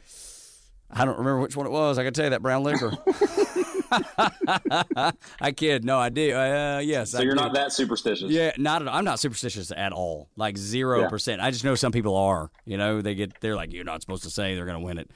I 0.91 1.05
don't 1.05 1.17
remember 1.17 1.39
which 1.39 1.55
one 1.55 1.65
it 1.65 1.71
was. 1.71 1.97
I 1.97 2.03
can 2.03 2.13
tell 2.13 2.25
you 2.25 2.29
that 2.31 2.43
brown 2.43 2.63
liquor. 2.63 2.91
I 5.41 5.51
kid. 5.55 5.83
No, 5.85 5.97
I 5.99 6.09
do. 6.09 6.33
Uh, 6.35 6.79
yes. 6.83 7.11
So 7.11 7.19
I 7.19 7.21
you're 7.21 7.35
did. 7.35 7.41
not 7.41 7.53
that 7.53 7.71
superstitious. 7.71 8.31
Yeah, 8.31 8.51
not 8.57 8.81
at 8.81 8.87
all. 8.87 8.95
I'm 8.95 9.05
not 9.05 9.19
superstitious 9.19 9.71
at 9.75 9.91
all. 9.93 10.29
Like 10.35 10.57
zero 10.57 11.01
Yeah. 11.01 11.09
percent. 11.09 11.41
I 11.41 11.51
just 11.51 11.63
know 11.63 11.75
some 11.75 11.91
people 11.91 12.15
are. 12.15 12.49
You 12.65 12.77
know, 12.77 13.01
they 13.01 13.15
get 13.15 13.39
they're 13.41 13.55
like, 13.55 13.73
you're 13.73 13.83
not 13.83 14.01
supposed 14.01 14.23
to 14.23 14.29
say 14.29 14.55
they're 14.55 14.65
going 14.65 14.79
to 14.79 14.85
win 14.85 14.97
it. 14.97 15.09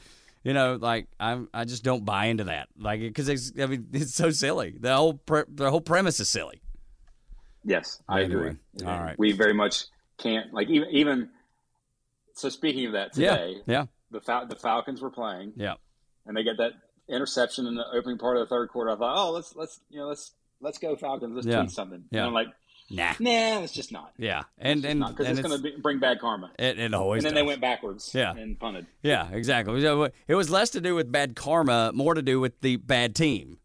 You 0.44 0.54
know, 0.54 0.78
like 0.80 1.08
I'm. 1.20 1.50
I 1.54 1.66
just 1.66 1.84
don't 1.84 2.06
buy 2.06 2.26
into 2.26 2.46
that. 2.46 2.70
Like 2.78 3.02
because 3.02 3.28
it's. 3.30 3.52
I 3.62 3.66
mean, 3.66 3.88
it's 3.94 4.14
so 4.16 4.30
silly. 4.32 4.76
The 4.80 4.96
whole 4.96 5.14
pre- 5.16 5.44
the 5.48 5.70
whole 5.70 5.82
premise 5.82 6.20
is 6.20 6.30
silly. 6.30 6.62
Yes, 7.66 8.02
I 8.08 8.24
Anyway, 8.24 8.56
agree. 8.76 8.88
all 8.88 9.00
right. 9.00 9.20
We 9.20 9.34
very 9.34 9.54
much 9.54 9.86
can't 10.18 10.54
like 10.54 10.70
even 10.70 10.90
even. 10.92 11.30
So 12.36 12.48
speaking 12.48 12.86
of 12.86 12.94
that 12.94 13.12
today, 13.14 13.56
Yeah. 13.66 13.74
Yeah. 13.82 13.86
the 14.12 14.22
Fal- 14.22 14.48
the 14.48 14.56
Falcons 14.56 15.02
were 15.02 15.10
playing, 15.12 15.52
Yeah. 15.58 15.74
and 16.26 16.38
they 16.38 16.44
get 16.44 16.56
that 16.58 16.72
interception 17.10 17.66
in 17.66 17.76
the 17.76 17.86
opening 17.94 18.18
part 18.18 18.38
of 18.38 18.42
the 18.48 18.54
third 18.56 18.70
quarter. 18.70 18.92
I 18.92 18.96
thought, 18.96 19.18
oh, 19.18 19.32
let's 19.32 19.56
let's 19.56 19.80
you 19.90 20.00
know 20.00 20.08
let's 20.08 20.32
let's 20.62 20.78
go 20.78 20.96
Falcons. 20.96 21.36
Let's 21.36 21.48
Yeah. 21.48 21.60
tweet 21.62 21.72
something. 21.72 22.04
Yeah. 22.12 22.20
And 22.20 22.28
I'm 22.28 22.34
like, 22.34 22.48
Nah. 22.92 23.14
nah, 23.20 23.62
it's 23.62 23.72
just 23.74 23.92
not. 23.92 24.14
Yeah. 24.18 24.44
And 24.58 24.84
and 24.84 25.00
because 25.06 25.28
it's, 25.28 25.40
it's, 25.40 25.48
going 25.48 25.62
to 25.62 25.80
bring 25.80 26.00
bad 26.00 26.20
karma. 26.20 26.52
it, 26.58 26.80
it 26.80 26.94
always. 26.94 27.24
and 27.24 27.28
then 27.28 27.36
they 27.36 27.48
went 27.48 27.62
backwards. 27.62 28.12
Yeah. 28.16 28.34
and 28.36 28.60
punted. 28.60 28.88
Yeah, 29.04 29.30
exactly. 29.32 29.80
So, 29.82 30.04
uh, 30.04 30.10
It 30.28 30.34
was 30.36 30.50
less 30.50 30.72
to 30.72 30.82
do 30.82 30.96
with 30.96 31.12
bad 31.12 31.36
karma, 31.36 31.92
more 31.94 32.16
to 32.16 32.22
do 32.24 32.40
with 32.40 32.60
the 32.62 32.78
bad 32.78 33.14
team. 33.16 33.58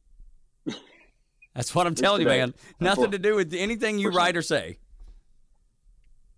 That's 1.54 1.74
what 1.74 1.86
I'm 1.86 1.94
telling 1.94 2.20
you, 2.20 2.26
man. 2.28 2.52
Nothing 2.80 3.12
to 3.12 3.18
do 3.18 3.34
with 3.34 3.54
anything 3.54 3.98
you 3.98 4.10
write 4.10 4.36
or 4.36 4.42
say. 4.42 4.78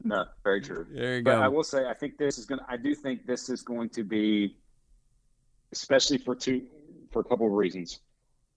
No, 0.04 0.24
very 0.44 0.60
true. 0.60 0.86
There 0.88 1.16
you 1.16 1.24
But 1.24 1.36
go. 1.38 1.42
I 1.42 1.48
will 1.48 1.64
say, 1.64 1.86
I 1.88 1.94
think 1.94 2.18
this 2.18 2.38
is 2.38 2.46
going. 2.46 2.60
to 2.60 2.66
I 2.68 2.76
do 2.76 2.94
think 2.94 3.26
this 3.26 3.48
is 3.48 3.62
going 3.62 3.88
to 3.90 4.04
be, 4.04 4.56
especially 5.72 6.18
for 6.18 6.36
two, 6.36 6.62
for 7.16 7.20
a 7.20 7.24
couple 7.24 7.46
of 7.46 7.52
reasons. 7.55 8.00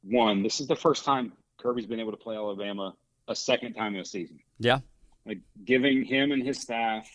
One, 0.04 0.44
this 0.44 0.60
is 0.60 0.68
the 0.68 0.76
first 0.76 1.06
time 1.06 1.32
Kirby's 1.62 1.86
been 1.86 2.02
able 2.02 2.12
to 2.12 2.18
play 2.18 2.36
Alabama 2.36 2.94
a 3.30 3.36
second 3.36 3.74
time 3.74 3.96
in 3.96 4.02
a 4.02 4.06
season. 4.06 4.38
Yeah. 4.60 4.80
Like 5.26 5.38
giving 5.64 6.04
him 6.04 6.34
and 6.34 6.46
his 6.46 6.60
staff 6.60 7.08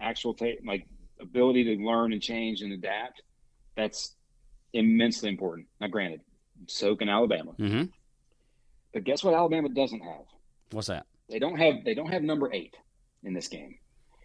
actual 0.00 0.34
ta- 0.34 0.58
like 0.66 0.88
ability 1.20 1.62
to 1.76 1.84
learn 1.84 2.12
and 2.12 2.20
change 2.20 2.62
and 2.62 2.72
adapt. 2.72 3.22
That's 3.76 4.16
immensely 4.72 5.28
important. 5.28 5.68
Now, 5.80 5.86
granted, 5.86 6.22
so 6.66 6.96
can 6.96 7.08
Alabama. 7.08 7.52
Mm-hmm. 7.56 7.84
But 8.92 9.04
guess 9.04 9.22
what? 9.22 9.34
Alabama 9.34 9.68
doesn't 9.68 10.00
have. 10.00 10.24
What's 10.72 10.88
that? 10.88 11.06
They 11.30 11.38
don't 11.38 11.56
have. 11.56 11.84
They 11.84 11.94
don't 11.94 12.10
have 12.10 12.22
number 12.22 12.52
eight 12.52 12.74
in 13.22 13.32
this 13.32 13.46
game, 13.46 13.76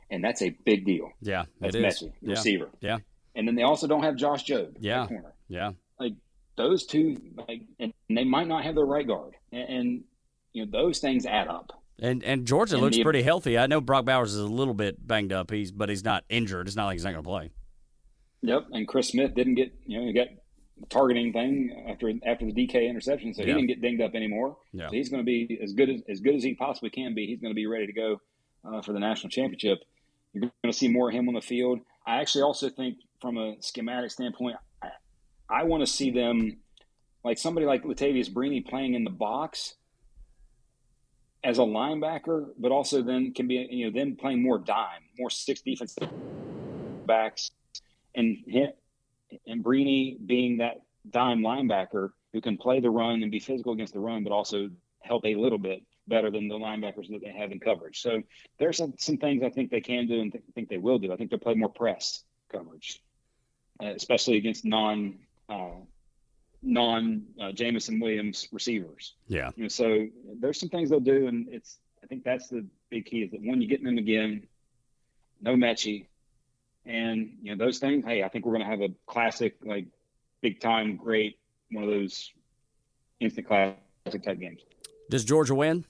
and 0.09 0.23
that's 0.23 0.41
a 0.41 0.49
big 0.65 0.83
deal. 0.85 1.11
Yeah, 1.21 1.45
That's 1.59 1.75
it 1.75 1.83
is. 1.85 1.93
Metchie, 2.01 2.13
the 2.23 2.29
Yeah. 2.29 2.33
receiver. 2.33 2.69
Yeah. 2.79 2.97
And 3.35 3.47
then 3.47 3.53
they 3.55 3.63
also 3.63 3.85
don't 3.87 4.01
have 4.03 4.15
Josh 4.15 4.45
Jobe. 4.45 4.75
Yeah. 4.79 5.05
Corner. 5.07 5.33
Yeah. 5.47 5.73
Like 5.99 6.13
those 6.57 6.85
two, 6.85 7.17
like, 7.47 7.61
and 7.79 7.93
they 8.09 8.23
might 8.23 8.47
not 8.47 8.63
have 8.63 8.75
their 8.75 8.85
right 8.85 9.07
guard, 9.07 9.33
and, 9.51 9.69
and 9.69 10.03
you 10.53 10.65
know 10.65 10.71
those 10.71 10.99
things 10.99 11.25
add 11.25 11.47
up. 11.47 11.71
And 12.01 12.23
and 12.23 12.45
Georgia 12.45 12.75
And 12.75 12.83
looks 12.83 12.97
the- 12.97 13.03
pretty 13.03 13.21
healthy. 13.23 13.57
I 13.57 13.67
know 13.67 13.79
Brock 13.81 14.05
Bowers 14.05 14.33
is 14.33 14.39
a 14.39 14.45
little 14.47 14.73
bit 14.73 15.05
banged 15.05 15.31
up. 15.31 15.51
He's 15.51 15.71
but 15.71 15.89
he's 15.89 16.03
not 16.03 16.23
injured. 16.29 16.67
It's 16.67 16.75
not 16.75 16.85
like 16.87 16.95
he's 16.95 17.03
not 17.03 17.11
going 17.11 17.23
to 17.23 17.29
play. 17.29 17.51
Yep. 18.41 18.67
And 18.73 18.87
Chris 18.87 19.09
Smith 19.09 19.33
didn't 19.35 19.55
get, 19.55 19.73
you 19.85 19.99
know, 19.99 20.05
he 20.07 20.13
got 20.13 20.27
targeting 20.89 21.31
thing 21.31 21.85
after 21.89 22.11
after 22.25 22.45
the 22.45 22.51
DK 22.51 22.89
interception, 22.89 23.33
so 23.33 23.41
Yeah. 23.41 23.47
he 23.49 23.53
didn't 23.53 23.67
get 23.67 23.81
dinged 23.81 24.01
up 24.01 24.15
anymore. 24.15 24.57
Yeah. 24.73 24.89
So 24.89 24.95
he's 24.95 25.09
going 25.09 25.21
to 25.21 25.25
be 25.25 25.59
as 25.63 25.73
good 25.73 25.89
as 25.89 26.01
as 26.09 26.19
good 26.19 26.35
as 26.35 26.43
he 26.43 26.55
possibly 26.55 26.89
can 26.89 27.13
be. 27.15 27.27
He's 27.27 27.39
going 27.39 27.51
to 27.51 27.55
be 27.55 27.67
ready 27.67 27.85
to 27.87 27.93
go 27.93 28.21
uh, 28.65 28.81
for 28.81 28.91
the 28.91 28.99
national 28.99 29.29
championship. 29.29 29.79
You're 30.33 30.41
going 30.41 30.71
to 30.71 30.73
see 30.73 30.87
more 30.87 31.09
of 31.09 31.15
him 31.15 31.27
on 31.29 31.35
the 31.35 31.41
field. 31.41 31.79
I 32.07 32.17
actually 32.17 32.41
also 32.41 32.67
think, 32.69 32.97
from 33.21 33.37
a 33.37 33.55
schematic 33.61 34.09
standpoint, 34.11 34.57
I, 35.49 35.63
want 35.63 35.81
to 35.81 35.87
see 35.87 36.11
them 36.11 36.57
like 37.23 37.37
somebody 37.37 37.65
like 37.65 37.83
Latavious 37.83 38.31
Brini 38.31 38.67
playing 38.67 38.93
in 38.95 39.03
the 39.03 39.09
box 39.09 39.75
as 41.43 41.59
a 41.59 41.63
linebacker, 41.63 42.49
but 42.57 42.71
also 42.71 43.01
then 43.01 43.33
can 43.33 43.47
be 43.47 43.67
you 43.69 43.85
know 43.85 43.99
them 43.99 44.15
playing 44.15 44.41
more 44.41 44.57
dime, 44.57 45.03
more 45.17 45.29
six 45.29 45.61
defensive 45.61 46.09
backs, 47.05 47.51
and 48.15 48.37
hit 48.47 48.77
and 49.47 49.63
Brini 49.63 50.17
being 50.25 50.57
that 50.57 50.81
dime 51.09 51.39
linebacker 51.39 52.09
who 52.33 52.41
can 52.41 52.57
play 52.57 52.79
the 52.79 52.89
run 52.89 53.21
and 53.21 53.31
be 53.31 53.39
physical 53.39 53.73
against 53.73 53.93
the 53.93 53.99
run, 53.99 54.23
but 54.23 54.31
also 54.31 54.69
help 55.01 55.25
a 55.25 55.35
little 55.35 55.57
bit 55.57 55.83
better 56.07 56.31
than 56.31 56.47
the 56.47 56.55
linebackers 56.55 57.09
that 57.09 57.21
they 57.23 57.31
have 57.31 57.51
in 57.51 57.59
coverage. 57.59 58.01
So 58.01 58.21
there's 58.59 58.77
some, 58.77 58.93
some 58.97 59.17
things 59.17 59.43
I 59.43 59.49
think 59.49 59.71
they 59.71 59.81
can 59.81 60.07
do 60.07 60.19
and 60.21 60.31
th- 60.31 60.43
think 60.53 60.69
they 60.69 60.77
will 60.77 60.99
do. 60.99 61.13
I 61.13 61.15
think 61.15 61.29
they'll 61.29 61.39
play 61.39 61.53
more 61.53 61.69
press 61.69 62.23
coverage, 62.51 63.01
uh, 63.81 63.87
especially 63.87 64.37
against 64.37 64.65
non 64.65 65.19
uh, 65.49 65.71
non 66.61 67.23
uh, 67.41 67.51
Jameson 67.51 67.99
Williams 67.99 68.47
receivers. 68.51 69.13
Yeah. 69.27 69.51
You 69.55 69.63
know, 69.63 69.69
so 69.69 70.07
there's 70.39 70.59
some 70.59 70.69
things 70.69 70.89
they'll 70.89 70.99
do, 70.99 71.27
and 71.27 71.47
it's 71.49 71.77
I 72.03 72.07
think 72.07 72.23
that's 72.23 72.47
the 72.49 72.65
big 72.89 73.05
key 73.05 73.23
is 73.23 73.31
that 73.31 73.41
when 73.41 73.61
you 73.61 73.67
get 73.67 73.83
them 73.83 73.97
again, 73.97 74.47
no 75.41 75.55
Metchie, 75.55 76.05
and 76.85 77.37
you 77.41 77.55
know 77.55 77.65
those 77.65 77.79
things. 77.79 78.05
Hey, 78.05 78.23
I 78.23 78.29
think 78.29 78.45
we're 78.45 78.53
going 78.53 78.65
to 78.65 78.69
have 78.69 78.81
a 78.81 78.93
classic, 79.05 79.57
like 79.63 79.87
big 80.41 80.59
time, 80.59 80.97
great 80.97 81.37
one 81.71 81.83
of 81.83 81.89
those 81.89 82.31
instant 83.19 83.47
classic 83.47 84.23
type 84.23 84.39
games. 84.39 84.61
Does 85.09 85.25
Georgia 85.25 85.55
win? 85.55 85.85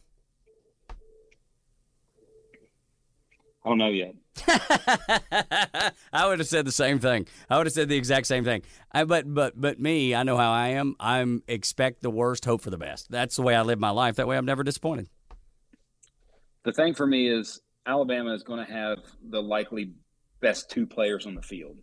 I 3.65 3.69
don't 3.69 3.77
know 3.77 3.89
yet. 3.89 4.15
I 6.13 6.27
would 6.27 6.39
have 6.39 6.47
said 6.47 6.65
the 6.65 6.71
same 6.71 6.99
thing. 6.99 7.27
I 7.49 7.57
would 7.57 7.65
have 7.67 7.73
said 7.73 7.87
the 7.87 7.95
exact 7.95 8.27
same 8.27 8.43
thing. 8.43 8.63
I, 8.91 9.05
but 9.05 9.31
but 9.33 9.53
but 9.59 9.79
me, 9.79 10.13
I 10.13 10.23
know 10.23 10.35
how 10.37 10.51
I 10.51 10.69
am. 10.69 10.95
I'm 10.99 11.43
expect 11.47 12.01
the 12.01 12.09
worst, 12.09 12.43
hope 12.45 12.61
for 12.61 12.69
the 12.71 12.77
best. 12.77 13.09
That's 13.09 13.35
the 13.37 13.41
way 13.41 13.55
I 13.55 13.61
live 13.61 13.79
my 13.79 13.91
life. 13.91 14.15
That 14.15 14.27
way, 14.27 14.35
I'm 14.37 14.45
never 14.45 14.63
disappointed. 14.63 15.07
The 16.65 16.73
thing 16.73 16.93
for 16.93 17.05
me 17.07 17.29
is 17.29 17.61
Alabama 17.85 18.33
is 18.33 18.43
going 18.43 18.65
to 18.65 18.71
have 18.71 18.99
the 19.29 19.41
likely 19.41 19.93
best 20.41 20.69
two 20.69 20.85
players 20.85 21.25
on 21.25 21.35
the 21.35 21.41
field. 21.41 21.77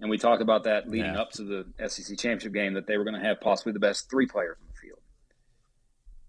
And 0.00 0.10
we 0.10 0.18
talked 0.18 0.42
about 0.42 0.64
that 0.64 0.88
leading 0.88 1.14
Yeah. 1.14 1.20
up 1.20 1.30
to 1.32 1.44
the 1.44 1.88
SEC 1.88 2.18
championship 2.18 2.52
game 2.52 2.74
that 2.74 2.86
they 2.86 2.98
were 2.98 3.04
going 3.04 3.18
to 3.20 3.26
have 3.26 3.40
possibly 3.40 3.72
the 3.72 3.78
best 3.80 4.10
three 4.10 4.26
players 4.26 4.56
on 4.60 4.66
the 4.68 4.74
field. 4.80 4.98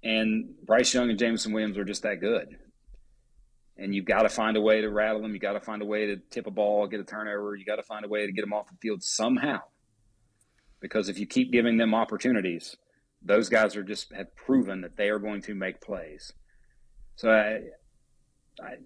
And 0.03 0.55
Bryce 0.65 0.93
Young 0.93 1.09
and 1.09 1.19
Jameson 1.19 1.51
Williams 1.51 1.77
are 1.77 1.83
just 1.83 2.03
that 2.03 2.19
good. 2.21 2.57
And 3.79 3.93
you've 3.93 4.05
got 4.05 4.23
to 4.23 4.29
find 4.29 4.57
a 4.57 4.61
way 4.61 4.81
to 4.81 4.89
rattle 4.89 5.21
them. 5.21 5.33
You 5.33 5.39
got 5.39 5.53
to 5.53 5.59
find 5.59 5.81
a 5.81 5.85
way 5.85 6.07
to 6.07 6.17
tip 6.31 6.47
a 6.47 6.51
ball, 6.51 6.87
get 6.87 6.99
a 6.99 7.03
turnover. 7.03 7.55
You 7.55 7.63
got 7.63 7.75
to 7.75 7.83
find 7.83 8.03
a 8.03 8.07
way 8.07 8.25
to 8.25 8.31
get 8.31 8.41
them 8.41 8.53
off 8.53 8.67
the 8.67 8.77
field 8.81 9.03
somehow. 9.03 9.59
Because 10.79 11.09
if 11.09 11.19
you 11.19 11.27
keep 11.27 11.51
giving 11.51 11.77
them 11.77 11.93
opportunities, 11.93 12.75
those 13.21 13.49
guys 13.49 13.75
are 13.75 13.83
just 13.83 14.11
have 14.13 14.35
proven 14.35 14.81
that 14.81 14.97
they 14.97 15.09
are 15.09 15.19
going 15.19 15.41
to 15.43 15.55
make 15.55 15.79
plays. 15.81 16.33
So 17.15 17.31
I, 17.31 17.61
I, 18.63 18.77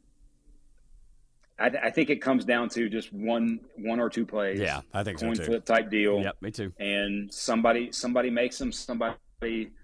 I, 1.60 1.88
I 1.88 1.92
think 1.92 2.10
it 2.10 2.22
comes 2.22 2.44
down 2.44 2.70
to 2.70 2.90
just 2.90 3.14
one, 3.14 3.60
one 3.78 4.00
or 4.00 4.10
two 4.10 4.26
plays. 4.26 4.60
Yeah, 4.60 4.82
I 4.94 5.04
think 5.04 5.20
so 5.20 5.28
coin 5.28 5.36
too. 5.36 5.44
flip 5.44 5.66
type 5.66 5.90
deal. 5.90 6.22
Yep, 6.22 6.36
me 6.42 6.52
too. 6.52 6.74
And 6.80 7.34
somebody, 7.34 7.92
somebody 7.92 8.30
makes 8.30 8.58
them. 8.58 8.72
Somebody 8.72 9.16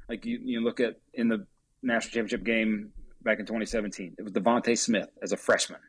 like 0.09 0.25
you, 0.25 0.39
you 0.43 0.61
look 0.61 0.79
at 0.79 0.99
in 1.13 1.27
the 1.27 1.45
national 1.81 2.11
championship 2.11 2.43
game 2.43 2.91
back 3.23 3.39
in 3.39 3.45
2017. 3.45 4.15
It 4.17 4.21
was 4.21 4.31
DeVonta 4.33 4.77
Smith 4.77 5.09
as 5.21 5.31
a 5.31 5.37
freshman. 5.37 5.79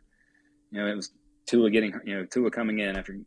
You 0.70 0.81
know, 0.81 0.87
it 0.87 0.97
was 0.97 1.12
Tua 1.47 1.70
getting, 1.70 1.95
you 2.05 2.16
know, 2.16 2.24
Tua 2.24 2.51
coming 2.51 2.81
in 2.81 2.97
after 2.97 3.18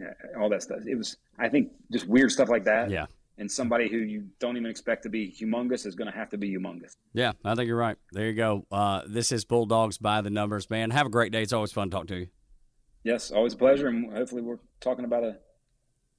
yeah, 0.00 0.12
all 0.38 0.48
that 0.48 0.62
stuff. 0.62 0.80
It 0.86 0.96
was, 0.96 1.16
I 1.38 1.48
think, 1.48 1.70
just 1.92 2.06
weird 2.06 2.32
stuff 2.32 2.48
like 2.48 2.64
that. 2.64 2.90
Yeah. 2.90 3.06
And 3.38 3.50
somebody 3.50 3.88
who 3.88 3.96
you 3.96 4.28
don't 4.40 4.56
even 4.56 4.70
expect 4.70 5.02
to 5.04 5.08
be 5.08 5.30
humongous 5.30 5.86
is 5.86 5.94
going 5.94 6.10
to 6.10 6.16
have 6.16 6.28
to 6.30 6.38
be 6.38 6.54
humongous. 6.54 6.96
Yeah, 7.14 7.32
I 7.44 7.54
think 7.54 7.66
you're 7.66 7.76
right. 7.76 7.96
There 8.12 8.26
you 8.26 8.34
go. 8.34 8.66
Uh, 8.70 9.02
this 9.06 9.32
is 9.32 9.44
Bulldogs 9.44 9.98
by 9.98 10.20
the 10.20 10.30
numbers, 10.30 10.68
man. 10.68 10.90
Have 10.90 11.06
a 11.06 11.10
great 11.10 11.32
day. 11.32 11.42
It's 11.42 11.52
always 11.52 11.72
fun 11.72 11.90
to 11.90 11.96
talk 11.96 12.06
to 12.08 12.16
you. 12.16 12.26
Yes, 13.04 13.30
always 13.30 13.54
a 13.54 13.56
pleasure, 13.56 13.88
and 13.88 14.12
hopefully 14.12 14.42
we're 14.42 14.58
talking 14.80 15.04
about 15.04 15.24
a 15.24 15.38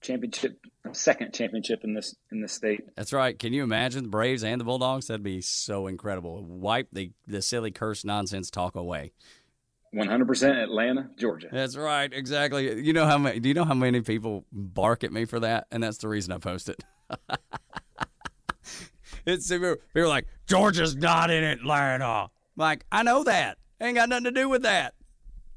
championship, 0.04 0.60
second 0.92 1.34
championship 1.34 1.82
in 1.84 1.94
this 1.94 2.16
in 2.32 2.42
this 2.42 2.54
state. 2.54 2.82
That's 2.96 3.14
right. 3.14 3.38
Can 3.38 3.54
you 3.54 3.64
imagine 3.64 4.04
the 4.04 4.10
Braves 4.10 4.44
and 4.44 4.62
the 4.62 4.66
Bulldogs? 4.66 5.08
That'd 5.08 5.24
be 5.24 5.42
so 5.42 5.88
incredible. 5.88 6.44
Wipe 6.44 6.90
the, 6.92 7.12
the 7.26 7.42
silly 7.42 7.72
curse 7.72 8.06
nonsense 8.06 8.52
talk 8.52 8.76
away. 8.76 9.14
One 9.92 10.08
hundred 10.08 10.28
percent 10.28 10.58
Atlanta, 10.58 11.10
Georgia. 11.18 11.48
That's 11.52 11.78
right. 11.78 12.12
Exactly. 12.12 12.82
You 12.82 12.94
know 12.94 13.06
how 13.06 13.18
many? 13.18 13.40
Do 13.40 13.48
you 13.48 13.56
know 13.56 13.66
how 13.66 13.76
many 13.76 14.02
people 14.02 14.46
bark 14.52 15.04
at 15.04 15.12
me 15.12 15.26
for 15.26 15.40
that? 15.40 15.68
And 15.72 15.84
that's 15.84 15.98
the 15.98 16.08
reason 16.08 16.34
I 16.34 16.38
post 16.40 16.70
it. 16.70 16.84
it's 19.26 19.48
people 19.50 19.76
are 19.96 20.08
like 20.08 20.28
Georgia's 20.48 20.96
not 20.96 21.30
in 21.30 21.44
Atlanta. 21.44 22.30
Like 22.56 22.86
I 22.92 23.04
know 23.04 23.24
that 23.24 23.58
ain't 23.80 23.96
got 23.96 24.10
nothing 24.10 24.26
to 24.26 24.32
do 24.32 24.50
with 24.50 24.64
that. 24.64 24.96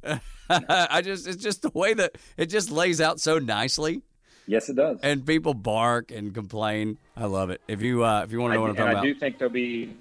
I 0.50 1.02
just 1.02 1.26
it's 1.26 1.42
just 1.42 1.62
the 1.62 1.70
way 1.70 1.94
that 1.94 2.16
it 2.36 2.46
just 2.46 2.70
lays 2.70 3.00
out 3.00 3.20
so 3.20 3.38
nicely, 3.38 4.02
Yes, 4.46 4.68
it 4.68 4.76
does. 4.76 4.98
and 5.02 5.26
people 5.26 5.54
bark 5.54 6.10
and 6.12 6.32
complain. 6.32 6.98
I 7.16 7.24
love 7.26 7.50
it. 7.50 7.60
If 7.66 7.82
you 7.82 8.04
uh, 8.04 8.22
if 8.22 8.32
you 8.32 8.40
want 8.40 8.52
to 8.52 8.54
know 8.56 8.60
I, 8.60 8.62
what 8.62 8.70
I'm 8.70 8.76
talking 8.76 8.88
I 8.88 8.92
about, 8.92 9.02
do 9.04 9.14
think 9.14 9.38
there'll 9.38 9.52
be, 9.52 9.96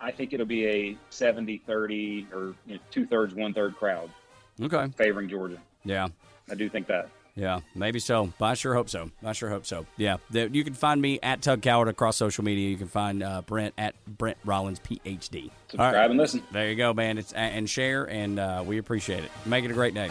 I 0.00 0.10
think 0.10 0.32
it'll 0.32 0.46
be 0.46 0.66
a 0.66 0.98
70-30 1.10 2.32
or 2.32 2.54
you 2.66 2.74
know, 2.74 2.80
two 2.90 3.06
thirds, 3.06 3.34
one 3.34 3.52
third 3.52 3.76
crowd 3.76 4.10
okay, 4.62 4.88
favoring 4.96 5.28
Georgia. 5.28 5.58
yeah. 5.84 6.08
I 6.50 6.54
do 6.54 6.68
think 6.68 6.86
that. 6.88 7.08
Yeah, 7.36 7.60
maybe 7.74 7.98
so. 7.98 8.32
But 8.38 8.44
I 8.44 8.54
sure 8.54 8.74
hope 8.74 8.88
so. 8.88 9.10
I 9.24 9.32
sure 9.32 9.48
hope 9.48 9.66
so. 9.66 9.86
Yeah, 9.96 10.18
you 10.30 10.62
can 10.62 10.74
find 10.74 11.02
me 11.02 11.18
at 11.22 11.42
Tug 11.42 11.62
Coward 11.62 11.88
across 11.88 12.16
social 12.16 12.44
media. 12.44 12.68
You 12.68 12.76
can 12.76 12.86
find 12.86 13.22
uh, 13.24 13.42
Brent 13.42 13.74
at 13.76 13.94
Brent 14.06 14.36
Rollins 14.44 14.78
PhD. 14.78 15.50
Subscribe 15.68 15.94
right, 15.94 16.10
and 16.10 16.18
listen. 16.18 16.42
there 16.52 16.70
you 16.70 16.76
go, 16.76 16.94
man. 16.94 17.18
It's 17.18 17.32
and 17.32 17.68
share, 17.68 18.04
and 18.04 18.38
uh, 18.38 18.62
we 18.64 18.78
appreciate 18.78 19.24
it. 19.24 19.30
Make 19.46 19.64
it 19.64 19.70
a 19.72 19.74
great 19.74 19.94
day. 19.94 20.10